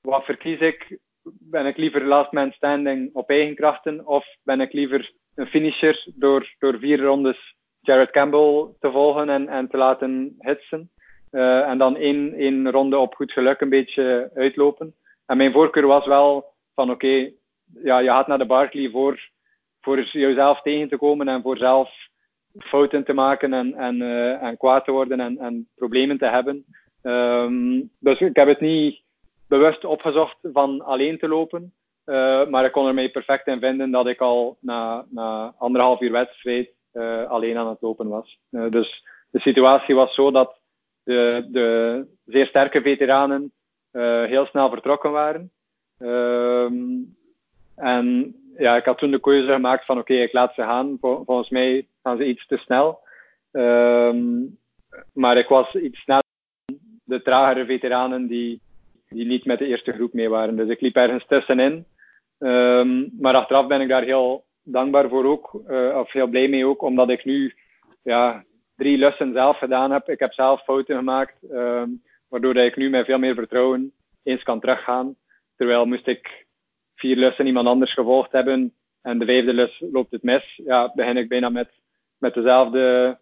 wat 0.01 0.23
verkies 0.23 0.59
ik? 0.59 0.97
Ben 1.23 1.65
ik 1.65 1.77
liever 1.77 2.05
last 2.05 2.31
man 2.31 2.51
standing 2.51 3.09
op 3.13 3.29
eigen 3.29 3.55
krachten 3.55 4.07
of 4.07 4.25
ben 4.43 4.61
ik 4.61 4.73
liever 4.73 5.13
een 5.35 5.47
finisher 5.47 6.05
door, 6.15 6.55
door 6.59 6.79
vier 6.79 7.01
rondes 7.01 7.55
Jared 7.79 8.11
Campbell 8.11 8.67
te 8.79 8.91
volgen 8.91 9.29
en, 9.29 9.47
en 9.47 9.67
te 9.69 9.77
laten 9.77 10.35
hitsen. 10.39 10.91
Uh, 11.31 11.69
en 11.69 11.77
dan 11.77 11.95
één, 11.95 12.33
één 12.33 12.71
ronde 12.71 12.97
op 12.97 13.15
goed 13.15 13.31
geluk 13.31 13.61
een 13.61 13.69
beetje 13.69 14.31
uitlopen. 14.35 14.95
En 15.25 15.37
mijn 15.37 15.51
voorkeur 15.51 15.87
was 15.87 16.05
wel 16.05 16.53
van 16.75 16.91
oké, 16.91 17.31
ja, 17.83 17.99
je 17.99 18.09
gaat 18.09 18.27
naar 18.27 18.37
de 18.37 18.45
Barkley 18.45 18.89
voor, 18.89 19.29
voor 19.81 20.01
jezelf 20.01 20.61
tegen 20.61 20.89
te 20.89 20.97
komen 20.97 21.27
en 21.27 21.41
voor 21.41 21.57
zelf 21.57 21.91
fouten 22.57 23.03
te 23.03 23.13
maken 23.13 23.53
en, 23.53 23.73
en, 23.73 23.95
uh, 23.95 24.43
en 24.43 24.57
kwaad 24.57 24.85
te 24.85 24.91
worden 24.91 25.19
en, 25.19 25.37
en 25.37 25.67
problemen 25.75 26.17
te 26.17 26.25
hebben. 26.25 26.65
Um, 27.03 27.91
dus 27.99 28.19
ik 28.19 28.35
heb 28.35 28.47
het 28.47 28.59
niet 28.59 29.01
bewust 29.47 29.85
opgezocht 29.85 30.37
van 30.41 30.81
alleen 30.81 31.17
te 31.17 31.27
lopen. 31.27 31.73
Uh, 32.05 32.47
maar 32.47 32.65
ik 32.65 32.71
kon 32.71 32.87
er 32.87 32.93
mij 32.93 33.09
perfect 33.09 33.47
in 33.47 33.59
vinden 33.59 33.91
dat 33.91 34.07
ik 34.07 34.19
al 34.19 34.57
na, 34.59 35.05
na 35.09 35.53
anderhalf 35.57 36.01
uur 36.01 36.11
wedstrijd 36.11 36.69
alleen 37.27 37.57
aan 37.57 37.69
het 37.69 37.81
lopen 37.81 38.07
was. 38.07 38.39
Dus 38.49 39.05
de 39.29 39.39
situatie 39.39 39.95
was 39.95 40.13
zo 40.13 40.31
dat 40.31 40.58
de, 41.03 41.47
de 41.51 42.05
zeer 42.25 42.47
sterke 42.47 42.81
veteranen 42.81 43.51
heel 44.25 44.45
snel 44.45 44.69
vertrokken 44.69 45.11
waren. 45.11 45.51
Ehm, 45.99 46.73
en 47.75 48.35
ja, 48.57 48.75
ik 48.75 48.85
had 48.85 48.97
toen 48.97 49.11
de 49.11 49.19
keuze 49.19 49.51
gemaakt 49.51 49.85
van 49.85 49.97
oké, 49.97 50.13
ik 50.13 50.33
laat 50.33 50.53
ze 50.53 50.61
gaan. 50.61 50.97
Vol, 50.99 51.23
volgens 51.25 51.49
mij 51.49 51.87
gaan 52.03 52.17
ze 52.17 52.25
iets 52.25 52.47
te 52.47 52.57
snel. 52.57 52.99
Um, 53.51 54.57
maar 55.13 55.37
ik 55.37 55.47
was 55.47 55.75
iets 55.75 55.99
sneller 55.99 56.23
dan 56.65 56.77
de 57.03 57.21
tragere 57.21 57.65
veteranen 57.65 58.27
die, 58.27 58.61
die 59.09 59.25
niet 59.25 59.45
met 59.45 59.59
de 59.59 59.65
eerste 59.65 59.91
groep 59.91 60.13
mee 60.13 60.29
waren. 60.29 60.55
Dus 60.55 60.69
ik 60.69 60.81
liep 60.81 60.95
ergens 60.95 61.25
tussenin. 61.27 61.85
Um, 62.39 63.09
maar 63.19 63.35
achteraf 63.35 63.67
ben 63.67 63.81
ik 63.81 63.89
daar 63.89 64.03
heel 64.03 64.45
dankbaar 64.63 65.09
voor 65.09 65.25
ook, 65.25 65.61
uh, 65.67 65.97
of 65.97 66.11
heel 66.11 66.27
blij 66.27 66.47
mee 66.47 66.65
ook, 66.65 66.81
omdat 66.81 67.09
ik 67.09 67.25
nu 67.25 67.53
ja, 68.01 68.43
drie 68.79 68.97
lussen 68.97 69.33
zelf 69.33 69.57
gedaan 69.57 69.91
heb. 69.91 70.09
Ik 70.09 70.19
heb 70.19 70.33
zelf 70.33 70.63
fouten 70.63 70.97
gemaakt, 70.97 71.35
um, 71.51 72.03
waardoor 72.27 72.53
dat 72.53 72.65
ik 72.65 72.75
nu 72.75 72.89
met 72.89 73.05
veel 73.05 73.19
meer 73.19 73.35
vertrouwen 73.35 73.93
eens 74.23 74.43
kan 74.43 74.59
teruggaan. 74.59 75.15
Terwijl 75.57 75.85
moest 75.85 76.07
ik 76.07 76.45
vier 76.95 77.15
lussen 77.15 77.45
iemand 77.45 77.67
anders 77.67 77.93
gevolgd 77.93 78.31
hebben, 78.31 78.73
en 79.01 79.19
de 79.19 79.25
vijfde 79.25 79.53
lus 79.53 79.83
loopt 79.91 80.11
het 80.11 80.23
mis, 80.23 80.61
ja, 80.65 80.91
begin 80.95 81.17
ik 81.17 81.29
bijna 81.29 81.49
met, 81.49 81.69
met 82.17 82.33
dezelfde 82.33 83.17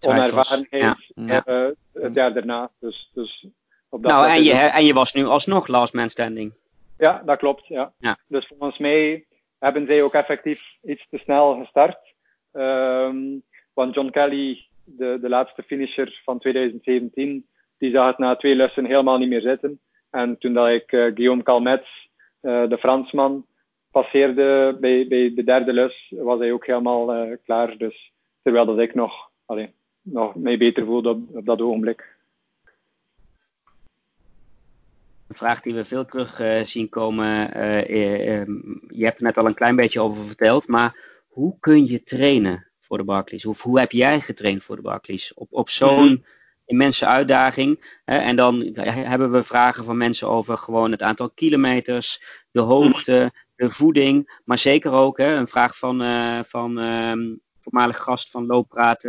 onervarenheid 0.00 0.96
uh, 1.14 1.68
het 1.92 2.14
jaar 2.14 2.32
daarna. 2.32 2.70
Dus, 2.80 3.10
dus 3.14 3.46
op 3.88 4.02
dat 4.02 4.12
nou, 4.12 4.28
en 4.28 4.42
je, 4.42 4.52
en 4.52 4.84
je 4.84 4.94
was 4.94 5.12
nu 5.12 5.24
alsnog 5.24 5.66
last 5.66 5.94
man 5.94 6.10
standing. 6.10 6.52
Ja, 6.98 7.22
dat 7.24 7.38
klopt. 7.38 7.66
Ja. 7.66 7.92
ja. 7.98 8.18
Dus 8.26 8.46
volgens 8.46 8.78
mij 8.78 9.24
hebben 9.58 9.86
zij 9.86 10.02
ook 10.02 10.12
effectief 10.12 10.62
iets 10.82 11.06
te 11.10 11.18
snel 11.18 11.54
gestart. 11.54 12.14
Um, 12.52 13.42
want 13.72 13.94
John 13.94 14.10
Kelly, 14.10 14.66
de, 14.84 15.18
de 15.20 15.28
laatste 15.28 15.62
finisher 15.62 16.20
van 16.24 16.38
2017, 16.38 17.46
die 17.78 17.90
zag 17.90 18.06
het 18.06 18.18
na 18.18 18.36
twee 18.36 18.54
lessen 18.54 18.84
helemaal 18.84 19.18
niet 19.18 19.28
meer 19.28 19.40
zitten. 19.40 19.80
En 20.10 20.38
toen 20.38 20.52
dat 20.52 20.68
ik 20.68 20.92
uh, 20.92 21.04
Guillaume 21.04 21.42
Calmets, 21.42 22.10
uh, 22.42 22.68
de 22.68 22.78
Fransman, 22.78 23.46
passeerde 23.90 24.76
bij, 24.80 25.08
bij 25.08 25.34
de 25.34 25.44
derde 25.44 25.72
les, 25.72 26.12
was 26.16 26.38
hij 26.38 26.52
ook 26.52 26.66
helemaal 26.66 27.16
uh, 27.16 27.36
klaar. 27.44 27.76
Dus 27.76 28.12
terwijl 28.42 28.66
dat 28.66 28.78
ik 28.78 28.94
nog, 28.94 29.30
allee, 29.44 29.74
nog 30.02 30.34
mij 30.34 30.58
beter 30.58 30.84
voelde 30.84 31.08
op, 31.08 31.36
op 31.36 31.46
dat 31.46 31.60
ogenblik. 31.60 32.12
Een 35.28 35.36
vraag 35.36 35.60
die 35.60 35.74
we 35.74 35.84
veel 35.84 36.04
terug 36.04 36.40
zien 36.68 36.88
komen. 36.88 37.26
Je 38.88 39.04
hebt 39.04 39.18
er 39.18 39.24
net 39.24 39.38
al 39.38 39.46
een 39.46 39.54
klein 39.54 39.76
beetje 39.76 40.00
over 40.00 40.24
verteld, 40.24 40.68
maar 40.68 41.22
hoe 41.28 41.56
kun 41.60 41.86
je 41.86 42.02
trainen 42.02 42.66
voor 42.84 42.98
de 42.98 43.04
Barclays? 43.04 43.46
Of 43.46 43.62
hoe 43.62 43.78
heb 43.78 43.92
jij 43.92 44.20
getraind 44.20 44.64
voor 44.64 44.76
de 44.76 44.82
Barclays? 44.82 45.34
Op, 45.34 45.48
op 45.50 45.68
zo'n 45.68 46.04
mhm. 46.04 46.16
immense 46.64 47.06
uitdaging. 47.06 47.98
Hè? 48.04 48.16
En 48.16 48.36
dan 48.36 48.60
hebben 48.84 49.32
we 49.32 49.42
vragen 49.42 49.84
van 49.84 49.96
mensen 49.96 50.28
over 50.28 50.58
gewoon 50.58 50.90
het 50.90 51.02
aantal 51.02 51.30
kilometers, 51.30 52.22
de 52.50 52.60
hoogte, 52.60 53.32
de 53.56 53.70
voeding, 53.70 54.40
maar 54.44 54.58
zeker 54.58 54.92
ook 54.92 55.18
hè, 55.18 55.34
een 55.34 55.46
vraag 55.46 55.78
van, 55.78 56.02
van 56.44 56.78
um, 56.78 57.40
voormalig 57.60 57.98
gast 57.98 58.30
van 58.30 58.46
Looppraat, 58.46 59.00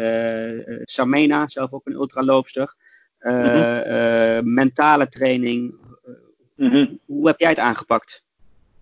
Samena, 0.83 1.47
zelf 1.47 1.73
ook 1.73 1.85
een 1.85 1.93
ultraloopster. 1.93 2.75
Mm 3.19 4.53
mentale 4.53 5.07
training. 5.07 5.75
Mhm. 6.55 6.85
Hoe 7.05 7.27
heb 7.27 7.39
jij 7.39 7.49
het 7.49 7.59
aangepakt? 7.59 8.23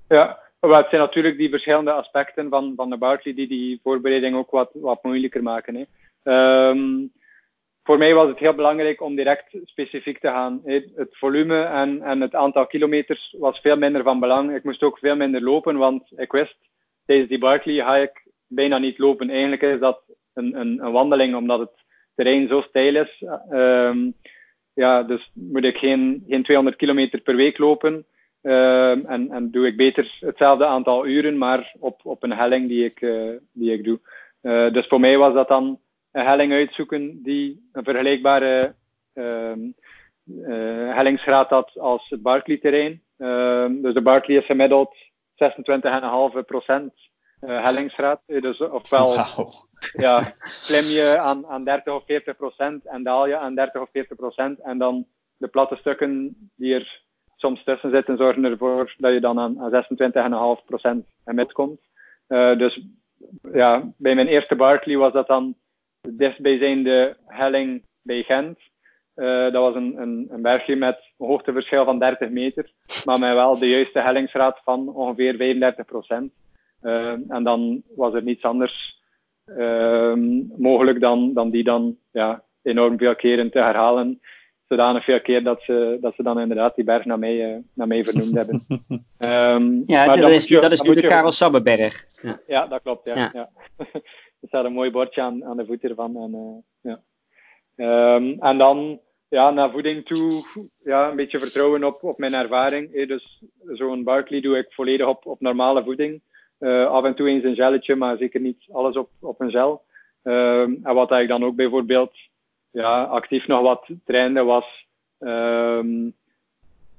Ja, 0.08 0.43
het 0.72 0.90
zijn 0.90 1.02
natuurlijk 1.02 1.38
die 1.38 1.50
verschillende 1.50 1.92
aspecten 1.92 2.50
van, 2.50 2.74
van 2.76 2.90
de 2.90 2.98
Barkley 2.98 3.34
die 3.34 3.48
die 3.48 3.80
voorbereiding 3.84 4.36
ook 4.36 4.52
wat, 4.52 4.70
wat 4.74 5.04
moeilijker 5.04 5.44
maken. 5.44 5.76
Hè. 5.76 5.84
Ehm, 6.24 7.08
voor 7.84 7.98
mij 7.98 8.14
was 8.14 8.28
het 8.28 8.40
heel 8.40 8.54
belangrijk 8.54 9.02
om 9.02 9.16
direct 9.16 9.58
specifiek 9.64 10.20
te 10.20 10.28
gaan. 10.28 10.62
Het 10.64 11.10
volume 11.12 11.64
en, 11.64 12.02
en 12.02 12.22
het 12.22 12.36
aantal 12.36 12.68
kilometers 12.68 13.36
was 13.38 13.60
veel 13.60 13.78
minder 13.78 14.04
van 14.04 14.20
belang. 14.20 14.56
Ik 14.56 14.64
moest 14.64 14.84
ook 14.84 14.98
veel 14.98 15.16
minder 15.16 15.42
lopen, 15.42 15.78
want 15.78 16.04
ik 16.16 16.32
wist, 16.32 16.58
tijdens 17.06 17.30
die 17.30 17.40
Barkley 17.40 17.76
ga 17.76 17.96
ik 17.96 18.28
bijna 18.48 18.78
niet 18.78 18.98
lopen. 18.98 19.30
Eigenlijk 19.30 19.62
is 19.62 19.80
dat 19.80 20.02
een, 20.34 20.60
een, 20.60 20.86
een 20.86 20.92
wandeling, 20.92 21.36
omdat 21.36 21.60
het 21.60 21.84
terrein 22.16 22.48
zo 22.48 22.62
steil 22.62 22.96
is. 22.96 23.24
Ehm, 23.50 24.12
ja, 24.74 25.04
dus 25.04 25.32
moet 25.34 25.66
ik 25.66 25.78
geen, 25.78 26.24
geen 26.28 26.44
200 26.44 26.76
kilometer 26.78 27.20
per 27.20 27.36
week 27.36 27.58
lopen. 27.58 28.06
Ehm, 28.44 29.06
en, 29.06 29.32
en 29.32 29.52
doe 29.52 29.68
ik 29.68 29.78
beter 29.78 30.18
hetzelfde 30.20 30.66
aantal 30.66 31.08
uren, 31.08 31.38
maar 31.38 31.74
op, 31.80 32.06
op 32.06 32.24
een 32.24 32.34
helling 32.34 32.68
die 32.68 32.86
ik, 32.86 33.02
uh, 33.02 33.36
die 33.52 33.74
ik 33.74 33.84
doe. 33.84 34.00
Uh, 34.42 34.74
dus 34.74 34.88
voor 34.88 35.00
mij 35.00 35.18
was 35.18 35.34
dat 35.34 35.48
dan 35.48 35.80
een 36.12 36.26
helling 36.26 36.52
uitzoeken 36.52 37.24
die 37.24 37.70
een 37.72 37.84
vergelijkbare 37.84 38.76
uh, 39.14 39.54
hellingsgraad 40.96 41.50
had 41.50 41.80
als 41.80 42.10
het 42.10 42.22
Barclay-terrein. 42.22 43.02
Ehm, 43.18 43.82
dus 43.82 43.94
de 43.94 44.02
Barclay 44.02 44.38
is 44.38 44.46
gemiddeld 44.46 44.96
26,5 45.36 46.46
procent 46.46 46.94
hellingsgraad. 47.40 48.22
Dus 48.26 48.62
ofwel 48.62 49.06
wow. 49.06 49.48
ja, 49.94 50.36
klim 50.68 51.02
je 51.02 51.18
aan, 51.20 51.48
aan 51.48 51.64
30 51.64 51.94
of 51.94 52.04
40 52.06 52.36
procent 52.36 52.86
en 52.86 53.04
daal 53.04 53.28
je 53.28 53.38
aan 53.38 53.56
30 53.56 53.82
of 53.82 53.90
40 53.92 54.18
procent. 54.18 54.60
En 54.60 54.78
dan 54.78 55.08
de 55.38 55.48
platte 55.48 55.76
stukken 55.76 56.36
die 56.56 56.74
er 56.74 57.04
soms 57.44 57.64
tussen 57.64 57.92
zitten, 57.92 58.18
zorgen 58.18 58.44
ervoor 58.44 58.94
dat 58.98 59.14
je 59.14 59.20
dan 59.20 59.40
aan, 59.40 59.60
aan 59.60 60.58
26,5 60.60 60.66
procent 60.66 61.06
komt. 61.52 61.80
Uh, 62.28 62.58
dus 62.58 62.82
ja, 63.54 63.94
bij 63.98 64.16
mijn 64.16 64.28
eerste 64.28 64.56
Barclay 64.56 64.98
was 64.98 65.14
dat 65.14 65.28
dan 65.28 65.56
de 66.84 67.16
helling 67.26 67.84
bij 68.02 68.24
Gent. 68.24 68.60
Uh, 69.16 69.44
dat 69.52 69.62
was 69.68 69.76
een, 69.76 70.02
een, 70.02 70.28
een 70.30 70.42
bergje 70.42 70.76
met 70.76 70.98
een 71.18 71.28
hoogteverschil 71.28 71.86
van 71.86 72.00
30 72.00 72.30
meter, 72.30 72.72
maar 73.06 73.20
met 73.20 73.34
wel 73.34 73.60
de 73.60 73.70
juiste 73.70 74.00
hellingsgraad 74.00 74.60
van 74.64 74.90
ongeveer 74.90 75.36
35 75.36 75.86
procent. 75.86 76.32
Uh, 76.82 77.12
en 77.28 77.44
dan 77.44 77.84
was 77.96 78.14
er 78.14 78.24
niets 78.24 78.44
anders 78.44 79.02
mogelijk 80.58 81.00
dan, 81.02 81.34
dan 81.34 81.50
die 81.50 81.64
dan 81.64 81.98
ja, 82.12 82.44
enorm 82.62 82.98
veel 82.98 83.16
keren 83.16 83.52
te 83.52 83.60
herhalen. 83.60 84.22
Zodanig 84.68 85.04
veel 85.04 85.22
keer 85.22 85.44
dat 85.44 85.62
ze, 85.62 85.98
dat 86.02 86.16
ze 86.16 86.24
dan 86.24 86.40
inderdaad 86.40 86.76
die 86.76 86.84
berg 86.84 87.06
naar 87.06 87.20
mij, 87.20 87.54
uh, 87.54 87.58
naar 87.74 87.88
mij 87.88 88.04
vernoemd 88.04 88.38
hebben. 88.38 88.62
um, 89.18 89.84
ja, 89.94 90.06
maar 90.06 90.18
dat 90.18 90.30
is, 90.30 90.48
dat 90.48 90.72
is 90.72 90.82
nu 90.82 90.94
de 90.94 91.08
Karel 91.08 91.32
Sabbeberg. 91.32 92.06
Ja. 92.22 92.40
ja, 92.48 92.68
dat 92.68 92.82
klopt. 92.82 93.08
Ja, 93.08 93.16
ja. 93.16 93.30
ja. 93.34 93.50
er 94.42 94.48
staat 94.48 94.66
een 94.66 94.74
mooi 94.74 94.92
bordje 94.92 95.22
aan, 95.22 95.46
aan 95.46 95.58
de 95.58 95.66
voet 95.66 95.84
ervan. 95.84 96.18
En, 96.18 96.34
uh, 96.34 96.92
ja. 96.92 97.02
Um, 98.16 98.40
en 98.40 98.58
dan 98.58 99.00
ja, 99.34 99.52
naar 99.52 99.72
voeding 99.72 100.06
toe 100.06 100.32
ja, 100.84 101.10
een 101.10 101.16
beetje 101.16 101.40
vertrouwen 101.40 101.84
op, 101.84 102.04
op 102.04 102.18
mijn 102.18 102.34
ervaring. 102.34 103.08
Dus 103.08 103.44
zo'n 103.68 104.04
Barkley 104.04 104.42
doe 104.42 104.58
ik 104.58 104.74
volledig 104.74 105.08
op, 105.08 105.26
op 105.26 105.42
normale 105.42 105.84
voeding. 105.84 106.22
Uh, 106.60 106.86
af 106.86 107.04
en 107.04 107.16
toe 107.16 107.28
eens 107.28 107.44
een 107.44 107.56
gelletje, 107.56 107.96
maar 107.96 108.18
zeker 108.18 108.42
niet 108.42 108.66
alles 108.72 108.96
op, 108.96 109.10
op 109.20 109.42
een 109.42 109.52
gel. 109.52 109.84
Uh, 110.24 110.62
en 110.62 110.94
wat 110.94 111.12
ik 111.12 111.28
dan 111.28 111.44
ook 111.44 111.56
bijvoorbeeld 111.56 112.12
ja, 112.74 113.04
actief 113.04 113.48
nog 113.48 113.62
wat 113.62 113.88
trainde 114.06 114.44
was 114.44 114.86
uh, 115.20 115.80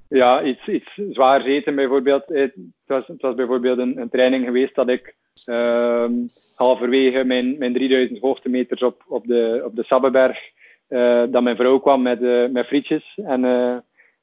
ja, 0.08 0.42
iets, 0.42 0.66
iets 0.66 1.00
zwaar 1.10 1.44
eten 1.44 1.74
bijvoorbeeld. 1.74 2.22
Het 2.26 2.54
was, 2.86 3.06
het 3.06 3.22
was 3.22 3.34
bijvoorbeeld 3.34 3.78
een, 3.78 4.00
een 4.00 4.08
training 4.08 4.44
geweest 4.44 4.74
dat 4.74 4.88
ik 4.88 5.14
ehm, 5.44 6.12
halverwege 6.54 7.24
mijn, 7.24 7.58
mijn 7.58 7.72
3000 7.72 8.20
hoogtemeters 8.20 8.82
op, 8.82 9.04
op 9.06 9.26
de, 9.26 9.62
op 9.64 9.76
de 9.76 9.84
Sabbeberg, 9.84 10.38
uh, 10.88 11.22
dat 11.28 11.42
mijn 11.42 11.56
vrouw 11.56 11.78
kwam 11.78 12.02
met, 12.02 12.20
uh, 12.20 12.48
met 12.48 12.66
frietjes 12.66 13.18
en, 13.24 13.44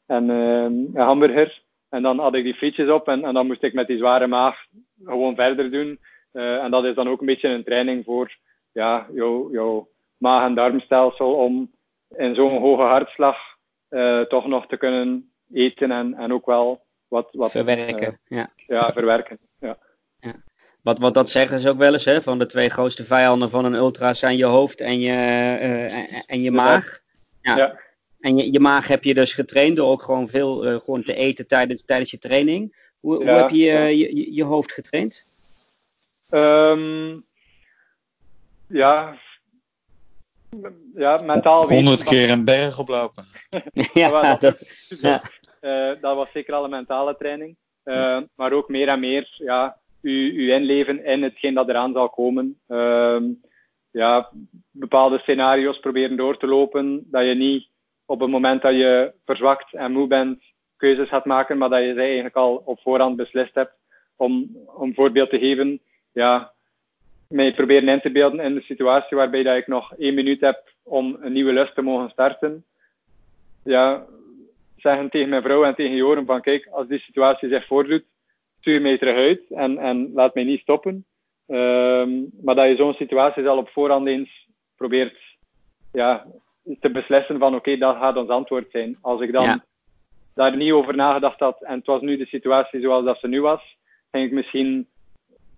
en 0.06 0.30
een 0.30 0.91
hamburger. 0.93 1.62
En 1.89 2.02
dan 2.02 2.20
had 2.20 2.36
ik 2.36 2.43
die 2.43 2.54
frietjes 2.54 2.89
op 2.89 3.08
en, 3.08 3.24
en 3.24 3.34
dan 3.34 3.47
moest 3.47 3.64
ik 3.64 3.74
met 3.74 3.88
die 3.88 3.97
zware 3.97 4.28
maag 4.28 4.66
gewoon 5.06 5.36
verder 5.36 5.72
doen. 5.72 5.99
Uh, 6.34 6.64
en 6.64 6.72
dat 6.72 6.86
is 6.86 6.95
dan 6.95 7.10
ook 7.10 7.20
een 7.20 7.26
beetje 7.26 7.47
een 7.47 7.64
training 7.64 8.06
voor 8.06 8.36
ja, 8.72 9.08
jouw, 9.14 9.52
jouw 9.52 9.91
maag- 10.22 10.45
en 10.45 10.55
darmstelsel 10.55 11.34
om 11.34 11.72
in 12.15 12.36
zo'n 12.36 12.59
hoge 12.59 12.82
hartslag 12.82 13.38
uh, 13.89 14.22
toch 14.22 14.47
nog 14.47 14.67
te 14.67 14.78
kunnen 14.78 15.32
eten 15.53 15.91
en, 15.91 16.13
en 16.13 16.34
ook 16.34 16.45
wel 16.45 16.86
wat... 17.07 17.30
wat 17.32 17.51
verwerken. 17.51 18.19
Uh, 18.28 18.38
ja. 18.38 18.51
ja, 18.67 18.91
verwerken. 18.93 19.39
Ja. 19.59 19.78
ja. 20.19 20.34
Wat, 20.82 20.99
wat 20.99 21.13
dat 21.13 21.30
zeggen 21.30 21.59
ze 21.59 21.69
ook 21.69 21.78
wel 21.78 21.93
eens, 21.93 22.05
hè? 22.05 22.22
van 22.22 22.39
de 22.39 22.45
twee 22.45 22.69
grootste 22.69 23.03
vijanden 23.03 23.49
van 23.49 23.65
een 23.65 23.74
ultra 23.74 24.13
zijn 24.13 24.38
je 24.38 24.45
hoofd 24.45 24.82
en 24.82 24.99
je, 24.99 25.13
en, 25.59 25.89
en 26.26 26.41
je 26.41 26.51
maag. 26.51 26.99
Ja. 27.41 27.57
ja. 27.57 27.80
En 28.19 28.38
je, 28.38 28.51
je 28.51 28.59
maag 28.59 28.88
heb 28.88 29.03
je 29.03 29.13
dus 29.13 29.34
getraind 29.34 29.76
door 29.76 29.89
ook 29.89 30.01
gewoon 30.01 30.28
veel 30.28 30.80
gewoon 30.80 31.03
te 31.03 31.13
eten 31.13 31.47
tijdens, 31.47 31.86
tijdens 31.86 32.11
je 32.11 32.17
training. 32.17 32.89
Hoe, 32.99 33.15
hoe 33.15 33.26
heb 33.26 33.49
je, 33.49 33.57
ja. 33.57 33.84
je, 33.84 34.34
je 34.34 34.43
hoofd 34.43 34.72
getraind? 34.72 35.26
Um, 36.32 37.26
ja, 38.67 39.17
ja, 40.95 41.22
mentaal. 41.26 41.70
100 41.70 42.04
keer 42.04 42.30
een 42.30 42.45
berg 42.45 42.80
oplopen. 42.80 43.26
ja, 43.93 44.36
dat, 44.36 44.60
ja. 45.02 45.22
Uh, 45.62 46.02
dat 46.02 46.16
was 46.16 46.32
zeker 46.34 46.54
al 46.54 46.64
een 46.64 46.70
mentale 46.70 47.16
training. 47.18 47.56
Uh, 47.86 48.20
maar 48.36 48.52
ook 48.52 48.70
meer 48.70 48.88
en 48.88 48.99
meer 48.99 49.36
ja, 49.38 49.78
u, 50.02 50.32
u 50.34 50.52
inleven 50.52 51.06
in 51.06 51.24
hetgeen 51.24 51.54
dat 51.54 51.70
eraan 51.70 51.93
zal 51.93 52.10
komen. 52.10 52.60
Uh, 52.68 53.22
ja, 53.91 54.30
bepaalde 54.72 55.20
scenario's 55.20 55.80
proberen 55.80 56.18
door 56.18 56.38
te 56.38 56.47
lopen. 56.47 57.04
Dat 57.06 57.26
je 57.26 57.36
niet 57.36 57.68
op 58.06 58.20
het 58.20 58.30
moment 58.30 58.62
dat 58.62 58.74
je 58.74 59.14
verzwakt 59.26 59.74
en 59.74 59.91
moe 59.91 60.08
bent, 60.08 60.43
keuzes 60.78 61.10
gaat 61.10 61.26
maken, 61.26 61.58
maar 61.58 61.70
dat 61.70 61.82
je 61.82 61.93
ze 61.93 61.99
eigenlijk 61.99 62.36
al 62.36 62.62
op 62.66 62.80
voorhand 62.82 63.16
beslist 63.16 63.56
hebt. 63.56 63.74
Om, 64.16 64.58
om 64.66 64.88
een 64.88 64.93
voorbeeld 64.93 65.30
te 65.30 65.39
geven, 65.39 65.82
ja, 66.12 66.54
mij 67.32 67.53
proberen 67.53 67.89
in 67.89 68.01
te 68.01 68.11
beelden 68.11 68.39
in 68.39 68.53
de 68.53 68.61
situatie 68.61 69.17
waarbij 69.17 69.43
dat 69.43 69.57
ik 69.57 69.67
nog 69.67 69.93
één 69.97 70.13
minuut 70.13 70.41
heb 70.41 70.73
om 70.84 71.17
een 71.21 71.32
nieuwe 71.32 71.53
lust 71.53 71.75
te 71.75 71.82
mogen 71.82 72.09
starten. 72.09 72.65
Ja, 73.63 74.05
zeggen 74.77 75.09
tegen 75.09 75.29
mijn 75.29 75.41
vrouw 75.41 75.63
en 75.63 75.75
tegen 75.75 75.95
Joren 75.95 76.25
van 76.25 76.41
kijk, 76.41 76.67
als 76.71 76.88
die 76.88 76.99
situatie 76.99 77.49
zich 77.49 77.65
voordoet, 77.65 78.03
stuur 78.59 78.82
mij 78.82 78.97
terug 78.97 79.15
uit 79.15 79.41
en, 79.49 79.77
en 79.77 80.11
laat 80.13 80.34
mij 80.36 80.43
niet 80.43 80.61
stoppen. 80.61 81.05
Um, 81.47 82.32
maar 82.43 82.55
dat 82.55 82.67
je 82.67 82.75
zo'n 82.75 82.93
situatie 82.93 83.47
al 83.47 83.57
op 83.57 83.69
voorhand 83.69 84.07
eens 84.07 84.47
probeert 84.75 85.17
ja, 85.91 86.25
te 86.79 86.91
beslissen 86.91 87.39
van 87.39 87.47
oké, 87.47 87.57
okay, 87.57 87.77
dat 87.77 87.95
gaat 87.95 88.17
ons 88.17 88.29
antwoord 88.29 88.71
zijn. 88.71 88.97
Als 89.01 89.21
ik 89.21 89.32
dan 89.32 89.43
ja. 89.43 89.65
daar 90.34 90.55
niet 90.55 90.71
over 90.71 90.95
nagedacht 90.95 91.39
had 91.39 91.61
en 91.61 91.77
het 91.77 91.86
was 91.86 92.01
nu 92.01 92.17
de 92.17 92.25
situatie 92.25 92.82
zoals 92.82 93.05
dat 93.05 93.19
ze 93.19 93.27
nu 93.27 93.41
was, 93.41 93.77
ging 94.11 94.25
ik 94.25 94.32
misschien 94.32 94.88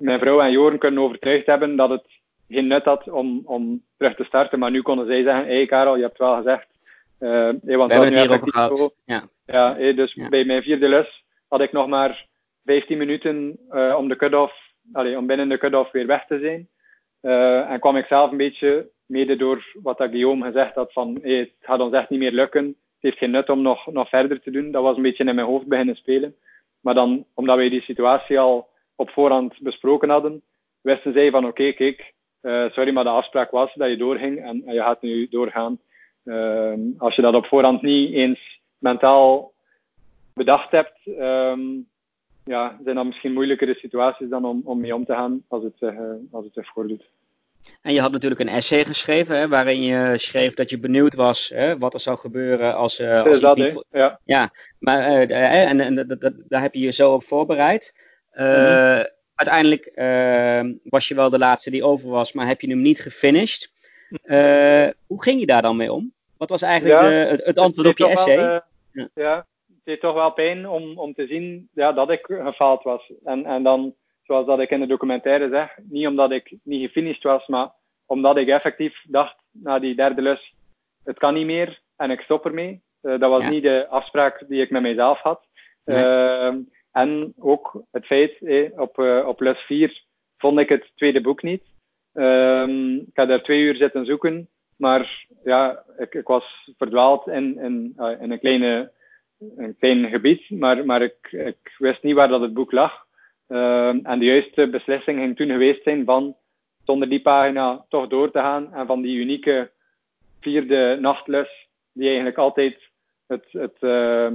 mijn 0.03 0.19
vrouw 0.19 0.41
en 0.41 0.51
Joren 0.51 0.79
kunnen 0.79 1.03
overtuigd 1.03 1.45
hebben 1.45 1.75
dat 1.75 1.89
het 1.89 2.05
geen 2.49 2.67
nut 2.67 2.83
had 2.83 3.09
om, 3.09 3.41
om 3.45 3.83
terug 3.97 4.15
te 4.15 4.23
starten. 4.23 4.59
Maar 4.59 4.71
nu 4.71 4.81
konden 4.81 5.05
zij 5.05 5.23
zeggen, 5.23 5.45
hé 5.45 5.55
hey 5.55 5.65
Karel, 5.65 5.95
je 5.95 6.01
hebt 6.03 6.17
wel 6.17 6.35
gezegd. 6.35 6.67
Uh, 7.19 7.29
hey, 7.29 7.77
want 7.77 7.91
We 7.91 7.97
hebben 7.97 8.13
het 8.13 8.17
hierover 8.17 8.51
gehad. 8.51 8.93
Ja. 9.05 9.27
Ja, 9.45 9.75
hey, 9.75 9.93
dus 9.93 10.13
bij 10.29 10.45
mijn 10.45 10.63
vierde 10.63 10.87
les 10.87 11.23
had 11.47 11.61
ik 11.61 11.71
nog 11.71 11.87
maar 11.87 12.27
15 12.65 12.97
minuten 12.97 13.59
uh, 13.71 13.95
om 13.97 14.07
de 14.07 14.15
cut-off, 14.15 14.53
om 14.93 15.27
binnen 15.27 15.49
de 15.49 15.57
cut-off 15.57 15.91
weer 15.91 16.07
weg 16.07 16.25
te 16.25 16.39
zijn. 16.39 16.67
Uh, 17.21 17.71
en 17.71 17.79
kwam 17.79 17.97
ik 17.97 18.05
zelf 18.05 18.31
een 18.31 18.37
beetje, 18.37 18.89
mede 19.05 19.35
door 19.35 19.71
wat 19.73 19.97
dat 19.97 20.09
Guillaume 20.09 20.45
gezegd 20.45 20.75
had, 20.75 20.93
van 20.93 21.19
hey, 21.21 21.37
het 21.37 21.51
gaat 21.61 21.79
ons 21.79 21.93
echt 21.93 22.09
niet 22.09 22.19
meer 22.19 22.31
lukken. 22.31 22.65
Het 22.65 22.75
heeft 22.99 23.17
geen 23.17 23.31
nut 23.31 23.49
om 23.49 23.61
nog, 23.61 23.91
nog 23.91 24.09
verder 24.09 24.41
te 24.41 24.51
doen. 24.51 24.71
Dat 24.71 24.83
was 24.83 24.95
een 24.95 25.03
beetje 25.03 25.23
in 25.23 25.35
mijn 25.35 25.47
hoofd 25.47 25.67
beginnen 25.67 25.95
spelen. 25.95 26.35
Maar 26.79 26.93
dan, 26.93 27.25
omdat 27.33 27.55
wij 27.55 27.69
die 27.69 27.81
situatie 27.81 28.39
al 28.39 28.71
op 28.95 29.09
voorhand 29.09 29.59
besproken 29.59 30.09
hadden, 30.09 30.41
wisten 30.81 31.13
zij 31.13 31.31
van 31.31 31.45
oké, 31.45 31.71
kijk, 31.71 32.13
uh, 32.41 32.69
sorry, 32.69 32.93
maar 32.93 33.03
de 33.03 33.09
afspraak 33.09 33.51
was 33.51 33.73
dat 33.73 33.89
je 33.89 33.97
doorging 33.97 34.39
en, 34.39 34.63
en 34.65 34.73
je 34.73 34.81
gaat 34.81 35.01
nu 35.01 35.27
doorgaan. 35.29 35.79
Uh, 36.23 36.73
als 36.97 37.15
je 37.15 37.21
dat 37.21 37.35
op 37.35 37.45
voorhand 37.45 37.81
niet 37.81 38.13
eens 38.13 38.61
mentaal 38.77 39.53
bedacht 40.33 40.71
hebt, 40.71 40.99
um, 41.05 41.87
ja, 42.43 42.79
zijn 42.83 42.95
dat 42.95 43.05
misschien 43.05 43.33
moeilijkere 43.33 43.73
situaties 43.73 44.29
dan 44.29 44.45
om, 44.45 44.61
om 44.63 44.79
mee 44.79 44.95
om 44.95 45.05
te 45.05 45.13
gaan 45.13 45.43
als 45.47 45.63
het, 45.63 45.93
uh, 45.93 45.99
als 46.31 46.45
het 46.45 46.53
zich 46.53 46.67
voordoet. 46.67 47.03
En 47.81 47.93
je 47.93 48.01
had 48.01 48.11
natuurlijk 48.11 48.41
een 48.41 48.47
essay 48.47 48.85
geschreven, 48.85 49.37
hè, 49.37 49.47
waarin 49.47 49.81
je 49.81 50.17
schreef 50.17 50.53
dat 50.53 50.69
je 50.69 50.79
benieuwd 50.79 51.15
was 51.15 51.49
hè, 51.49 51.77
wat 51.77 51.93
er 51.93 51.99
zou 51.99 52.17
gebeuren 52.17 52.75
als, 52.75 52.99
uh, 52.99 53.23
als 53.23 53.39
dat, 53.39 53.57
niet... 53.57 53.85
Ja. 53.91 54.19
ja, 54.25 54.51
maar 54.79 55.29
uh, 55.29 55.69
en, 55.69 55.79
en 55.79 55.95
daar 56.47 56.61
heb 56.61 56.73
je 56.73 56.79
je 56.79 56.91
zo 56.91 57.13
op 57.13 57.23
voorbereid. 57.23 58.11
Mm-hmm. 58.33 59.11
Uiteindelijk 59.35 59.91
was 60.83 61.07
je 61.07 61.15
wel 61.15 61.29
de 61.29 61.37
laatste 61.37 61.71
die 61.71 61.83
over 61.83 62.09
was, 62.09 62.33
maar 62.33 62.47
heb 62.47 62.61
je 62.61 62.69
hem 62.69 62.81
niet 62.81 63.01
gefinished. 63.01 63.71
hoe 65.07 65.23
ging 65.23 65.39
je 65.39 65.45
daar 65.45 65.61
dan 65.61 65.75
mee 65.75 65.93
om? 65.93 66.13
Wat 66.37 66.49
was 66.49 66.61
eigenlijk 66.61 67.01
ja, 67.01 67.07
de, 67.07 67.15
het, 67.15 67.45
het, 67.45 67.57
antwoord 67.57 67.87
op 67.87 67.97
je 67.97 68.07
essay? 68.07 68.35
Wel, 68.35 68.61
ja. 68.91 69.09
ja. 69.13 69.35
het 69.67 69.83
deed 69.83 69.99
toch 69.99 70.13
wel 70.13 70.31
pijn 70.31 70.67
om, 70.67 70.97
om 70.97 71.13
te 71.13 71.27
zien 71.27 71.69
ja, 71.73 71.91
dat 71.91 72.09
ik 72.09 72.25
gefaald 72.25 72.83
was. 72.83 73.11
En, 73.23 73.45
en 73.45 73.63
dan 73.63 73.95
zoals 74.23 74.45
dat 74.45 74.59
ik 74.59 74.69
in 74.69 74.79
de 74.79 74.87
documentaire 74.87 75.49
zeg, 75.49 75.77
niet 75.83 76.07
omdat 76.07 76.31
ik 76.31 76.55
niet 76.63 76.87
gefinished 76.87 77.23
was, 77.23 77.47
maar 77.47 77.71
omdat 78.05 78.37
ik 78.37 78.47
effectief 78.47 79.03
dacht 79.07 79.35
na 79.51 79.79
die 79.79 79.95
derde 79.95 80.21
lus, 80.21 80.53
het 81.03 81.17
kan 81.17 81.33
niet 81.33 81.45
meer 81.45 81.81
en 81.95 82.11
ik 82.11 82.21
stop 82.21 82.45
ermee. 82.45 82.81
Uh, 83.01 83.19
dat 83.19 83.29
was 83.29 83.49
niet 83.49 83.63
de 83.63 83.87
afspraak 83.87 84.43
die 84.47 84.61
ik 84.61 84.69
met 84.69 84.81
mezelf 84.81 85.19
had. 85.19 85.45
Uh, 85.85 86.53
en 86.93 87.33
ook 87.39 87.83
het 87.91 88.05
feit, 88.05 88.41
eh, 88.41 88.79
op, 88.79 88.97
op 89.25 89.39
les 89.39 89.59
4 89.59 90.03
vond 90.37 90.59
ik 90.59 90.69
het 90.69 90.91
tweede 90.95 91.21
boek 91.21 91.41
niet. 91.41 91.63
Ehm, 92.13 92.95
ik 92.95 93.15
had 93.15 93.29
er 93.29 93.43
twee 93.43 93.61
uur 93.61 93.75
zitten 93.75 94.05
zoeken, 94.05 94.49
maar 94.77 95.25
ja, 95.43 95.83
ik, 95.97 96.13
ik 96.13 96.27
was 96.27 96.71
verdwaald 96.77 97.27
in, 97.27 97.59
in, 97.59 97.93
uh, 97.97 98.21
in 98.21 98.31
een, 98.31 98.39
kleine, 98.39 98.91
een 99.55 99.75
klein 99.79 100.09
gebied, 100.09 100.49
maar, 100.49 100.85
maar 100.85 101.01
ik, 101.01 101.31
ik 101.31 101.75
wist 101.77 102.03
niet 102.03 102.15
waar 102.15 102.27
dat 102.27 102.41
het 102.41 102.53
boek 102.53 102.71
lag. 102.71 103.05
Ehm, 103.47 103.99
en 104.03 104.19
de 104.19 104.25
juiste 104.25 104.69
beslissing 104.69 105.19
ging 105.19 105.35
toen 105.35 105.49
geweest 105.49 105.83
zijn 105.83 106.05
van 106.05 106.35
zonder 106.85 107.09
die 107.09 107.21
pagina 107.21 107.85
toch 107.89 108.07
door 108.07 108.31
te 108.31 108.39
gaan 108.39 108.73
en 108.73 108.85
van 108.85 109.01
die 109.01 109.17
unieke 109.17 109.71
vierde 110.39 110.97
nachtlus, 110.99 111.67
die 111.91 112.05
eigenlijk 112.05 112.37
altijd 112.37 112.77
het, 113.27 113.45
het, 113.51 113.77
uh, 113.79 114.31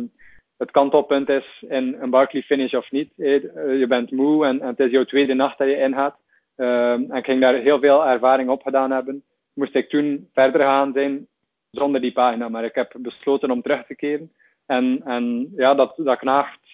het 0.58 0.70
kantelpunt 0.70 1.28
is 1.28 1.64
in 1.68 1.96
een 2.00 2.10
Barclay 2.10 2.42
finish 2.42 2.72
of 2.72 2.90
niet. 2.90 3.12
Je 3.16 3.84
bent 3.88 4.10
moe 4.10 4.46
en, 4.46 4.62
het 4.62 4.80
is 4.80 4.90
jouw 4.90 5.04
tweede 5.04 5.34
nacht 5.34 5.58
dat 5.58 5.68
je 5.68 5.80
ingaat. 5.80 6.16
Uh, 6.56 6.92
en 6.92 7.12
ik 7.12 7.24
ging 7.24 7.40
daar 7.40 7.54
heel 7.54 7.78
veel 7.78 8.06
ervaring 8.06 8.48
op 8.48 8.62
gedaan 8.62 8.90
hebben. 8.90 9.24
Moest 9.52 9.74
ik 9.74 9.88
toen 9.88 10.28
verder 10.32 10.60
gaan 10.60 10.92
zijn 10.92 11.26
zonder 11.70 12.00
die 12.00 12.12
pagina, 12.12 12.48
maar 12.48 12.64
ik 12.64 12.74
heb 12.74 12.94
besloten 12.98 13.50
om 13.50 13.62
terug 13.62 13.86
te 13.86 13.94
keren. 13.94 14.32
En, 14.66 15.00
en 15.04 15.52
ja, 15.56 15.74
dat, 15.74 15.94
dat 15.96 16.18
knaagt 16.18 16.68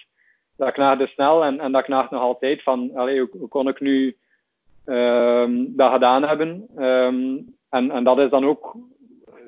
dat 0.57 0.73
knaagde 0.73 1.07
snel 1.07 1.45
en, 1.45 1.61
en 1.61 1.73
dat 1.73 1.85
knaagt 1.85 2.11
nog 2.11 2.21
altijd 2.21 2.63
van, 2.63 2.91
allee, 2.95 3.21
hoe, 3.21 3.49
kon 3.49 3.69
ik 3.69 3.81
nu 3.81 4.17
um, 4.87 5.77
dat 5.77 5.93
gedaan 5.93 6.23
hebben? 6.23 6.69
Um, 6.79 7.57
en, 7.69 7.91
en 7.91 8.05
dat 8.05 8.19
is 8.19 8.31
dan 8.31 8.45
ook 8.45 8.77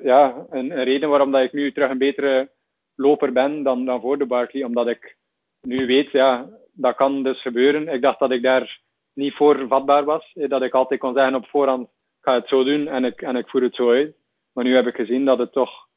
ja, 0.03 0.45
een, 0.49 0.71
een, 0.71 0.83
reden 0.83 1.09
waarom 1.09 1.31
dat 1.31 1.41
ik 1.41 1.53
nu 1.53 1.71
terug 1.71 1.89
een 1.89 1.97
betere 1.97 2.49
loper 2.97 3.31
ben 3.31 3.63
dan, 3.63 3.85
dan 3.85 4.01
voor 4.01 4.17
de 4.17 4.25
Barkley. 4.25 4.63
Omdat 4.63 4.87
ik 4.87 5.17
nu 5.61 5.85
weet, 5.85 6.11
ja, 6.11 6.49
dat 6.71 6.95
kan 6.95 7.23
dus 7.23 7.41
gebeuren. 7.41 7.87
Ik 7.87 8.01
dacht 8.01 8.19
dat 8.19 8.31
ik 8.31 8.41
daar 8.41 8.79
niet 9.13 9.33
voor 9.33 9.67
vatbaar 9.67 10.03
was. 10.03 10.31
Dat 10.33 10.61
ik 10.61 10.73
altijd 10.73 10.99
kon 10.99 11.13
zeggen 11.13 11.35
op 11.35 11.47
voorhand, 11.47 11.87
ik 11.87 12.21
ga 12.21 12.33
het 12.33 12.47
zo 12.47 12.63
doen 12.63 12.87
en 12.87 13.05
ik, 13.05 13.21
en 13.21 13.35
ik 13.35 13.49
voer 13.49 13.61
het 13.61 13.75
zo 13.75 13.89
uit. 13.91 14.15
Maar 14.51 14.63
nu 14.63 14.75
heb 14.75 14.87
ik 14.87 14.95
gezien 14.95 15.25
dat 15.25 15.37
het 15.37 15.51
toch 15.51 15.87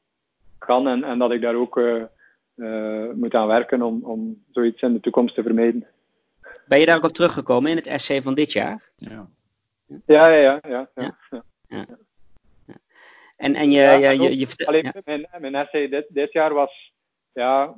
kan 0.57 0.87
en, 0.87 1.03
en 1.03 1.19
dat 1.19 1.31
ik 1.31 1.41
daar 1.41 1.55
ook... 1.55 1.77
Uh, 1.77 2.03
uh, 2.55 3.11
moet 3.13 3.33
aan 3.33 3.47
werken 3.47 3.81
om, 3.81 4.03
om 4.03 4.43
zoiets 4.51 4.81
in 4.81 4.93
de 4.93 4.99
toekomst 4.99 5.35
te 5.35 5.43
vermijden. 5.43 5.87
Ben 6.67 6.79
je 6.79 6.85
daar 6.85 6.95
ook 6.95 7.03
op 7.03 7.11
teruggekomen 7.11 7.69
in 7.69 7.75
het 7.75 7.87
essay 7.87 8.21
van 8.21 8.33
dit 8.33 8.51
jaar? 8.51 8.89
Ja, 8.95 9.27
ja, 10.05 10.27
ja. 10.27 10.59
ja, 10.67 10.89
ja, 10.95 11.17
ja. 11.27 11.43
ja. 11.67 11.85
En, 13.37 13.55
en 13.55 13.71
je, 13.71 13.81
ja, 13.81 14.09
je, 14.09 14.21
je, 14.21 14.37
je 14.37 14.65
Allee, 14.65 14.91
mijn, 15.05 15.27
mijn 15.39 15.55
essay 15.55 15.89
dit, 15.89 16.05
dit 16.09 16.31
jaar 16.31 16.53
was, 16.53 16.90
ja, 17.33 17.77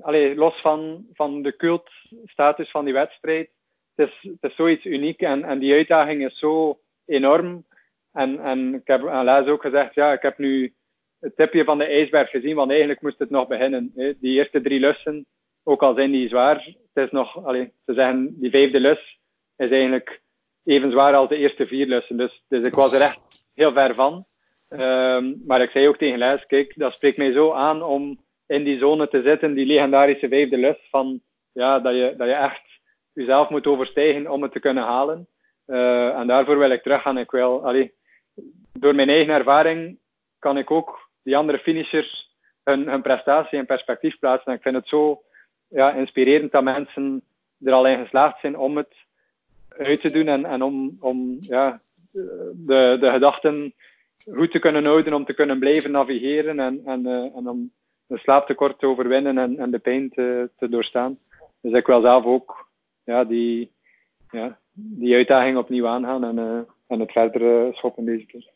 allee, 0.00 0.34
los 0.34 0.60
van, 0.60 1.06
van 1.12 1.42
de 1.42 1.56
cultstatus 1.56 2.70
van 2.70 2.84
die 2.84 2.94
wedstrijd, 2.94 3.50
het 3.94 4.08
is, 4.08 4.30
het 4.40 4.50
is 4.50 4.56
zoiets 4.56 4.84
uniek 4.84 5.20
en, 5.20 5.44
en 5.44 5.58
die 5.58 5.74
uitdaging 5.74 6.24
is 6.24 6.38
zo 6.38 6.80
enorm. 7.06 7.64
En, 8.12 8.40
en 8.40 8.74
ik 8.74 8.86
heb 8.86 9.06
aan 9.06 9.24
Les 9.24 9.46
ook 9.46 9.62
gezegd, 9.62 9.94
ja, 9.94 10.12
ik 10.12 10.22
heb 10.22 10.38
nu 10.38 10.74
het 11.20 11.36
tipje 11.36 11.64
van 11.64 11.78
de 11.78 11.84
ijsberg 11.84 12.30
gezien, 12.30 12.56
want 12.56 12.70
eigenlijk 12.70 13.00
moest 13.00 13.18
het 13.18 13.30
nog 13.30 13.48
beginnen. 13.48 13.92
Hè. 13.94 14.18
Die 14.18 14.38
eerste 14.38 14.60
drie 14.60 14.80
lussen, 14.80 15.26
ook 15.62 15.82
al 15.82 15.94
zijn 15.94 16.10
die 16.10 16.28
zwaar, 16.28 16.56
het 16.92 17.04
is 17.04 17.10
nog, 17.10 17.44
allez, 17.44 17.68
ze 17.86 17.94
zeggen, 17.94 18.40
die 18.40 18.50
vijfde 18.50 18.80
lus 18.80 19.18
is 19.56 19.70
eigenlijk 19.70 20.20
even 20.64 20.90
zwaar 20.90 21.14
als 21.14 21.28
de 21.28 21.36
eerste 21.36 21.66
vier 21.66 21.86
lussen. 21.86 22.16
Dus, 22.16 22.42
dus 22.48 22.66
ik 22.66 22.74
was 22.74 22.92
er 22.92 23.00
echt 23.00 23.44
heel 23.54 23.72
ver 23.72 23.94
van. 23.94 24.26
Um, 24.68 25.42
maar 25.46 25.62
ik 25.62 25.70
zei 25.70 25.88
ook 25.88 25.96
tegen 25.96 26.18
Les, 26.18 26.46
kijk, 26.46 26.72
dat 26.76 26.94
spreekt 26.94 27.16
mij 27.16 27.32
zo 27.32 27.52
aan 27.52 27.82
om 27.82 28.24
in 28.50 28.64
die 28.64 28.78
zone 28.78 29.08
te 29.08 29.22
zitten, 29.22 29.54
die 29.54 29.66
legendarische 29.66 30.28
vijfde 30.28 30.58
lus, 30.58 30.76
van 30.90 31.20
ja, 31.52 31.80
dat, 31.80 31.94
je, 31.94 32.14
dat 32.16 32.26
je 32.28 32.34
echt 32.34 32.62
jezelf 33.12 33.48
moet 33.48 33.66
overstijgen 33.66 34.30
om 34.30 34.42
het 34.42 34.52
te 34.52 34.60
kunnen 34.60 34.84
halen. 34.84 35.28
Uh, 35.66 36.18
en 36.18 36.26
daarvoor 36.26 36.58
wil 36.58 36.70
ik 36.70 36.82
teruggaan. 36.82 37.18
Ik 37.18 37.30
wil, 37.30 37.64
allee, 37.64 37.94
door 38.72 38.94
mijn 38.94 39.08
eigen 39.08 39.34
ervaring 39.34 39.98
kan 40.38 40.58
ik 40.58 40.70
ook 40.70 41.10
die 41.22 41.36
andere 41.36 41.58
finishers 41.58 42.36
hun, 42.64 42.88
hun 42.88 43.02
prestatie 43.02 43.58
in 43.58 43.66
perspectief 43.66 44.18
plaatsen. 44.18 44.52
En 44.52 44.56
ik 44.56 44.62
vind 44.62 44.74
het 44.74 44.88
zo 44.88 45.22
ja, 45.68 45.92
inspirerend 45.92 46.52
dat 46.52 46.62
mensen 46.62 47.22
er 47.64 47.72
al 47.72 47.86
in 47.86 47.98
geslaagd 47.98 48.40
zijn 48.40 48.58
om 48.58 48.76
het 48.76 48.94
uit 49.68 50.00
te 50.00 50.12
doen 50.12 50.28
en, 50.28 50.44
en 50.44 50.62
om, 50.62 50.96
om 51.00 51.36
ja, 51.40 51.80
de, 52.52 52.96
de 53.00 53.10
gedachten 53.10 53.74
goed 54.34 54.50
te 54.50 54.58
kunnen 54.58 54.84
houden, 54.84 55.14
om 55.14 55.24
te 55.24 55.34
kunnen 55.34 55.58
blijven 55.58 55.90
navigeren 55.90 56.60
en, 56.60 56.80
en, 56.84 57.06
uh, 57.06 57.36
en 57.36 57.48
om 57.48 57.72
een 58.10 58.18
slaaptekort 58.18 58.78
te 58.78 58.86
overwinnen 58.86 59.38
en, 59.38 59.58
en 59.58 59.70
de 59.70 59.78
pijn 59.78 60.10
te, 60.10 60.50
te 60.58 60.68
doorstaan. 60.68 61.18
Dus 61.60 61.72
ik 61.72 61.86
wil 61.86 62.00
zelf 62.00 62.24
ook 62.24 62.68
ja, 63.04 63.24
die, 63.24 63.72
ja, 64.30 64.58
die 64.72 65.14
uitdaging 65.14 65.56
opnieuw 65.56 65.86
aangaan 65.86 66.24
en, 66.24 66.38
uh, 66.38 66.60
en 66.86 67.00
het 67.00 67.12
verder 67.12 67.66
uh, 67.66 67.74
schoppen 67.74 68.04
deze 68.04 68.26
keer. 68.26 68.48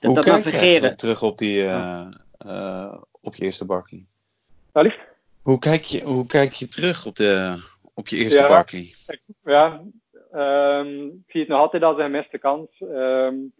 Hoe 0.00 0.14
dat 0.14 0.26
navigeren. 0.26 0.88
Je 0.88 0.94
terug 0.94 1.22
op, 1.22 1.38
die, 1.38 1.62
uh, 1.62 2.06
uh, 2.46 2.94
op 3.20 3.34
je 3.34 3.44
eerste 3.44 3.66
Barkley? 3.66 4.04
Allicht? 4.72 4.98
Hoe 5.42 5.58
kijk 5.58 5.82
je, 5.82 6.04
hoe 6.04 6.26
kijk 6.26 6.52
je 6.52 6.68
terug 6.68 7.06
op, 7.06 7.16
de, 7.16 7.62
op 7.94 8.08
je 8.08 8.16
eerste 8.16 8.42
ja, 8.42 8.48
Barkley? 8.48 8.94
Ja, 9.44 9.82
um, 10.34 11.06
ik 11.06 11.30
zie 11.30 11.40
het 11.40 11.48
nog 11.48 11.58
altijd 11.58 11.82
als 11.82 11.96
een 11.96 12.04
gemiste 12.04 12.38
kans. 12.38 12.68
Um, 12.80 13.52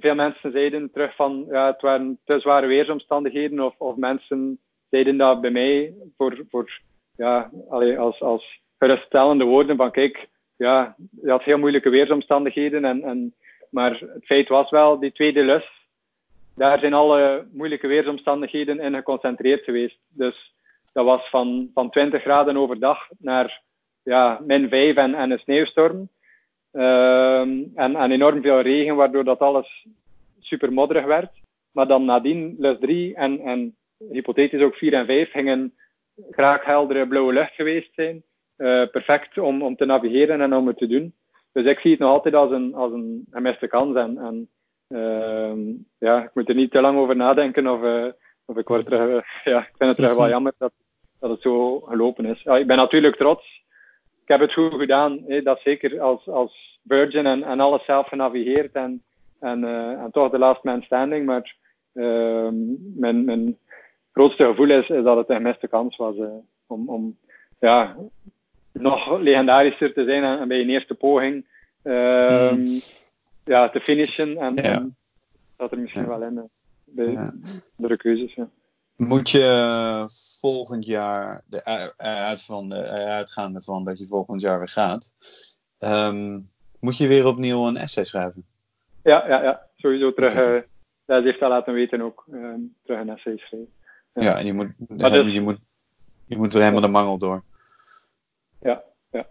veel 0.00 0.14
mensen 0.14 0.52
zeiden 0.52 0.90
terug 0.90 1.14
van 1.14 1.46
ja, 1.50 1.66
het 1.66 1.80
waren 1.80 2.18
te 2.24 2.40
zware 2.40 2.66
weersomstandigheden 2.66 3.60
of, 3.60 3.74
of 3.78 3.96
mensen 3.96 4.58
zeiden 4.90 5.16
dat 5.16 5.40
bij 5.40 5.50
mij 5.50 5.94
voor, 6.16 6.44
voor 6.50 6.80
ja, 7.16 7.50
als, 7.98 8.20
als 8.20 8.60
geruststellende 8.78 9.44
woorden 9.44 9.76
van 9.76 9.90
kijk, 9.90 10.28
ja, 10.56 10.96
je 11.22 11.30
had 11.30 11.42
heel 11.42 11.58
moeilijke 11.58 11.90
weersomstandigheden 11.90 12.84
en, 12.84 13.02
en 13.02 13.34
maar 13.70 13.90
het 13.90 14.24
feit 14.24 14.48
was 14.48 14.70
wel, 14.70 14.98
die 14.98 15.12
tweede 15.12 15.44
lus, 15.44 15.78
daar 16.54 16.78
zijn 16.78 16.94
alle 16.94 17.46
moeilijke 17.52 17.86
weersomstandigheden 17.86 18.80
in 18.80 18.94
geconcentreerd 18.94 19.64
geweest. 19.64 19.98
Dus 20.08 20.54
dat 20.92 21.04
was 21.04 21.28
van, 21.28 21.70
van 21.74 21.90
20 21.90 22.22
graden 22.22 22.56
overdag 22.56 23.08
naar 23.18 23.62
ja, 24.02 24.40
min 24.46 24.68
5 24.68 24.96
en, 24.96 25.14
en 25.14 25.30
een 25.30 25.38
sneeuwstorm. 25.38 26.08
Uh, 26.78 27.40
en, 27.40 27.96
en 27.96 28.10
enorm 28.10 28.42
veel 28.42 28.60
regen, 28.60 28.96
waardoor 28.96 29.24
dat 29.24 29.38
alles 29.38 29.86
super 30.40 30.72
modderig 30.72 31.04
werd. 31.04 31.30
Maar 31.72 31.86
dan 31.86 32.04
nadien, 32.04 32.56
lus 32.58 32.76
3 32.80 33.14
en, 33.14 33.40
en 33.40 33.76
hypothetisch 34.10 34.62
ook 34.62 34.74
4 34.74 34.92
en 34.92 35.06
5, 35.06 35.30
gingen 35.30 35.74
graag 36.30 36.64
heldere 36.64 37.08
blauwe 37.08 37.32
lucht 37.32 37.54
geweest 37.54 37.94
zijn. 37.94 38.22
perfect 38.90 39.38
om, 39.38 39.62
om 39.62 39.76
te 39.76 39.84
navigeren 39.84 40.40
en 40.40 40.54
om 40.54 40.66
het 40.66 40.78
te 40.78 40.86
doen. 40.86 41.14
Dus 41.52 41.66
ik 41.66 41.78
zie 41.78 41.90
het 41.90 42.00
nog 42.00 42.10
altijd 42.10 42.34
als 42.34 42.50
een, 42.50 42.74
als 42.74 42.92
een 42.92 43.26
gemiste 43.30 43.66
kans. 43.66 43.96
En, 43.96 44.18
en 44.18 44.48
ehm, 44.88 45.60
ja, 45.98 46.22
ik 46.22 46.30
moet 46.34 46.48
er 46.48 46.54
niet 46.54 46.70
te 46.70 46.80
lang 46.80 46.98
over 46.98 47.16
nadenken 47.16 47.66
of, 47.66 48.12
of 48.44 48.56
ik 48.56 48.68
word 48.68 48.86
terug, 48.86 49.24
ja, 49.44 49.58
ik 49.58 49.74
vind 49.78 49.88
het 49.88 49.96
terug 49.96 50.16
wel 50.16 50.28
jammer 50.28 50.52
dat, 50.58 50.72
dat 51.20 51.30
het 51.30 51.40
zo 51.40 51.80
gelopen 51.80 52.24
is. 52.24 52.44
Ik 52.44 52.66
ben 52.66 52.76
natuurlijk 52.76 53.16
trots. 53.16 53.62
Ik 54.22 54.28
heb 54.28 54.40
het 54.40 54.52
goed 54.52 54.74
gedaan. 54.74 55.24
Dat 55.42 55.60
zeker 55.60 56.00
als, 56.00 56.28
als 56.28 56.67
Virgin 56.88 57.26
en, 57.26 57.42
en 57.42 57.60
alles 57.60 57.84
zelf 57.84 58.08
genavigeerd 58.08 58.72
en, 58.72 59.02
en, 59.38 59.64
en 59.98 60.08
toch 60.12 60.30
de 60.30 60.38
last 60.38 60.62
man 60.62 60.82
standing. 60.82 61.26
Maar 61.26 61.56
uh, 61.92 62.48
mijn, 62.94 63.24
mijn 63.24 63.58
grootste 64.12 64.44
gevoel 64.44 64.70
is, 64.70 64.88
is 64.88 65.04
dat 65.04 65.16
het 65.16 65.28
een 65.28 65.36
gemiste 65.36 65.68
kans 65.68 65.96
was 65.96 66.16
uh, 66.16 66.28
om, 66.66 66.88
om 66.88 67.16
ja, 67.58 67.96
nog 68.72 69.18
legendarischer 69.18 69.92
te 69.92 70.04
zijn 70.04 70.24
en, 70.24 70.48
bij 70.48 70.60
een 70.60 70.70
eerste 70.70 70.94
poging 70.94 71.46
uh, 71.82 72.52
mm. 72.52 72.80
ja, 73.44 73.68
te 73.68 73.80
finishen. 73.80 74.36
En, 74.36 74.54
ja. 74.54 74.62
en 74.62 74.96
dat 75.56 75.72
er 75.72 75.78
misschien 75.78 76.06
wel 76.06 76.22
in 76.22 76.50
bij 76.84 77.12
ja. 77.12 77.32
de 77.76 77.96
keuzes. 77.96 78.34
Ja. 78.34 78.48
Moet 78.96 79.30
je 79.30 80.04
volgend 80.40 80.86
jaar, 80.86 81.42
de, 81.46 81.64
uit 81.96 82.42
van 82.42 82.68
de, 82.68 82.88
uitgaande 82.88 83.62
van 83.62 83.84
dat 83.84 83.98
je 83.98 84.06
volgend 84.06 84.40
jaar 84.40 84.58
weer 84.58 84.68
gaat, 84.68 85.12
um, 85.78 86.50
moet 86.80 86.96
je 86.96 87.06
weer 87.06 87.26
opnieuw 87.26 87.66
een 87.66 87.76
essay 87.76 88.04
schrijven? 88.04 88.44
Ja, 89.02 89.28
ja, 89.28 89.42
ja. 89.42 89.66
sowieso 89.76 90.12
terug. 90.12 90.32
Okay. 90.32 90.66
dat 91.04 91.24
heeft 91.24 91.40
dat 91.40 91.48
laten 91.50 91.72
weten 91.72 92.00
ook. 92.00 92.24
Um, 92.32 92.74
terug 92.84 93.00
een 93.00 93.10
essay 93.10 93.36
schrijven. 93.36 93.72
Ja, 94.12 94.38
en 94.38 94.46
je 94.46 94.52
moet, 94.52 94.68
dus, 94.78 95.32
je, 95.32 95.40
moet, 95.40 95.58
je 96.26 96.36
moet 96.36 96.54
er 96.54 96.60
helemaal 96.60 96.80
de 96.80 96.88
mangel 96.88 97.18
door. 97.18 97.42
Ja, 98.60 98.82
ja. 99.10 99.26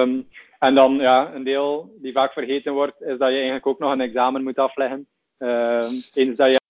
Um, 0.00 0.28
en 0.58 0.74
dan, 0.74 0.94
ja, 0.94 1.34
een 1.34 1.44
deel 1.44 1.96
die 1.98 2.12
vaak 2.12 2.32
vergeten 2.32 2.72
wordt, 2.72 3.00
is 3.00 3.18
dat 3.18 3.28
je 3.28 3.34
eigenlijk 3.34 3.66
ook 3.66 3.78
nog 3.78 3.92
een 3.92 4.00
examen 4.00 4.42
moet 4.42 4.58
afleggen. 4.58 5.06
Um, 5.38 5.80
eens 6.14 6.36
dat 6.36 6.50
je 6.50 6.60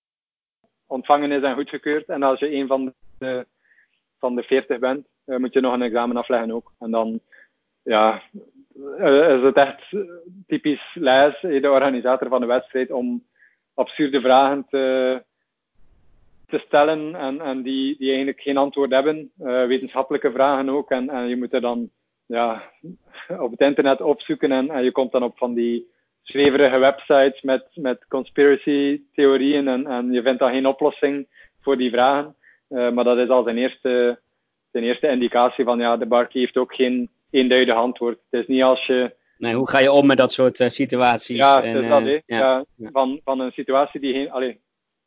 ontvangen 0.87 1.33
is 1.33 1.43
en 1.43 1.55
goedgekeurd. 1.55 2.07
En 2.07 2.23
als 2.23 2.39
je 2.39 2.55
een 2.55 2.67
van 2.67 2.95
de, 3.19 3.47
van 4.19 4.35
de 4.35 4.43
40 4.43 4.79
bent, 4.79 5.07
uh, 5.27 5.37
moet 5.37 5.53
je 5.53 5.61
nog 5.61 5.73
een 5.73 5.83
examen 5.83 6.17
afleggen 6.17 6.51
ook. 6.51 6.73
En 6.79 6.91
dan, 6.91 7.21
ja, 7.83 8.23
is 8.99 9.43
het 9.43 9.57
echt 9.57 9.83
typisch 10.47 10.95
lijst, 10.95 11.41
de 11.41 11.71
organisator 11.71 12.29
van 12.29 12.41
de 12.41 12.47
wedstrijd, 12.47 12.91
om 12.91 13.25
absurde 13.75 14.21
vragen 14.21 14.67
te, 14.71 15.23
te 16.47 16.59
stellen 16.59 17.15
en, 17.15 17.41
en 17.41 17.63
die, 17.63 17.97
die 17.99 18.09
eigenlijk 18.09 18.41
geen 18.41 18.57
antwoord 18.57 18.91
hebben. 18.91 19.31
Wetenschappelijke 19.37 20.33
vragen 20.33 20.69
ook. 20.69 20.91
En, 20.91 21.11
en 21.11 21.29
je 21.29 21.37
moet 21.37 21.53
er 21.53 21.61
dan 21.61 21.91
ja, 22.27 22.63
op 23.39 23.51
het 23.51 23.61
internet 23.61 24.01
opzoeken 24.01 24.53
en, 24.53 24.71
en 24.71 24.85
je 24.85 24.93
komt 24.93 25.13
dan 25.13 25.23
op 25.23 25.39
van 25.39 25.55
die 25.55 25.93
zweverige 26.23 26.79
websites 26.79 27.43
met, 27.43 27.67
met 27.75 28.07
conspiracy 28.09 29.03
theorieën 29.13 29.69
en, 29.69 29.87
en 29.87 30.13
je 30.13 30.23
vindt 30.23 30.39
dan 30.39 30.51
geen 30.51 30.67
oplossing 30.67 31.27
voor 31.61 31.77
die 31.77 31.91
vragen. 31.91 32.37
Maar 32.69 33.05
dat 33.05 33.19
is 33.19 33.29
al 33.29 33.43
zijn 33.43 33.59
eerste, 33.59 34.21
zijn 34.73 34.85
eerste 34.85 35.09
indicatie 35.09 35.65
van 35.65 35.79
ja, 35.79 35.97
de 35.97 36.07
Barkey 36.07 36.41
heeft 36.41 36.57
ook 36.57 36.75
geen 36.75 37.11
eenduidig 37.35 37.75
antwoord. 37.75 38.19
Het 38.31 38.41
is 38.41 38.47
niet 38.47 38.63
als 38.63 38.87
je 38.87 39.15
Nee, 39.39 39.55
hoe 39.55 39.71
ga 39.71 39.79
je 39.79 39.93
om 39.93 40.07
met 40.07 40.17
dat 40.17 40.33
soort 40.33 40.61
uh, 40.61 40.69
situaties? 40.69 41.37
Ja, 41.37 41.63
en, 41.63 41.89
dat, 41.89 42.03
uh, 42.03 42.21
ja. 42.27 42.65
ja. 42.77 42.91
Van, 42.93 43.21
van 43.25 43.41
een 43.41 43.53
situatie 43.53 44.01
die 44.01 44.13
geen. 44.13 44.31
Allee, 44.31 44.61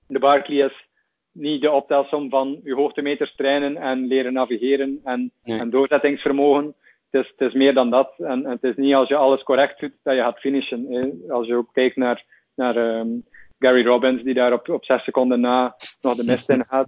de 0.08 0.20
Barclay 0.20 0.66
is 0.66 0.88
niet 1.32 1.62
de 1.62 1.72
optelsom 1.72 2.30
van 2.30 2.60
je 2.64 2.76
hoogtemeters 2.76 3.36
trainen 3.36 3.78
en 3.78 4.08
leren 4.08 4.34
navigeren 4.34 5.00
en, 5.04 5.32
nee. 5.44 5.60
en 5.60 5.70
doorzettingsvermogen. 5.70 6.76
Het 7.10 7.24
is, 7.24 7.34
het 7.38 7.48
is, 7.48 7.54
meer 7.54 7.74
dan 7.74 7.90
dat. 7.90 8.14
En, 8.18 8.46
en, 8.46 8.50
het 8.50 8.64
is 8.64 8.76
niet 8.76 8.94
als 8.94 9.08
je 9.08 9.16
alles 9.16 9.44
correct 9.44 9.80
doet 9.80 9.94
dat 10.04 10.16
je 10.16 10.22
gaat 10.22 10.40
finishen. 10.40 10.86
Hè. 10.90 11.34
Als 11.34 11.48
je 11.48 11.56
ook 11.56 11.74
kijkt 11.74 11.96
naar, 11.96 12.26
naar 12.56 12.78
um, 12.78 13.26
Gary 13.60 13.86
Robbins, 13.86 14.24
die 14.24 14.34
daar 14.34 14.54
op, 14.54 14.70
op 14.70 14.86
zes 14.86 15.04
seconden 15.04 15.40
na 15.40 15.76
nog 16.02 16.16
de 16.16 16.24
mist 16.24 16.50
in 16.50 16.66
gaat. 16.68 16.88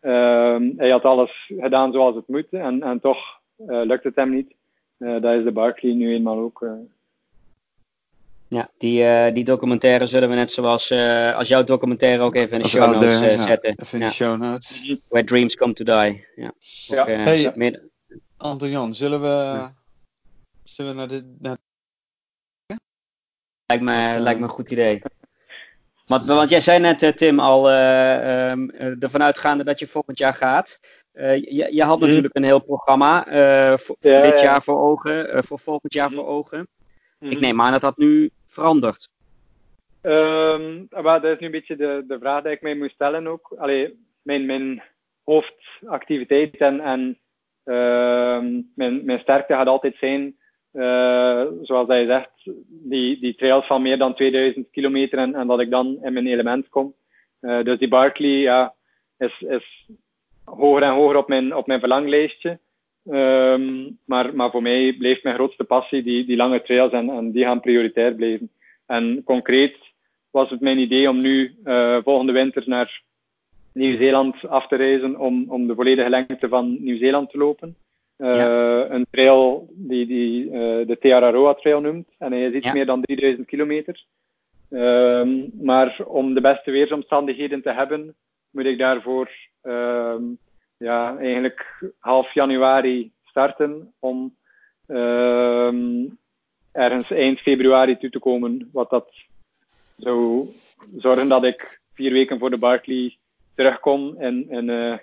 Um, 0.00 0.74
hij 0.82 0.90
had 0.90 1.04
alles 1.04 1.52
gedaan 1.58 1.92
zoals 1.92 2.14
het 2.14 2.28
moet 2.28 2.48
en, 2.50 2.82
en 2.82 3.00
toch 3.00 3.18
uh, 3.58 3.80
lukt 3.84 4.04
het 4.04 4.16
hem 4.16 4.30
niet. 4.30 4.54
Uh, 5.00 5.20
dat 5.20 5.34
is 5.34 5.44
de 5.44 5.52
Barkley 5.52 5.92
nu 5.92 6.14
eenmaal 6.14 6.38
ook. 6.38 6.60
Uh, 6.62 6.72
ja, 8.48 8.70
die, 8.78 9.02
uh, 9.02 9.34
die 9.34 9.44
documentaire 9.44 10.06
zullen 10.06 10.28
we 10.28 10.34
net 10.34 10.50
zoals 10.50 10.90
uh, 10.90 11.36
als 11.36 11.48
jouw 11.48 11.64
documentaire 11.64 12.22
ook 12.22 12.34
even 12.34 12.56
in 12.56 12.62
de 12.62 12.68
show 12.68 12.82
oude, 12.82 13.06
notes 13.06 13.20
uh, 13.20 13.36
ja, 13.36 13.46
zetten. 13.46 13.74
Even 13.76 13.92
in 13.92 14.04
ja. 14.04 14.08
de 14.08 14.14
show 14.14 14.38
notes. 14.40 15.04
Where 15.08 15.26
Dreams 15.26 15.56
Come 15.56 15.72
to 15.72 15.84
Die. 15.84 16.26
Ja. 16.36 16.52
ja. 16.58 17.00
Ook, 17.00 17.06
hey, 17.06 17.52
meer... 17.54 17.88
Anton 18.36 18.70
Jan, 18.70 18.94
zullen 18.94 19.20
we, 19.20 19.26
ja. 19.26 19.72
zullen 20.62 20.90
we 20.90 20.98
naar 20.98 21.08
de... 21.08 21.36
Naar... 21.38 21.56
Lijkt, 23.66 23.84
me, 23.84 24.18
lijkt 24.18 24.40
me 24.40 24.44
een 24.44 24.52
goed 24.52 24.70
idee. 24.70 25.02
Want, 26.06 26.24
want 26.26 26.50
jij 26.50 26.60
zei 26.60 26.78
net, 26.78 27.16
Tim, 27.16 27.40
al 27.40 27.70
um, 27.70 28.70
ervan 28.70 29.22
uitgaande 29.22 29.64
dat 29.64 29.78
je 29.78 29.86
volgend 29.86 30.18
jaar 30.18 30.34
gaat. 30.34 30.80
Je, 31.12 31.68
je 31.72 31.82
had 31.82 32.00
mm. 32.00 32.06
natuurlijk 32.06 32.36
een 32.36 32.44
heel 32.44 32.62
programma 32.62 33.24
voor, 33.78 33.96
dit 34.00 34.40
jaar 34.40 34.62
voor 34.62 34.80
ogen, 34.80 35.44
voor 35.44 35.58
volgend 35.58 35.92
jaar 35.92 36.08
mm. 36.08 36.14
voor 36.14 36.26
ogen. 36.26 36.68
Mm. 37.18 37.30
Ik 37.30 37.40
neem 37.40 37.60
aan 37.60 37.72
dat 37.72 37.80
dat 37.80 37.96
nu 37.96 38.30
verandert. 38.46 39.08
Um, 40.02 40.86
maar 40.90 41.20
dat 41.20 41.24
is 41.24 41.38
nu 41.38 41.46
een 41.46 41.52
beetje 41.52 41.76
de, 41.76 42.04
de 42.06 42.18
vraag 42.18 42.42
die 42.42 42.52
ik 42.52 42.62
mij 42.62 42.74
moet 42.74 42.90
stellen 42.90 43.26
ook. 43.26 43.54
Allee, 43.56 43.98
mijn, 44.22 44.46
mijn 44.46 44.82
hoofdactiviteit 45.24 46.56
en, 46.56 46.80
en 46.80 47.18
uh, 47.64 48.62
mijn, 48.74 49.04
mijn 49.04 49.20
sterkte 49.20 49.52
gaat 49.52 49.66
altijd 49.66 49.96
zijn, 49.96 50.36
zoals 51.62 51.86
hij 51.86 52.06
zegt, 52.06 52.30
die, 52.68 53.20
die 53.20 53.34
trails 53.34 53.66
van 53.66 53.82
meer 53.82 53.98
dan 53.98 54.14
2000 54.14 54.70
kilometer 54.70 55.18
en, 55.18 55.34
en 55.34 55.46
dat 55.46 55.60
ik 55.60 55.70
dan 55.70 55.98
in 56.02 56.12
mijn 56.12 56.26
element 56.26 56.68
kom. 56.68 56.94
Dus 57.40 57.78
die 57.78 57.88
Barkley 57.88 58.30
ja, 58.30 58.74
is, 59.18 59.40
is 59.40 59.88
hoger 60.56 60.82
en 60.82 60.92
hoger 60.92 61.16
op 61.16 61.28
mijn, 61.28 61.56
op 61.56 61.66
mijn 61.66 61.80
verlanglijstje. 61.80 62.58
Um, 63.04 63.98
maar, 64.04 64.34
maar 64.34 64.50
voor 64.50 64.62
mij 64.62 64.92
blijft 64.98 65.22
mijn 65.22 65.34
grootste 65.34 65.64
passie 65.64 66.02
die, 66.02 66.24
die 66.26 66.36
lange 66.36 66.62
trails 66.62 66.92
en, 66.92 67.10
en 67.10 67.30
die 67.30 67.44
gaan 67.44 67.60
prioritair 67.60 68.14
blijven. 68.14 68.50
En 68.86 69.22
concreet 69.24 69.76
was 70.30 70.50
het 70.50 70.60
mijn 70.60 70.78
idee 70.78 71.08
om 71.08 71.20
nu 71.20 71.54
uh, 71.64 71.98
volgende 72.02 72.32
winter 72.32 72.62
naar 72.66 73.02
Nieuw-Zeeland 73.72 74.48
af 74.48 74.66
te 74.66 74.76
reizen 74.76 75.18
om, 75.18 75.44
om 75.48 75.66
de 75.66 75.74
volledige 75.74 76.10
lengte 76.10 76.48
van 76.48 76.76
Nieuw-Zeeland 76.80 77.30
te 77.30 77.38
lopen. 77.38 77.76
Uh, 78.18 78.36
ja. 78.36 78.90
Een 78.90 79.06
trail 79.10 79.68
die, 79.72 80.06
die 80.06 80.44
uh, 80.44 80.52
de 80.86 80.96
Te 81.00 81.14
Araroa 81.14 81.54
Trail 81.54 81.80
noemt. 81.80 82.08
En 82.18 82.32
hij 82.32 82.44
is 82.44 82.54
iets 82.54 82.66
ja. 82.66 82.72
meer 82.72 82.86
dan 82.86 83.02
3000 83.02 83.46
kilometer. 83.46 84.04
Um, 84.70 85.50
maar 85.62 86.04
om 86.06 86.34
de 86.34 86.40
beste 86.40 86.70
weersomstandigheden 86.70 87.62
te 87.62 87.72
hebben, 87.72 88.14
moet 88.50 88.64
ik 88.64 88.78
daarvoor 88.78 89.30
um, 89.62 90.38
ja, 90.76 91.16
eigenlijk 91.18 91.82
half 91.98 92.34
januari 92.34 93.12
starten 93.22 93.92
om 93.98 94.36
uh, 94.86 95.72
ergens 96.72 97.10
eind 97.10 97.40
februari 97.40 97.98
toe 97.98 98.10
te 98.10 98.18
komen. 98.18 98.68
Wat 98.72 98.90
dat 98.90 99.12
zou 99.96 100.48
zorgen 100.96 101.28
dat 101.28 101.44
ik 101.44 101.80
vier 101.94 102.12
weken 102.12 102.38
voor 102.38 102.50
de 102.50 102.58
Barclay 102.58 103.16
terugkom 103.54 104.16
in, 104.20 104.50
in 104.50 104.68
uh, 104.68 104.96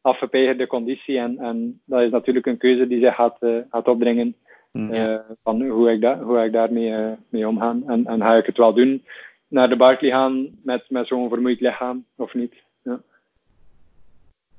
afgepeigerde 0.00 0.66
conditie. 0.66 1.18
En, 1.18 1.38
en 1.38 1.80
dat 1.84 2.02
is 2.02 2.10
natuurlijk 2.10 2.46
een 2.46 2.58
keuze 2.58 2.86
die 2.86 3.00
zich 3.00 3.14
gaat, 3.14 3.36
uh, 3.40 3.58
gaat 3.70 3.88
opdringen. 3.88 4.36
Mm, 4.72 4.94
ja. 4.94 5.12
uh, 5.12 5.20
van 5.42 5.68
hoe 5.68 5.90
ik, 5.90 6.00
da 6.00 6.18
hoe 6.18 6.44
ik 6.44 6.52
daarmee 6.52 7.16
mee 7.28 7.48
omga. 7.48 7.76
En, 7.86 8.06
en 8.06 8.20
ga 8.20 8.34
ik 8.34 8.46
het 8.46 8.56
wel 8.56 8.74
doen? 8.74 9.04
Naar 9.48 9.68
de 9.68 9.76
Barclay 9.76 10.10
gaan 10.10 10.48
met, 10.62 10.84
met 10.90 11.06
zo'n 11.06 11.28
vermoeid 11.28 11.60
lichaam 11.60 12.04
of 12.16 12.34
niet? 12.34 12.54
Ja. 12.82 13.00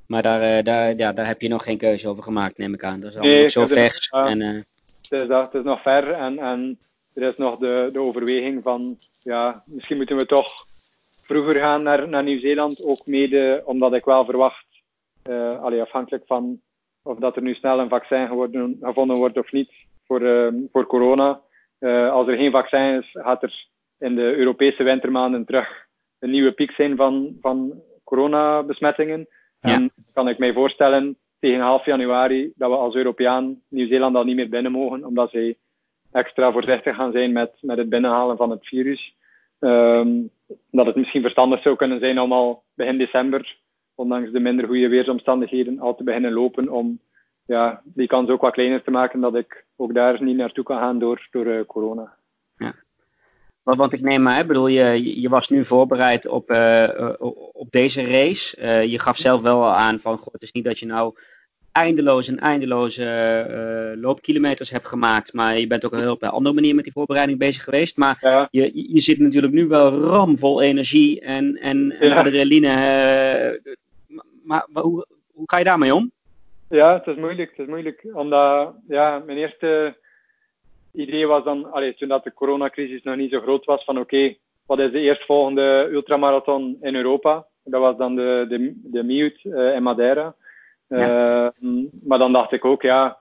Maar 0.10 0.22
daar, 0.22 0.58
uh, 0.58 0.64
daar, 0.64 0.96
ja, 0.96 1.14
daar 1.14 1.28
heb 1.28 1.42
je 1.42 1.50
nog 1.50 1.64
geen 1.64 1.78
keuze 1.78 2.08
over 2.08 2.24
gemaakt, 2.24 2.58
neem 2.58 2.74
ik 2.74 2.84
aan. 2.84 3.00
Dat 3.00 3.10
is 3.10 3.16
allemaal 3.16 3.34
nee, 3.34 3.44
nog 3.44 3.52
zo 3.52 3.66
ver. 3.66 4.08
Nog, 4.12 4.28
en, 4.28 4.40
het, 4.40 4.66
is, 5.10 5.22
het 5.28 5.54
is 5.54 5.64
nog 5.64 5.82
ver 5.82 6.12
en, 6.12 6.40
en 6.40 6.78
er 7.14 7.28
is 7.28 7.38
nog 7.38 7.58
de, 7.58 7.90
de 7.94 8.00
overweging 8.00 8.64
van, 8.64 8.98
ja, 9.24 9.64
misschien 9.66 9.98
moeten 9.98 10.18
we 10.18 10.26
toch 10.26 10.52
vroeger 11.24 11.56
gaan 11.56 11.84
naar, 11.84 12.10
naar 12.10 12.24
Nieuw-Zeeland. 12.24 12.84
Ook 12.84 13.06
mede 13.06 13.62
omdat 13.66 13.94
ik 13.94 14.06
wel 14.06 14.26
verwacht, 14.26 14.66
uh, 15.30 15.62
allee, 15.62 15.82
afhankelijk 15.82 16.24
van 16.26 16.62
of 17.02 17.18
dat 17.18 17.36
er 17.36 17.42
nu 17.42 17.54
snel 17.54 17.80
een 17.80 17.90
vaccin 17.90 18.28
geworden, 18.28 18.78
gevonden 18.82 19.18
wordt 19.18 19.38
of 19.38 19.52
niet 19.52 19.72
voor, 20.06 20.22
uh, 20.22 20.48
voor 20.72 20.86
corona. 20.86 21.42
Uh, 21.80 22.12
als 22.12 22.28
er 22.28 22.38
geen 22.38 22.52
vaccin 22.52 23.00
is, 23.00 23.10
gaat 23.12 23.44
er 23.44 23.68
in 24.00 24.16
de 24.16 24.36
Europese 24.36 24.84
wintermaanden 24.84 25.46
terug 25.46 25.88
een 26.20 26.30
nieuwe 26.30 26.52
piek 26.52 26.72
zijn 26.72 26.96
van, 26.96 27.38
van 27.42 27.82
coronabesmettingen. 28.04 29.28
En 29.60 29.92
kan 30.14 30.28
ik 30.28 30.38
mij 30.38 30.54
voorstellen 30.54 31.18
tegen 31.40 31.60
half 31.60 31.86
januari 31.86 32.52
dat 32.56 32.70
we 32.70 32.76
als 32.76 32.96
Europeaan 32.96 33.62
Nieuw-Zeeland 33.68 34.16
al 34.16 34.24
niet 34.24 34.36
meer 34.36 34.50
binnen 34.50 34.72
mogen, 34.72 35.06
omdat 35.06 35.32
zij 35.32 35.58
extra 36.12 36.52
voorzichtig 36.52 36.96
gaan 36.96 37.12
zijn 37.12 37.32
met, 37.32 37.52
met 37.62 37.78
het 37.78 37.90
binnenhalen 37.90 38.38
van 38.38 38.50
het 38.50 38.68
virus. 38.68 39.18
Um, 39.60 40.30
dat 40.72 40.86
het 40.86 40.96
misschien 40.96 41.22
verstandig 41.22 41.62
zou 41.62 41.76
kunnen 41.76 42.00
zijn 42.00 42.20
om 42.20 42.32
al 42.32 42.64
begin 42.74 42.98
december, 42.98 43.58
ondanks 43.96 44.32
de 44.32 44.40
minder 44.40 44.66
goede 44.66 44.88
weersomstandigheden, 44.88 45.80
al 45.80 45.96
te 45.96 46.04
beginnen 46.04 46.32
lopen 46.32 46.70
om 46.70 47.00
ja, 47.46 47.82
die 47.84 48.08
kans 48.08 48.30
ook 48.30 48.42
wat 48.42 48.54
kleiner 48.54 48.84
te 48.84 48.92
maken 48.92 49.20
dat 49.20 49.36
ik 49.36 49.66
ook 49.76 49.94
daar 49.94 50.24
niet 50.24 50.38
naartoe 50.38 50.64
kan 50.64 50.78
gaan 50.78 51.00
door, 51.00 51.28
door 51.32 51.66
corona. 51.66 52.18
Want, 53.76 53.94
ik 53.94 54.02
neem 54.02 54.22
maar, 54.22 54.46
bedoel, 54.46 54.68
je, 54.68 55.22
je 55.22 55.30
was 55.30 55.50
nu 55.50 55.66
voorbereid 55.66 56.28
op, 56.28 56.52
op 57.54 57.68
deze 57.70 58.02
race. 58.02 58.62
je 58.90 59.00
gaf 59.00 59.18
zelf 59.18 59.42
wel 59.42 59.66
aan 59.66 60.00
van, 60.00 60.18
goh, 60.18 60.34
het 60.34 60.42
is 60.42 60.52
niet 60.52 60.64
dat 60.64 60.80
je 60.80 60.86
nou 60.86 61.14
eindeloze 61.72 62.32
en 62.32 62.40
eindeloze 62.40 63.04
uh, 63.04 64.02
loopkilometers 64.02 64.70
hebt 64.70 64.86
gemaakt. 64.88 65.34
Maar 65.34 65.58
je 65.58 65.68
bent 65.68 65.86
ook 65.86 65.92
een 65.92 66.00
heel 66.00 66.12
op 66.12 66.24
een 66.24 66.30
andere 66.30 66.56
manier 66.56 66.76
met 66.76 66.84
die 66.84 66.94
voorbereiding 66.94 67.40
bezig 67.40 67.64
geweest. 67.64 67.98
Maar 67.98 68.48
je, 68.52 68.94
je 68.94 69.00
zit 69.00 69.20
natuurlijk 69.20 69.54
nu 69.54 69.68
wel 69.68 69.92
ramvol 69.92 70.62
energie 70.62 71.22
en, 71.22 71.56
en, 71.56 71.92
en 72.00 72.12
adrenaline. 72.12 72.68
Uh, 72.68 73.74
maar, 74.44 74.68
hoe, 74.72 75.06
hoe 75.34 75.50
ga 75.50 75.58
je 75.58 75.64
daarmee 75.64 75.96
om? 75.96 76.12
Ja, 76.70 76.94
het 76.94 77.08
is 77.08 77.16
moeilijk. 77.16 77.50
Het 77.50 77.60
is 77.60 77.68
moeilijk. 77.68 78.06
Omdat 78.14 78.74
ja, 78.88 79.24
mijn 79.26 79.38
eerste 79.38 79.98
idee 80.94 81.28
was 81.28 81.44
dan, 81.44 81.72
allee, 81.72 81.96
toen 81.96 82.08
dat 82.08 82.24
de 82.24 82.34
coronacrisis 82.34 83.04
nog 83.04 83.16
niet 83.16 83.32
zo 83.32 83.42
groot 83.42 83.66
was, 83.66 83.84
van 83.84 84.00
oké, 84.00 84.36
wat 84.66 84.80
is 84.80 84.92
de 84.92 85.00
eerstvolgende 85.00 85.88
ultramarathon 85.92 86.78
in 86.82 86.96
Europa? 86.96 87.46
Dat 87.64 87.82
was 87.82 87.98
dan 87.98 88.16
de, 88.16 88.46
de, 88.50 88.74
de 88.84 89.04
Miut 89.04 89.44
uh, 89.44 89.76
in 89.76 89.84
Madeira. 89.84 90.36
Ja. 90.88 90.98
Ehm, 90.98 91.86
maar 92.04 92.18
dan 92.18 92.34
dacht 92.34 92.52
ik 92.52 92.66
ook, 92.66 92.82
ja, 92.82 93.18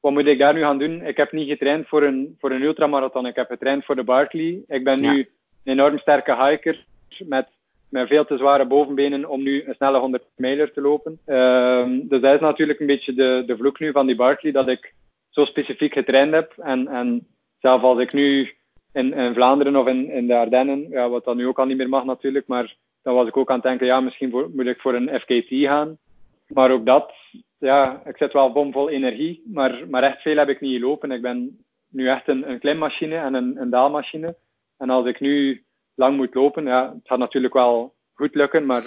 wat 0.00 0.12
moet 0.12 0.26
ik 0.26 0.38
daar 0.38 0.54
nu 0.54 0.60
gaan 0.60 0.78
doen? 0.78 1.02
Ik 1.02 1.16
heb 1.16 1.32
niet 1.32 1.48
getraind 1.48 1.88
voor 1.88 2.02
een, 2.02 2.36
voor 2.38 2.50
een 2.50 2.62
ultramarathon. 2.62 3.26
Ik 3.26 3.36
heb 3.36 3.48
getraind 3.48 3.84
voor 3.84 3.96
de 3.96 4.04
Barkley. 4.04 4.62
Ik 4.66 4.84
ben 4.84 5.00
nu 5.00 5.18
een 5.18 5.72
enorm 5.72 5.98
sterke 5.98 6.44
hiker 6.44 6.84
met, 7.18 7.48
met 7.88 8.08
veel 8.08 8.24
te 8.24 8.36
zware 8.36 8.66
bovenbenen 8.66 9.28
om 9.28 9.42
nu 9.42 9.64
een 9.66 9.74
snelle 9.74 9.98
100 9.98 10.24
mijler 10.36 10.72
te 10.72 10.80
lopen. 10.80 11.18
Uh, 11.26 11.84
dus 12.02 12.20
dat 12.20 12.34
is 12.34 12.40
natuurlijk 12.40 12.80
een 12.80 12.86
beetje 12.86 13.14
de, 13.14 13.42
de 13.46 13.56
vloek 13.56 13.78
nu 13.78 13.92
van 13.92 14.06
die 14.06 14.16
Barkley, 14.16 14.52
dat 14.52 14.68
ik 14.68 14.94
zo 15.30 15.44
specifiek 15.44 15.92
getraind 15.92 16.32
heb. 16.32 16.52
En, 16.56 16.88
en 16.88 17.26
zelf 17.60 17.82
als 17.82 17.98
ik 17.98 18.12
nu 18.12 18.54
in, 18.92 19.12
in 19.12 19.34
Vlaanderen 19.34 19.76
of 19.76 19.86
in, 19.86 20.10
in 20.10 20.26
de 20.26 20.36
Ardennen, 20.36 20.88
ja, 20.88 21.08
wat 21.08 21.24
dan 21.24 21.36
nu 21.36 21.46
ook 21.46 21.58
al 21.58 21.66
niet 21.66 21.76
meer 21.76 21.88
mag 21.88 22.04
natuurlijk, 22.04 22.46
maar 22.46 22.76
dan 23.02 23.14
was 23.14 23.28
ik 23.28 23.36
ook 23.36 23.48
aan 23.48 23.54
het 23.54 23.64
denken, 23.64 23.86
ja, 23.86 24.00
misschien 24.00 24.30
moet 24.30 24.66
ik 24.66 24.80
voor 24.80 24.94
een 24.94 25.20
FKT 25.20 25.48
gaan. 25.48 25.98
Maar 26.46 26.70
ook 26.70 26.86
dat, 26.86 27.12
ja, 27.58 28.02
ik 28.04 28.16
zit 28.16 28.32
wel 28.32 28.52
bomvol 28.52 28.88
energie, 28.88 29.42
maar, 29.46 29.88
maar 29.88 30.02
echt 30.02 30.22
veel 30.22 30.36
heb 30.36 30.48
ik 30.48 30.60
niet 30.60 30.80
gelopen. 30.80 31.10
Ik 31.10 31.22
ben 31.22 31.64
nu 31.88 32.08
echt 32.08 32.28
een, 32.28 32.50
een 32.50 32.58
klimmachine 32.58 33.16
en 33.16 33.34
een, 33.34 33.60
een 33.60 33.70
daalmachine. 33.70 34.36
En 34.76 34.90
als 34.90 35.06
ik 35.06 35.20
nu 35.20 35.64
lang 35.94 36.16
moet 36.16 36.34
lopen, 36.34 36.64
ja, 36.64 36.92
het 36.94 37.08
gaat 37.08 37.18
natuurlijk 37.18 37.54
wel 37.54 37.94
goed 38.12 38.34
lukken, 38.34 38.66
maar, 38.66 38.82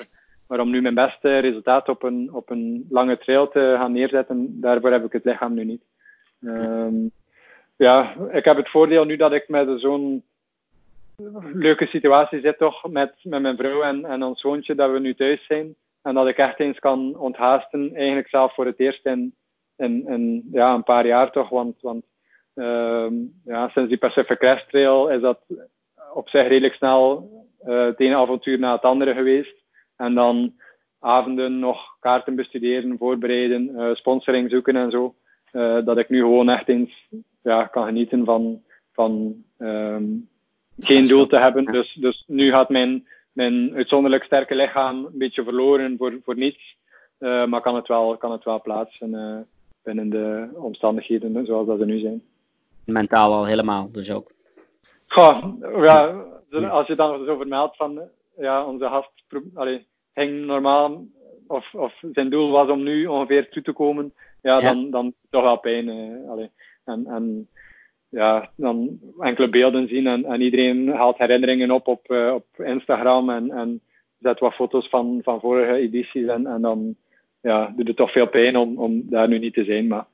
maar 0.48 0.60
om 0.60 0.70
nu 0.70 0.82
mijn 0.82 0.94
beste 0.94 1.38
resultaat 1.38 1.90
op 1.90 2.04
een, 2.04 2.34
op 2.34 2.50
een 2.50 2.86
lange 2.90 3.18
trail 3.18 3.50
te 3.50 3.76
gaan 3.78 3.92
neerzetten, 3.92 4.62
daarvoor 4.62 4.92
heb 4.92 5.06
ik 5.06 5.12
het 5.12 5.26
lichaam 5.26 5.54
nu 5.54 5.66
niet. 5.66 5.84
Um, 6.46 7.12
ja, 7.76 8.16
ik 8.32 8.46
heb 8.46 8.58
het 8.58 8.70
voordeel 8.70 9.06
nu 9.06 9.16
dat 9.16 9.34
ik 9.34 9.48
met 9.48 9.80
zo'n 9.80 10.24
leuke 11.54 11.86
situatie 11.86 12.42
zit 12.42 12.58
toch 12.58 12.90
met, 12.90 13.14
met 13.22 13.42
mijn 13.42 13.58
vrouw 13.58 13.82
en, 13.82 14.06
en 14.06 14.24
ons 14.24 14.42
zoontje, 14.42 14.76
dat 14.76 14.92
we 14.92 15.00
nu 15.00 15.16
thuis 15.16 15.46
zijn. 15.46 15.76
En 16.02 16.14
dat 16.14 16.28
ik 16.28 16.38
echt 16.38 16.60
eens 16.60 16.80
kan 16.80 17.16
onthaasten, 17.18 17.96
eigenlijk 17.96 18.30
zelf 18.30 18.54
voor 18.54 18.66
het 18.66 18.80
eerst 18.80 19.06
in, 19.06 19.36
in, 19.78 20.08
in 20.08 20.50
ja, 20.52 20.74
een 20.74 20.84
paar 20.84 21.06
jaar 21.06 21.32
toch. 21.32 21.50
Want, 21.50 21.82
want 21.82 22.06
uh, 22.56 23.08
ja, 23.46 23.70
sinds 23.70 23.90
die 23.90 23.98
Pacific 23.98 24.38
Crest 24.38 24.70
Trail 24.70 25.10
is 25.10 25.22
dat 25.22 25.40
op 26.14 26.30
zich 26.30 26.48
redelijk 26.48 26.74
snel 26.74 27.30
uh, 27.66 27.86
het 27.86 28.00
ene 28.00 28.16
avontuur 28.16 28.60
na 28.60 28.72
het 28.72 28.82
andere 28.82 29.14
geweest. 29.14 29.56
En 29.96 30.14
dan 30.14 30.54
avonden 31.00 31.60
nog 31.60 31.98
kaarten 32.00 32.36
bestuderen, 32.36 32.98
voorbereiden, 32.98 33.70
uh, 33.70 33.94
sponsoring 33.94 34.50
zoeken 34.50 34.76
en 34.76 34.92
zo. 34.92 35.16
Uh, 35.54 35.86
dat 35.86 35.98
ik 35.98 36.10
nu 36.10 36.20
gewoon 36.20 36.50
echt 36.50 36.70
eens 36.70 37.08
ja, 37.42 37.66
kan 37.66 37.86
genieten 37.86 38.26
van, 38.26 38.62
van 38.94 39.44
um, 39.58 40.30
geen 40.80 41.08
doel 41.08 41.28
te 41.28 41.38
hebben. 41.38 41.66
Dus, 41.66 41.94
dus 41.94 42.24
nu 42.28 42.50
gaat 42.50 42.70
mijn 42.70 43.06
mijn 43.34 43.76
uitzonderlijk 43.76 44.24
sterke 44.24 44.56
lichaam 44.56 45.06
een 45.06 45.18
beetje 45.18 45.44
verloren 45.44 45.98
voor, 45.98 46.20
voor 46.24 46.36
niets. 46.36 46.78
Uh, 47.20 47.46
maar 47.46 47.62
kan 47.62 47.76
het 47.76 47.88
wel, 47.88 48.18
kan 48.18 48.32
het 48.32 48.44
wel 48.44 48.62
plaatsen 48.62 49.10
uh, 49.14 49.38
binnen 49.84 50.10
de 50.10 50.50
omstandigheden 50.54 51.46
zoals 51.46 51.68
dat 51.68 51.80
ze 51.80 51.86
nu 51.86 52.00
zijn. 52.00 52.24
Mentaal 52.86 53.34
al 53.34 53.46
helemaal, 53.46 53.90
dus 53.92 54.12
ook. 54.12 54.32
Goh, 55.08 55.46
ja, 55.62 56.26
als 56.70 56.88
je 56.88 56.96
dan 56.96 57.26
zo 57.26 57.38
vermeldt 57.38 57.76
van 57.76 58.02
ja, 58.38 58.66
onze 58.66 58.86
gast 58.86 59.12
allee, 59.54 59.86
ging 60.14 60.46
normaal, 60.46 61.06
of, 61.48 61.74
of 61.74 61.94
zijn 62.14 62.30
doel 62.30 62.52
was 62.52 62.70
om 62.70 62.84
nu 62.84 63.06
ongeveer 63.06 63.50
toe 63.50 63.62
te 63.62 63.72
komen, 63.72 64.14
ja, 64.44 64.60
ja. 64.60 64.62
dan, 64.62 64.92
dan 64.92 65.14
toch 65.30 65.44
wel 65.44 65.60
pijn. 65.60 65.90
Allee. 66.28 66.50
En, 66.86 67.06
en 67.08 67.48
ja, 68.10 68.50
dan 68.56 69.00
enkele 69.20 69.50
beelden 69.50 69.88
zien 69.88 70.08
en, 70.08 70.26
en 70.26 70.42
iedereen 70.42 70.88
haalt 70.88 71.18
herinneringen 71.18 71.72
op 71.72 71.88
op, 71.88 72.12
uh, 72.12 72.34
op 72.34 72.46
Instagram 72.66 73.30
en, 73.30 73.52
en 73.52 73.82
zet 74.20 74.40
wat 74.40 74.54
foto's 74.54 74.90
van, 74.90 75.20
van 75.24 75.40
vorige 75.40 75.74
edities 75.74 76.28
en, 76.28 76.48
en 76.48 76.62
dan 76.62 76.96
ja, 77.42 77.74
doet 77.76 77.88
het 77.88 77.98
toch 77.98 78.12
veel 78.12 78.28
pijn 78.28 78.58
om, 78.58 78.78
om 78.78 79.02
daar 79.10 79.28
nu 79.28 79.40
niet 79.40 79.54
te 79.54 79.64
zijn. 79.64 79.88
Maar 79.88 80.06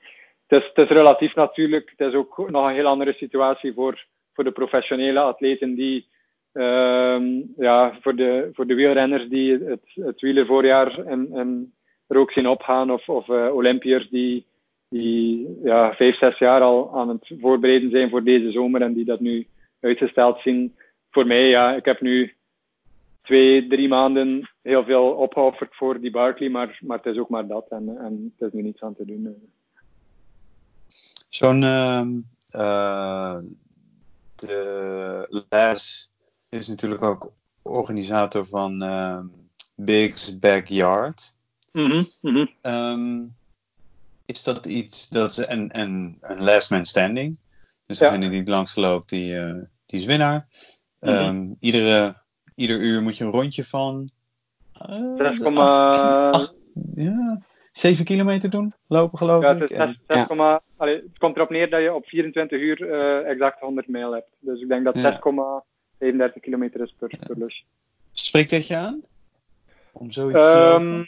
het 0.48 0.62
is, 0.62 0.68
het 0.74 0.90
is 0.90 0.96
relatief 0.96 1.36
natuurlijk. 1.36 1.94
Het 1.96 2.08
is 2.08 2.14
ook 2.14 2.50
nog 2.50 2.68
een 2.68 2.74
heel 2.74 2.86
andere 2.86 3.14
situatie 3.14 3.74
voor, 3.74 4.06
voor 4.34 4.44
de 4.44 4.52
professionele 4.52 5.20
atleten 5.20 5.76
die 5.76 6.08
uh, 6.54 7.22
ja, 7.58 7.98
voor, 8.02 8.16
de, 8.16 8.50
voor 8.54 8.68
de 8.68 8.76
wielrenners 8.76 9.30
die 9.30 9.52
het, 9.52 9.82
het 9.94 10.22
wielervoorjaar 10.22 11.06
en, 11.06 11.30
en 11.34 11.74
er 12.10 12.18
ook 12.18 12.32
zien 12.32 12.48
opgaan 12.48 12.92
of, 12.92 13.10
of 13.10 13.28
uh, 13.28 13.56
Olympiërs 13.56 14.10
die 14.10 14.48
die 14.90 15.60
ja, 15.64 15.94
vijf, 15.94 16.18
zes 16.18 16.38
jaar 16.38 16.62
al 16.62 16.98
aan 16.98 17.10
het 17.10 17.32
voorbereiden 17.42 17.90
zijn 17.90 18.10
voor 18.10 18.24
deze 18.24 18.52
zomer 18.52 18.82
en 18.82 18.94
die 18.94 19.06
dat 19.06 19.20
nu 19.20 19.48
uitgesteld 19.80 20.40
zien. 20.42 20.76
Voor 21.10 21.28
mij, 21.28 21.48
ja, 21.48 21.76
ik 21.76 21.86
heb 21.86 22.02
nu 22.02 22.34
twee, 23.22 23.68
drie 23.68 23.88
maanden 23.88 24.50
heel 24.62 24.84
veel 24.84 25.04
opgeofferd 25.04 25.76
voor 25.76 26.00
die 26.00 26.12
Barkley, 26.12 26.50
maar, 26.50 26.80
maar 26.82 26.98
het 26.98 27.06
is 27.06 27.18
ook 27.18 27.30
maar 27.30 27.48
dat 27.48 27.66
en, 27.70 27.98
en 27.98 28.34
het 28.38 28.48
is 28.48 28.54
nu 28.54 28.62
niets 28.62 28.82
aan 28.82 28.96
te 28.96 29.06
doen. 29.06 29.52
Zo'n 31.30 31.62
uh, 31.62 33.38
de 34.36 35.44
Les 35.50 36.10
is 36.50 36.68
natuurlijk 36.68 37.02
ook 37.02 37.32
organisator 37.62 38.46
van 38.46 38.84
uh, 38.84 39.20
Big's 39.76 40.40
Backyard. 40.40 41.34
Mm 41.72 42.06
-hmm, 42.22 43.36
is 44.26 44.44
dat 44.44 44.66
iets 44.66 45.10
dat 45.10 45.34
ze 45.34 45.46
en, 45.46 45.72
en 45.72 46.18
een 46.22 46.44
last 46.44 46.70
man 46.70 46.86
standing. 46.86 47.40
Dus 47.86 47.98
degene 47.98 48.30
die 48.30 48.40
het 48.40 48.48
langst 48.48 48.76
loopt, 48.76 49.10
die, 49.10 49.34
uh, 49.34 49.54
die 49.86 50.00
is 50.00 50.06
winnaar. 50.06 50.48
Mm 51.00 51.10
-hmm. 51.10 51.28
um, 51.28 51.56
iedere, 51.60 52.16
ieder 52.56 52.80
uur 52.80 53.02
moet 53.02 53.18
je 53.18 53.24
een 53.24 53.32
rondje 53.32 53.66
van. 53.66 54.10
Uh, 54.90 55.32
6, 55.32 55.44
8, 55.44 56.56
ja, 56.96 57.42
7 57.72 58.06
kilometer 58.06 58.50
doen, 58.50 58.74
lopen 58.88 59.18
geloof 59.18 59.44
ja, 59.44 59.52
ik. 59.52 59.68
6, 59.68 59.78
6, 60.08 60.28
ja. 60.28 60.62
allee, 60.78 60.96
het 60.96 61.18
komt 61.18 61.36
erop 61.36 61.50
neer 61.50 61.70
dat 61.70 61.82
je 61.82 61.94
op 61.94 62.06
24 62.06 62.60
uur 62.60 62.82
uh, 62.82 63.30
exact 63.30 63.60
100 63.60 63.88
mijl 63.88 64.12
hebt. 64.12 64.36
Dus 64.40 64.62
ik 64.62 64.68
denk 64.68 64.84
dat 64.84 64.96
ja. 64.96 65.20
6,37 66.34 66.40
kilometer 66.42 66.82
is 66.82 66.94
per, 66.98 67.18
per 67.28 67.38
lusje. 67.38 67.64
Spreekt 68.12 68.50
dat 68.50 68.68
je 68.68 68.76
aan? 68.76 69.02
Om 69.92 70.12
zoiets 70.12 70.48
um, 70.48 70.52
te 70.52 70.60
lopen? 70.60 71.08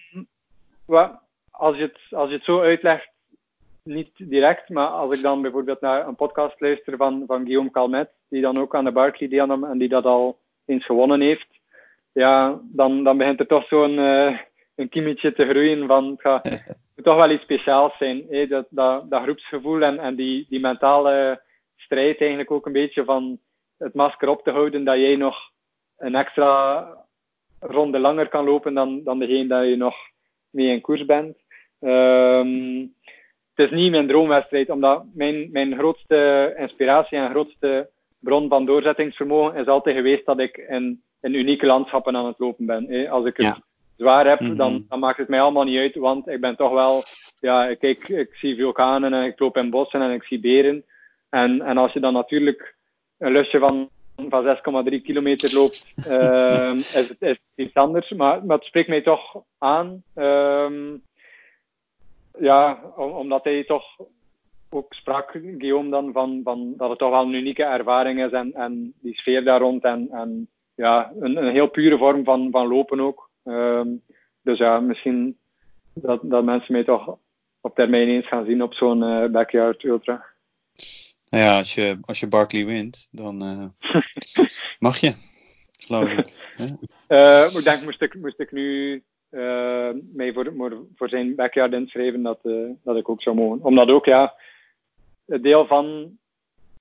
Als 1.52 1.78
je, 1.78 1.82
het, 1.82 2.00
als 2.10 2.30
je 2.30 2.36
het 2.36 2.44
zo 2.44 2.62
uitlegt, 2.62 3.10
niet 3.84 4.12
direct, 4.18 4.70
maar 4.70 4.88
als 4.88 5.18
ik 5.18 5.22
dan 5.22 5.42
bijvoorbeeld 5.42 5.82
naar 5.82 6.08
een 6.08 6.16
podcast 6.16 6.60
luister 6.60 6.98
van, 6.98 7.24
van 7.28 7.42
Guillaume 7.42 7.72
Calmet, 7.72 8.10
die 8.30 8.42
dan 8.42 8.60
ook 8.60 8.76
aan 8.76 8.86
de 8.86 8.92
Barclay 8.92 9.30
deelnam 9.30 9.64
en 9.64 9.78
die 9.78 9.90
dat 9.90 10.06
al 10.06 10.40
eens 10.66 10.86
gewonnen 10.86 11.22
heeft, 11.22 11.48
ja, 12.12 12.60
dan, 12.64 13.04
dan 13.04 13.18
begint 13.18 13.40
er 13.40 13.48
toch 13.48 13.68
zo'n 13.68 13.98
uh, 13.98 14.38
een 14.76 14.90
kiemetje 14.90 15.34
te 15.34 15.50
groeien 15.50 15.88
van 15.88 16.10
het 16.10 16.22
gaat 16.22 16.50
het 16.50 16.78
moet 16.96 17.06
toch 17.06 17.16
wel 17.16 17.32
iets 17.32 17.44
speciaals 17.44 17.98
zijn. 17.98 18.26
Hè? 18.30 18.48
Dat, 18.48 18.66
dat, 18.70 19.10
dat 19.10 19.24
groepsgevoel 19.24 19.82
en, 19.82 20.00
en 20.00 20.16
die, 20.16 20.46
die 20.50 20.60
mentale 20.60 21.42
strijd 21.76 22.20
eigenlijk 22.20 22.52
ook 22.52 22.66
een 22.66 22.72
beetje 22.72 23.04
van 23.04 23.40
het 23.78 23.94
masker 23.94 24.30
op 24.30 24.44
te 24.44 24.52
houden 24.52 24.84
dat 24.84 24.98
jij 24.98 25.16
nog 25.16 25.38
een 25.98 26.16
extra 26.16 26.88
ronde 27.60 28.00
langer 28.00 28.30
kan 28.30 28.46
lopen 28.46 28.74
dan, 28.74 29.04
dan 29.04 29.20
degene 29.20 29.48
dat 29.48 29.66
je 29.66 29.76
nog 29.76 29.96
mee 30.52 30.68
in 30.68 30.82
koers 30.82 31.06
bent. 31.06 31.38
Um, 31.80 32.94
het 33.56 33.72
is 33.72 33.78
niet 33.78 33.92
mijn 33.92 34.08
droomwedstrijd, 34.08 34.70
omdat 34.70 35.04
mijn, 35.14 35.50
mijn 35.52 35.78
grootste 35.78 36.54
inspiratie 36.58 37.18
en 37.18 37.30
grootste 37.30 37.90
bron 38.20 38.50
van 38.50 38.66
doorzettingsvermogen 38.66 39.60
is 39.60 39.68
altijd 39.68 39.96
geweest 39.96 40.26
dat 40.26 40.40
ik 40.40 40.58
in, 40.58 41.04
in 41.22 41.34
unieke 41.34 41.66
landschappen 41.66 42.16
aan 42.16 42.26
het 42.26 42.40
lopen 42.40 42.66
ben. 42.66 43.10
Als 43.10 43.26
ik 43.26 43.38
het 43.38 43.46
ja. 43.46 43.62
zwaar 43.98 44.28
heb, 44.28 44.40
mm-hmm. 44.40 44.58
dan, 44.58 44.86
dan 44.90 45.00
maakt 45.00 45.18
het 45.18 45.28
mij 45.28 45.42
allemaal 45.42 45.64
niet 45.64 45.80
uit, 45.80 45.96
want 45.96 46.28
ik 46.28 46.42
ben 46.42 46.56
toch 46.56 46.72
wel, 46.72 47.04
ja, 47.40 47.68
ik, 47.68 47.82
ik, 47.82 48.10
ik 48.10 48.30
zie 48.34 48.56
vulkanen 48.56 49.14
en 49.14 49.24
ik 49.24 49.40
loop 49.40 49.58
in 49.58 49.70
bossen 49.70 50.02
en 50.02 50.12
ik 50.12 50.24
zie 50.24 50.40
beren. 50.40 50.86
En, 51.30 51.62
en 51.62 51.78
als 51.78 51.94
je 51.94 52.00
dan 52.00 52.14
natuurlijk 52.14 52.76
een 53.18 53.32
lusje 53.32 53.60
van, 53.60 53.90
van 54.30 54.58
6,3 54.92 55.02
kilometer 55.02 55.54
loopt, 55.54 55.94
uh, 56.08 56.74
is, 57.00 57.16
is 57.20 57.40
iets 57.56 57.74
anders. 57.74 58.10
Maar, 58.10 58.46
maar 58.46 58.58
het 58.58 58.66
spreekt 58.66 58.88
mij 58.88 59.02
toch 59.02 59.44
aan. 59.58 60.04
Um, 60.16 61.04
ja, 62.40 62.80
omdat 62.96 63.44
hij 63.44 63.64
toch 63.64 63.86
ook 64.70 64.94
sprak, 64.94 65.32
Guillaume, 65.32 65.90
dan 65.90 66.12
van, 66.12 66.42
van 66.44 66.74
dat 66.78 66.90
het 66.90 67.00
toch 67.00 67.10
wel 67.10 67.22
een 67.22 67.34
unieke 67.34 67.64
ervaring 67.64 68.24
is 68.24 68.32
en, 68.32 68.54
en 68.54 68.94
die 69.02 69.16
sfeer 69.16 69.44
daar 69.44 69.60
rond 69.60 69.84
en, 69.84 70.08
en 70.12 70.50
ja, 70.76 71.12
een, 71.20 71.38
een 71.38 71.52
heel 71.52 71.68
pure 71.68 71.98
vorm 71.98 72.24
van, 72.24 72.48
van 72.52 72.68
lopen 72.68 73.00
ook. 73.00 73.30
Ehm, 73.44 73.88
dus 74.42 74.58
ja, 74.58 74.80
misschien 74.80 75.38
dat, 75.94 76.20
dat 76.24 76.44
mensen 76.44 76.74
mij 76.74 76.84
toch 76.84 77.18
op 77.62 77.76
termijn 77.76 78.08
eens 78.08 78.28
gaan 78.28 78.46
zien 78.46 78.64
op 78.64 78.74
zo'n 78.74 79.04
uh, 79.04 79.26
backyard 79.26 79.84
ultra. 79.84 80.26
Nou 81.32 81.44
ja, 81.44 81.58
als 81.58 81.76
je, 81.76 81.98
als 82.02 82.20
je 82.20 82.28
Barkley 82.28 82.66
wint, 82.66 83.08
dan 83.12 83.44
uh, 83.44 83.66
mag 84.80 84.98
je, 84.98 85.14
geloof 85.72 86.10
ik. 86.10 86.56
Uh, 87.08 87.46
ik 87.58 87.64
denk, 87.64 87.84
moest 87.84 88.02
ik, 88.02 88.16
moest 88.16 88.40
ik 88.40 88.52
nu 88.52 89.04
mee 90.14 90.34
voor, 90.34 90.54
voor, 90.58 90.86
voor 90.96 91.10
zijn 91.10 91.36
backyard 91.36 91.74
inschrijven, 91.74 92.22
dat, 92.22 92.40
dat 92.84 92.98
ik 92.98 93.10
ook 93.10 93.22
zou 93.22 93.36
mogen. 93.36 93.64
Omdat 93.64 93.90
ook, 93.90 94.06
ja, 94.06 94.36
het 95.26 95.44
deel 95.44 95.68
van 95.68 96.18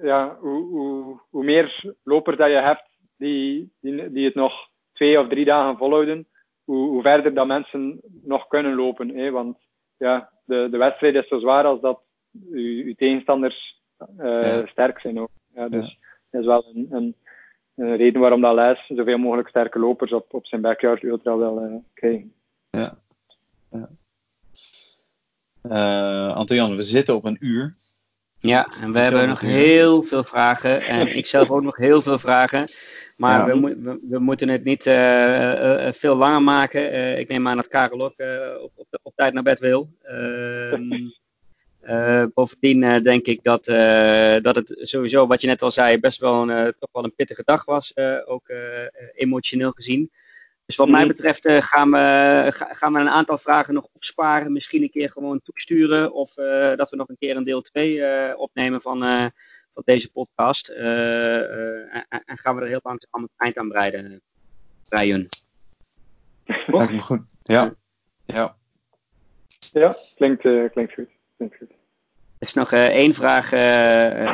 ja, 0.02 0.36
hoe, 0.40 0.64
hoe, 0.64 1.20
hoe 1.30 1.44
meer 1.44 1.94
lopers 2.02 2.36
dat 2.36 2.50
je 2.50 2.56
hebt 2.56 2.84
die, 3.16 3.72
die, 3.80 4.12
die 4.12 4.24
het 4.24 4.34
nog 4.34 4.68
twee 4.92 5.20
of 5.20 5.28
drie 5.28 5.44
dagen 5.44 5.76
volhouden, 5.76 6.28
hoe, 6.64 6.88
hoe 6.88 7.02
verder 7.02 7.34
dat 7.34 7.46
mensen 7.46 8.00
nog 8.22 8.46
kunnen 8.46 8.74
lopen. 8.74 9.08
Hè? 9.08 9.30
Want 9.30 9.58
ja, 9.96 10.30
de, 10.44 10.68
de 10.70 10.76
wedstrijd 10.76 11.14
is 11.14 11.28
zo 11.28 11.38
zwaar 11.38 11.64
als 11.64 11.80
dat 11.80 12.00
uw, 12.50 12.94
tegenstanders 12.94 13.79
uh, 14.18 14.66
sterk 14.66 15.00
zijn 15.00 15.20
ook. 15.20 15.30
Ja, 15.54 15.68
dus 15.68 15.98
dat 16.30 16.40
is 16.40 16.46
wel 16.46 16.64
een, 16.74 16.88
een, 16.90 17.14
een, 17.74 17.96
reden 17.96 18.20
waarom 18.20 18.40
dat 18.40 18.54
Les 18.54 18.86
zoveel 18.86 19.18
mogelijk 19.18 19.48
sterke 19.48 19.78
lopers 19.78 20.12
op, 20.12 20.34
op 20.34 20.46
zijn 20.46 20.60
backyard 20.60 21.02
ultra 21.02 21.36
wil 21.36 21.64
uh, 21.64 21.74
krijgen. 21.94 22.32
Ja. 22.70 22.98
ja. 23.70 23.88
Uh, 25.62 26.36
Antoine, 26.36 26.76
we 26.76 26.82
zitten 26.82 27.14
op 27.14 27.24
een 27.24 27.36
uur. 27.40 27.74
Ja, 28.40 28.66
en 28.82 28.92
we 28.92 28.98
hebben 28.98 29.28
nog 29.28 29.40
heel 29.40 30.02
veel 30.02 30.22
vragen. 30.22 30.82
En 30.82 31.16
ik 31.16 31.26
zelf 31.26 31.50
ook 31.50 31.62
nog 31.62 31.76
heel 31.76 32.02
veel 32.02 32.18
vragen. 32.18 32.66
Maar 33.16 33.46
we, 33.46 33.76
we, 33.80 33.98
we, 34.08 34.18
moeten 34.18 34.48
het 34.48 34.64
niet 34.64 34.86
uh, 34.86 34.94
uh, 34.94 35.92
veel 35.92 36.14
langer 36.14 36.42
maken. 36.42 37.18
ik 37.18 37.28
neem 37.28 37.48
aan 37.48 37.56
dat 37.56 37.68
Karel 37.68 38.00
ook 38.00 38.14
op, 38.62 38.72
op, 38.74 38.86
op, 39.02 39.12
tijd 39.16 39.32
naar 39.32 39.42
bed 39.42 39.58
wil. 39.58 39.88
Ehm, 41.80 42.28
bovendien 42.34 43.02
denk 43.02 43.26
ik 43.26 43.42
dat, 43.42 43.64
dat 44.44 44.56
het 44.56 44.78
sowieso, 44.80 45.26
wat 45.26 45.40
je 45.40 45.46
net 45.46 45.62
al 45.62 45.70
zei, 45.70 45.98
best 45.98 46.20
wel 46.20 46.50
een, 46.50 46.74
toch 46.78 46.88
wel 46.92 47.04
een 47.04 47.14
pittige 47.14 47.42
dag 47.44 47.64
was. 47.64 47.92
ook 48.26 48.52
emotioneel 49.14 49.70
gezien. 49.70 50.10
Dus 50.70 50.78
wat 50.78 50.88
mij 50.88 51.04
mhm. 51.04 51.08
betreft 51.08 51.46
uh, 51.46 51.62
gaan, 51.62 51.90
we, 51.90 52.46
gaan 52.52 52.92
we 52.92 52.98
een 52.98 53.08
aantal 53.08 53.38
vragen 53.38 53.74
nog 53.74 53.88
opsparen. 53.92 54.52
Misschien 54.52 54.82
een 54.82 54.90
keer 54.90 55.10
gewoon 55.10 55.40
toesturen. 55.42 56.12
Of 56.12 56.36
uh, 56.36 56.76
dat 56.76 56.90
we 56.90 56.96
nog 56.96 57.08
een 57.08 57.18
keer 57.18 57.36
een 57.36 57.44
deel 57.44 57.60
2 57.60 57.94
uh, 57.94 58.30
eh, 58.30 58.38
opnemen 58.38 58.80
van, 58.80 59.00
van 59.74 59.82
deze 59.84 60.10
podcast. 60.10 60.68
En, 60.68 62.06
en, 62.08 62.38
gaan 62.38 62.56
we 62.56 62.62
er 62.62 62.68
heel 62.68 62.80
langzaam 62.82 63.22
het 63.22 63.30
eind 63.36 63.56
aan 63.56 63.68
breiden. 63.68 64.22
Breien. 64.88 65.28
Lijkt 66.66 66.92
me 66.92 66.98
goed. 66.98 67.22
Ja. 67.42 67.74
Ja, 68.24 68.56
ja 69.72 69.96
klinkt, 70.16 70.40
klinkt 70.40 70.42
goed. 70.42 70.72
Klinkt 70.72 70.94
goed. 70.94 71.08
Er 72.40 72.46
is 72.46 72.54
nog 72.54 72.72
uh, 72.72 72.86
één 72.86 73.14
vraag, 73.14 73.44
uh, 73.44 73.58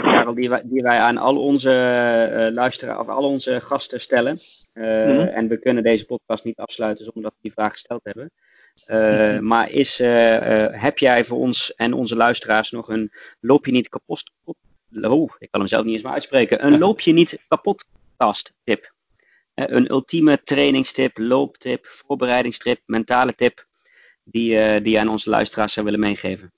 Karel, 0.02 0.34
die 0.34 0.48
wij, 0.48 0.62
die 0.64 0.82
wij, 0.82 0.98
aan 0.98 1.16
al 1.16 1.36
onze 1.36 2.50
luisteraars 2.52 2.98
of 2.98 3.08
al 3.08 3.22
onze 3.22 3.60
gasten 3.60 4.00
stellen. 4.00 4.38
Mhm. 4.72 5.20
En 5.20 5.48
we 5.48 5.58
kunnen 5.58 5.82
deze 5.82 6.06
podcast 6.06 6.44
niet 6.44 6.56
afsluiten 6.56 7.04
zonder 7.04 7.22
dat 7.22 7.32
we 7.32 7.38
die 7.42 7.52
vraag 7.52 7.72
gesteld 7.72 8.04
hebben. 8.04 8.30
Mhm. 8.86 9.46
Maar 9.46 9.70
is, 9.70 9.98
heb 10.70 10.98
jij 10.98 11.24
voor 11.24 11.38
ons 11.38 11.74
en 11.74 11.92
onze 11.92 12.16
luisteraars 12.16 12.70
nog 12.70 12.88
een 12.88 13.10
loop 13.40 13.66
je 13.66 13.72
niet 13.72 13.88
kapot, 13.88 14.32
oh, 14.44 15.30
ik 15.38 15.50
kan 15.50 15.60
hem 15.60 15.68
zelf 15.68 15.84
niet 15.84 15.94
eens 15.94 16.02
meer 16.02 16.12
uitspreken, 16.12 16.66
een 16.66 16.78
loop 16.84 17.00
je 17.00 17.12
niet 17.12 17.38
kapot 17.48 17.84
tip? 18.64 18.94
een 19.54 19.90
ultieme 19.90 20.42
trainingstip, 20.42 21.18
looptip, 21.18 21.86
voorbereidingstip, 21.86 22.80
mentale 22.84 23.34
tip 23.34 23.66
die, 24.24 24.80
die 24.80 24.92
je 24.92 25.00
aan 25.00 25.08
onze 25.08 25.30
luisteraars 25.30 25.72
zou 25.72 25.86
willen 25.86 26.00
meegeven? 26.00 26.52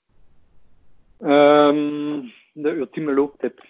Um, 1.21 2.31
de 2.53 2.69
ultieme 2.69 3.13
looptip. 3.13 3.63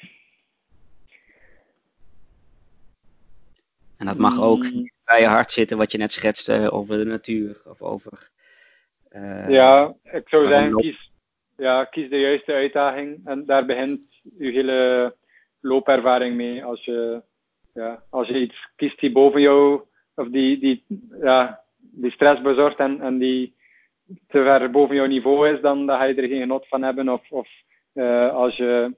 En 3.98 4.06
dat 4.06 4.18
mag 4.18 4.42
ook 4.42 4.66
hmm. 4.66 4.92
bij 5.06 5.20
je 5.20 5.28
hart 5.28 5.52
zitten, 5.52 5.78
wat 5.78 5.92
je 5.92 5.98
net 5.98 6.12
schetste 6.12 6.72
over 6.72 6.98
de 6.98 7.06
natuur 7.06 7.62
of 7.66 7.82
over. 7.82 8.30
Uh, 9.12 9.50
ja, 9.50 9.96
ik 10.04 10.30
zou 10.30 10.48
zeggen, 10.48 10.76
kies, 10.76 11.12
ja, 11.58 11.86
kies 11.86 12.10
de 12.10 12.20
juiste 12.20 12.54
uitdaging. 12.54 13.22
En 13.26 13.46
daar 13.46 13.66
begint 13.66 14.20
je 14.38 14.52
hele 14.52 15.16
loopervaring 15.60 16.36
mee. 16.36 16.64
Als 16.64 16.86
je, 16.86 17.24
ja, 17.74 18.04
als 18.10 18.28
je 18.28 18.40
iets 18.40 18.70
kiest 18.76 19.00
die 19.00 19.12
boven 19.12 19.42
jou, 19.42 19.82
of 20.16 20.28
die, 20.28 20.60
die, 20.60 20.86
ja, 21.22 21.64
die 21.80 22.12
stress 22.12 22.42
bezorgt 22.42 22.80
en, 22.80 23.02
en 23.02 23.18
die 23.18 23.56
te 24.28 24.44
ver 24.44 24.72
boven 24.72 24.96
jouw 24.96 25.06
niveau 25.06 25.50
is, 25.50 25.62
dan, 25.62 25.88
ga 25.88 26.04
je 26.04 26.14
er 26.14 26.28
geen 26.28 26.40
genot 26.40 26.68
van 26.68 26.84
hebben. 26.84 27.10
Of, 27.10 27.22
of 27.30 27.48
uh, 27.94 28.34
als 28.34 28.56
je 28.56 28.96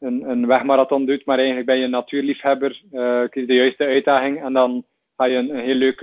een, 0.00 0.30
een 0.30 0.46
wegmarathon 0.46 1.06
doet, 1.06 1.24
maar 1.24 1.36
eigenlijk 1.36 1.66
ben 1.66 1.78
je 1.78 1.84
een 1.84 1.90
natuurliefhebber, 1.90 2.82
uh, 2.92 3.22
kies 3.30 3.46
de 3.46 3.54
juiste 3.54 3.84
uitdaging 3.84 4.42
en 4.42 4.52
dan 4.52 4.84
ga 5.16 5.24
je 5.24 5.36
een, 5.36 5.54
heel 5.54 5.74
leuk 5.74 6.00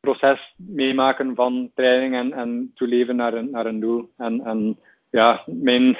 proces 0.00 0.54
meemaken 0.56 1.34
van 1.34 1.70
training 1.74 2.14
en, 2.14 2.32
en 2.32 2.72
toeleven 2.74 3.16
naar 3.16 3.34
een, 3.34 3.50
naar 3.50 3.66
een 3.66 3.80
doel. 3.80 4.10
En, 4.16 4.40
en 4.44 4.78
ja, 5.10 5.42
mijn 5.46 5.96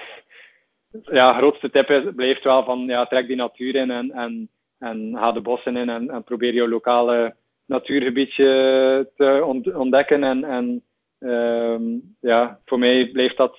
ja, 1.03 1.33
grootste 1.33 1.71
tip 1.71 1.91
is, 1.91 2.03
blijft 2.17 2.45
wel 2.45 2.65
van 2.65 2.79
ja, 2.87 3.07
trek 3.07 3.27
die 3.27 3.37
natuur 3.37 3.75
in 3.75 3.91
en, 3.91 4.11
en, 4.13 4.49
en 4.79 5.17
ga 5.19 5.33
de 5.33 5.41
bossen 5.41 5.77
in 5.77 5.89
en, 5.89 6.11
en 6.11 6.25
probeer 6.25 6.55
je 6.55 6.69
lokale 6.69 7.37
natuurgebiedje 7.67 9.11
te 9.17 9.43
ontdekken 9.75 10.25
en, 10.25 10.45
en 10.45 10.83
ja, 12.21 12.61
voor 12.65 12.79
mij 12.79 13.09
blijft 13.09 13.37
dat 13.37 13.59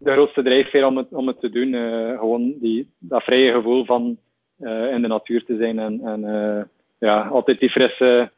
de 0.00 0.12
grootste 0.12 0.42
drijfveer 0.42 0.86
om 0.86 0.96
het, 0.96 1.12
om 1.12 1.26
het 1.26 1.40
te 1.40 1.50
doen. 1.50 1.72
Uh, 1.72 2.18
gewoon 2.18 2.54
die, 2.60 2.90
dat 2.98 3.22
vrije 3.22 3.52
gevoel 3.52 3.84
van 3.84 4.18
uh, 4.58 4.92
in 4.92 5.02
de 5.02 5.08
natuur 5.08 5.44
te 5.44 5.56
zijn 5.56 5.78
en, 5.78 6.00
en 6.04 6.24
uh, 6.24 6.62
ja, 6.98 7.22
altijd 7.22 7.60
die 7.60 7.70
frisse, 7.70 8.32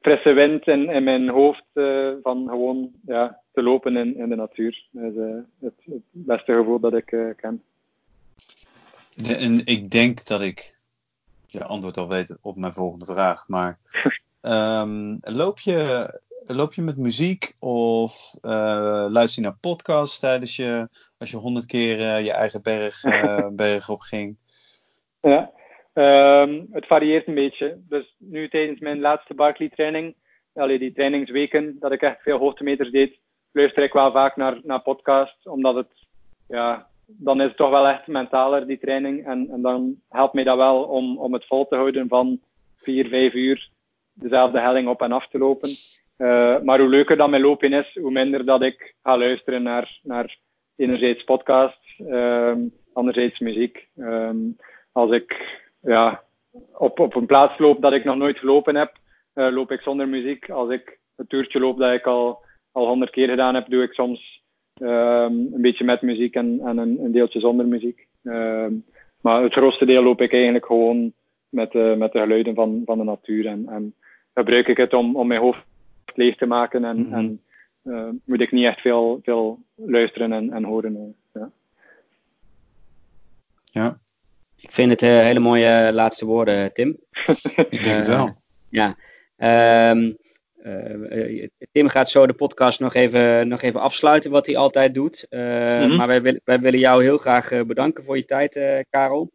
frisse 0.00 0.32
wind 0.32 0.66
in, 0.66 0.88
in 0.88 1.04
mijn 1.04 1.28
hoofd 1.28 1.64
van 2.22 2.48
gewoon 2.48 2.90
ja, 3.06 3.40
te 3.52 3.62
lopen 3.62 3.96
in, 3.96 4.16
in 4.16 4.28
de 4.28 4.36
natuur. 4.36 4.86
Dat 4.90 5.12
is 5.12 5.14
het, 5.60 5.74
het, 5.84 6.02
beste 6.10 6.52
gevoel 6.52 6.80
dat 6.80 6.94
ik 6.94 7.34
ken. 7.36 7.62
En 9.26 9.66
ik 9.66 9.90
denk 9.90 10.26
dat 10.26 10.40
ik 10.40 10.76
je 11.46 11.64
antwoord 11.64 11.96
al 11.96 12.08
weet 12.08 12.36
op 12.40 12.56
mijn 12.56 12.72
volgende 12.72 13.04
vraag, 13.04 13.48
maar 13.48 13.78
um, 14.42 15.18
loop 15.40 15.58
je 15.58 16.10
loop 16.54 16.74
je 16.74 16.82
met 16.82 16.96
muziek 16.96 17.54
of 17.58 18.34
uh, 18.42 19.06
luister 19.08 19.42
je 19.42 19.48
naar 19.48 19.58
podcasts 19.60 20.18
tijdens 20.18 20.56
je, 20.56 20.88
als 21.18 21.30
je 21.30 21.36
honderd 21.36 21.66
keer 21.66 21.98
uh, 21.98 22.24
je 22.24 22.32
eigen 22.32 22.62
berg, 22.62 23.04
uh, 23.04 23.48
berg 23.62 23.88
op 23.88 24.00
ging? 24.00 24.36
Ja, 25.20 25.50
um, 25.94 26.66
het 26.70 26.86
varieert 26.86 27.26
een 27.26 27.34
beetje. 27.34 27.78
Dus 27.88 28.14
nu 28.18 28.48
tijdens 28.48 28.80
mijn 28.80 29.00
laatste 29.00 29.34
Barkley 29.34 29.68
training, 29.68 30.14
allee, 30.54 30.78
die 30.78 30.92
trainingsweken, 30.92 31.76
dat 31.80 31.92
ik 31.92 32.02
echt 32.02 32.22
veel 32.22 32.38
hoogtemeters 32.38 32.90
deed, 32.90 33.18
luister 33.52 33.82
ik 33.82 33.92
wel 33.92 34.12
vaak 34.12 34.36
naar, 34.36 34.60
naar 34.62 34.80
podcasts, 34.82 35.46
omdat 35.46 35.74
het, 35.74 35.92
ja, 36.48 36.88
dan 37.06 37.40
is 37.40 37.48
het 37.48 37.56
toch 37.56 37.70
wel 37.70 37.88
echt 37.88 38.06
mentaler, 38.06 38.66
die 38.66 38.78
training. 38.78 39.26
En, 39.26 39.50
en 39.50 39.62
dan 39.62 40.00
helpt 40.08 40.34
mij 40.34 40.44
dat 40.44 40.56
wel 40.56 40.82
om, 40.82 41.18
om 41.18 41.32
het 41.32 41.46
vol 41.46 41.66
te 41.68 41.76
houden 41.76 42.08
van 42.08 42.40
vier, 42.76 43.08
vijf 43.08 43.34
uur 43.34 43.70
dezelfde 44.12 44.60
helling 44.60 44.88
op 44.88 45.02
en 45.02 45.12
af 45.12 45.28
te 45.28 45.38
lopen. 45.38 45.70
Uh, 46.18 46.60
maar 46.60 46.80
hoe 46.80 46.88
leuker 46.88 47.16
dat 47.16 47.30
mijn 47.30 47.42
lopen 47.42 47.72
is, 47.72 47.98
hoe 48.00 48.10
minder 48.10 48.44
dat 48.44 48.62
ik 48.62 48.94
ga 49.02 49.18
luisteren 49.18 49.62
naar, 49.62 49.98
naar 50.02 50.38
enerzijds 50.76 51.24
podcasts, 51.24 52.00
um, 52.10 52.72
anderzijds 52.92 53.38
muziek. 53.38 53.88
Um, 53.96 54.56
als 54.92 55.10
ik 55.10 55.58
ja, 55.80 56.22
op, 56.72 56.98
op 56.98 57.14
een 57.14 57.26
plaats 57.26 57.58
loop 57.58 57.82
dat 57.82 57.92
ik 57.92 58.04
nog 58.04 58.16
nooit 58.16 58.38
gelopen 58.38 58.74
heb, 58.74 58.96
uh, 59.34 59.48
loop 59.50 59.70
ik 59.70 59.80
zonder 59.80 60.08
muziek. 60.08 60.50
Als 60.50 60.70
ik 60.70 60.98
het 61.16 61.28
toertje 61.28 61.60
loop 61.60 61.78
dat 61.78 61.92
ik 61.92 62.06
al 62.06 62.44
al 62.72 62.86
honderd 62.86 63.10
keer 63.10 63.28
gedaan 63.28 63.54
heb, 63.54 63.66
doe 63.68 63.82
ik 63.82 63.92
soms 63.92 64.42
um, 64.82 64.88
een 65.52 65.62
beetje 65.62 65.84
met 65.84 66.02
muziek 66.02 66.34
en, 66.34 66.60
en 66.64 66.78
een, 66.78 66.98
een, 67.00 67.12
deeltje 67.12 67.40
zonder 67.40 67.66
muziek. 67.66 68.06
maar 69.20 69.42
het 69.42 69.52
grootste 69.52 69.86
deel 69.86 70.02
loop 70.02 70.20
ik 70.20 70.32
eigenlijk 70.32 70.66
gewoon 70.66 71.12
met, 71.48 71.72
met 71.72 72.12
de 72.12 72.18
geluiden 72.18 72.54
van, 72.54 72.82
van 72.84 72.98
de 72.98 73.04
natuur. 73.04 73.46
En, 73.46 73.68
en 73.68 73.94
gebruik 74.34 74.68
ik 74.68 74.76
het 74.76 74.94
om, 74.94 75.16
om 75.16 75.26
mijn 75.26 75.40
hoofd 75.40 75.64
leeg 76.16 76.36
te 76.36 76.46
maken 76.46 76.84
en, 76.84 76.96
mm 76.96 77.12
en 77.12 77.40
uh, 77.86 78.08
moet 78.24 78.40
ik 78.40 78.52
niet 78.52 78.64
echt 78.64 78.80
veel, 78.80 79.20
veel 79.22 79.62
luisteren 79.74 80.32
en, 80.32 80.52
en 80.52 80.64
horen. 80.64 80.96
Uh, 80.96 81.42
ja. 81.42 81.50
ja. 83.64 83.98
Ik 84.56 84.72
vind 84.72 84.90
het 84.90 85.02
uh, 85.02 85.10
hele 85.10 85.40
mooie 85.40 85.92
laatste 85.92 86.26
woorden, 86.26 86.72
Tim. 86.72 86.98
ik 87.70 87.82
denk 87.84 87.96
het 87.96 88.06
wel. 88.06 88.36
Ja. 88.68 88.96
Um, 89.90 90.16
Tim 91.72 91.88
gaat 91.88 92.10
zo 92.10 92.26
de 92.26 92.32
podcast 92.32 92.80
nog 92.80 92.94
even, 92.94 93.48
nog 93.48 93.62
even 93.62 93.80
afsluiten, 93.80 94.30
wat 94.30 94.46
hij 94.46 94.56
altijd 94.56 94.94
doet. 94.94 95.26
Mhm. 95.30 95.96
Maar 95.96 96.06
wij, 96.06 96.40
wij, 96.44 96.60
willen 96.60 96.78
jou 96.78 97.02
heel 97.02 97.18
graag 97.18 97.66
bedanken 97.66 98.04
voor 98.04 98.16
je 98.16 98.24
tijd, 98.24 98.84
Karel. 98.90 99.30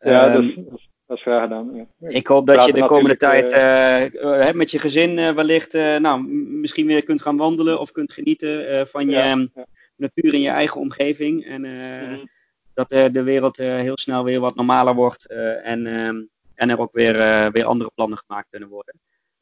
Ja, 0.00 0.28
dat, 0.28 0.42
is, 0.42 0.88
dat 1.06 1.16
is 1.16 1.22
graag 1.22 1.42
gedaan. 1.42 1.88
Ja. 1.98 2.08
Ik 2.08 2.26
hoop 2.26 2.46
dat 2.46 2.64
je 2.64 2.72
de 2.72 2.84
komende 2.84 3.16
tijd 3.16 3.52
uh, 3.52 4.52
met 4.52 4.70
je 4.70 4.78
gezin 4.78 5.34
wellicht 5.34 5.72
nou, 5.72 6.22
misschien 6.60 6.86
weer 6.86 7.04
kunt 7.04 7.22
gaan 7.22 7.36
wandelen 7.36 7.80
of 7.80 7.92
kunt 7.92 8.12
genieten 8.12 8.86
van 8.86 9.10
je 9.10 9.48
natuur 9.96 10.34
in 10.34 10.40
je 10.40 10.48
eigen 10.48 10.80
omgeving. 10.80 11.44
En 11.44 11.60
mhm. 11.60 12.24
dat 12.74 12.88
de 12.88 13.22
wereld 13.22 13.56
heel 13.56 13.98
snel 13.98 14.24
weer 14.24 14.40
wat 14.40 14.54
normaler 14.54 14.94
wordt 14.94 15.26
en, 15.62 15.86
ehm, 15.86 16.22
en 16.54 16.70
er 16.70 16.80
ook 16.80 16.92
weer, 16.92 17.14
weer 17.52 17.64
andere 17.64 17.90
plannen 17.94 18.18
gemaakt 18.18 18.50
kunnen 18.50 18.68
worden. 18.68 18.94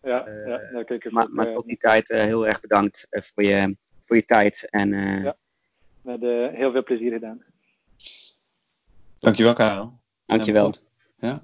Ja, 0.03 0.29
ja 0.47 0.61
daar 0.73 0.85
kijk 0.85 1.05
ik 1.05 1.13
maar, 1.13 1.31
maar 1.31 1.53
tot 1.53 1.67
die 1.67 1.77
tijd 1.77 2.09
heel 2.09 2.47
erg 2.47 2.61
bedankt 2.61 3.07
voor, 3.11 3.43
je, 3.43 3.77
voor 4.01 4.17
je 4.17 4.25
tijd. 4.25 4.67
En, 4.71 4.91
ja, 5.23 5.37
met 6.03 6.21
heel 6.55 6.73
veel 6.73 6.83
plezier 6.83 7.13
gedaan. 7.13 7.45
Dankjewel, 9.19 9.53
Karel. 9.53 9.93
Dankjewel. 10.27 10.73
Ja. 11.21 11.41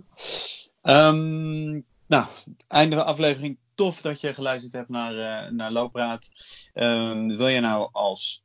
Um, 0.83 1.85
nou, 2.07 2.27
einde 2.68 3.05
aflevering. 3.05 3.59
Tof 3.74 4.01
dat 4.01 4.20
je 4.20 4.35
geluisterd 4.35 4.72
hebt 4.72 4.89
naar, 4.89 5.14
uh, 5.14 5.51
naar 5.51 5.72
Loopraad. 5.72 6.29
Um, 6.74 7.37
wil 7.37 7.49
je 7.49 7.61
nou 7.61 7.89
als 7.93 8.45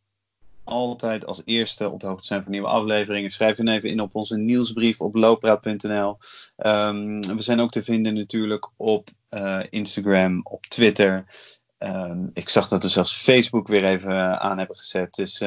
altijd 0.63 1.25
als 1.25 1.41
eerste 1.45 1.89
op 1.89 1.99
de 1.99 2.07
hoogte 2.07 2.25
zijn 2.25 2.43
van 2.43 2.51
nieuwe 2.51 2.67
afleveringen, 2.67 3.31
schrijf 3.31 3.57
dan 3.57 3.67
even 3.67 3.89
in 3.89 3.99
op 3.99 4.15
onze 4.15 4.37
nieuwsbrief 4.37 5.01
op 5.01 5.15
loopraad.nl. 5.15 6.17
Ehm, 6.55 7.19
we 7.19 7.41
zijn 7.41 7.59
ook 7.59 7.71
te 7.71 7.83
vinden 7.83 8.13
natuurlijk 8.13 8.71
op 8.77 9.09
uh, 9.29 9.59
Instagram, 9.69 10.41
op 10.43 10.65
Twitter. 10.65 11.25
Ik 12.33 12.49
zag 12.49 12.67
dat 12.67 12.83
we 12.83 12.89
zelfs 12.89 13.13
Facebook 13.13 13.67
weer 13.67 13.85
even 13.85 14.39
aan 14.39 14.57
hebben 14.57 14.75
gezet. 14.75 15.13
Dus 15.13 15.39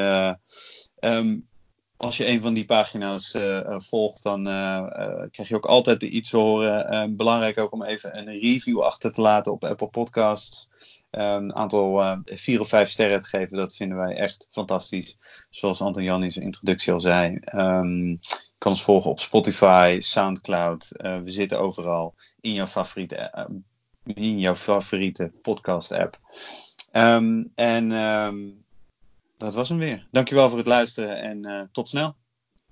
als 1.97 2.17
je 2.17 2.27
een 2.27 2.41
van 2.41 2.53
die 2.53 2.65
pagina's 2.65 3.33
uh, 3.33 3.75
volgt, 3.77 4.23
dan 4.23 4.47
uh, 4.47 4.87
krijg 5.31 5.49
je 5.49 5.55
ook 5.55 5.65
altijd 5.65 6.03
iets 6.03 6.29
te 6.29 6.37
horen. 6.37 7.15
belangrijk 7.15 7.57
ook 7.59 7.71
om 7.71 7.83
even 7.83 8.17
een 8.17 8.39
review 8.39 8.81
achter 8.81 9.13
te 9.13 9.21
laten 9.21 9.51
op 9.51 9.65
Apple 9.65 9.87
Podcasts. 9.87 10.69
Een 11.11 11.55
aantal 11.55 12.17
vier 12.25 12.59
of 12.59 12.67
vijf 12.67 12.89
sterren 12.89 13.19
te 13.19 13.25
geven, 13.25 13.57
dat 13.57 13.75
vinden 13.75 13.97
wij 13.97 14.15
echt 14.15 14.47
fantastisch. 14.51 15.17
Zoals 15.49 15.81
Anton 15.81 16.03
Jan 16.03 16.23
in 16.23 16.31
zijn 16.31 16.45
introductie 16.45 16.93
al 16.93 16.99
zei. 16.99 17.39
Um, 17.55 18.19
kan 18.57 18.71
ons 18.71 18.83
volgen 18.83 19.11
op 19.11 19.19
Spotify, 19.19 19.97
Soundcloud. 19.99 20.87
we 20.97 21.31
zitten 21.31 21.59
overal 21.59 22.15
in 22.41 22.53
jouw 22.53 22.67
favoriete, 22.67 23.49
in 24.03 24.39
jouw 24.39 24.55
favoriete 24.55 25.31
podcast 25.41 25.91
app. 25.91 26.19
Um, 26.91 27.51
en 27.55 27.91
um, 27.91 28.64
dat 29.45 29.55
was 29.55 29.69
hem 29.69 29.77
weer. 29.77 30.07
Dankjewel 30.11 30.49
voor 30.49 30.57
het 30.57 30.67
luisteren 30.67 31.17
en 31.17 31.45
uh, 31.45 31.61
tot 31.71 31.89
snel. 31.89 32.15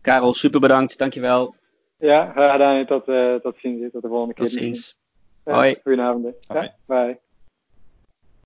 Karel, 0.02 0.34
super 0.34 0.60
bedankt. 0.60 0.98
Dankjewel. 0.98 1.56
Ja, 1.98 2.32
graag 2.32 2.52
gedaan. 2.52 2.86
Tot, 2.86 3.08
uh, 3.08 3.36
tot 3.36 3.56
ziens. 3.58 3.92
Tot 3.92 4.02
de 4.02 4.08
volgende 4.08 4.34
keer. 4.34 4.46
Tot 4.46 4.54
ziens. 4.54 4.98
Ja, 5.46 5.54
Hoi. 5.54 5.76
Goedenavond. 5.84 6.36
Ja, 6.40 6.76
bye. 6.86 7.20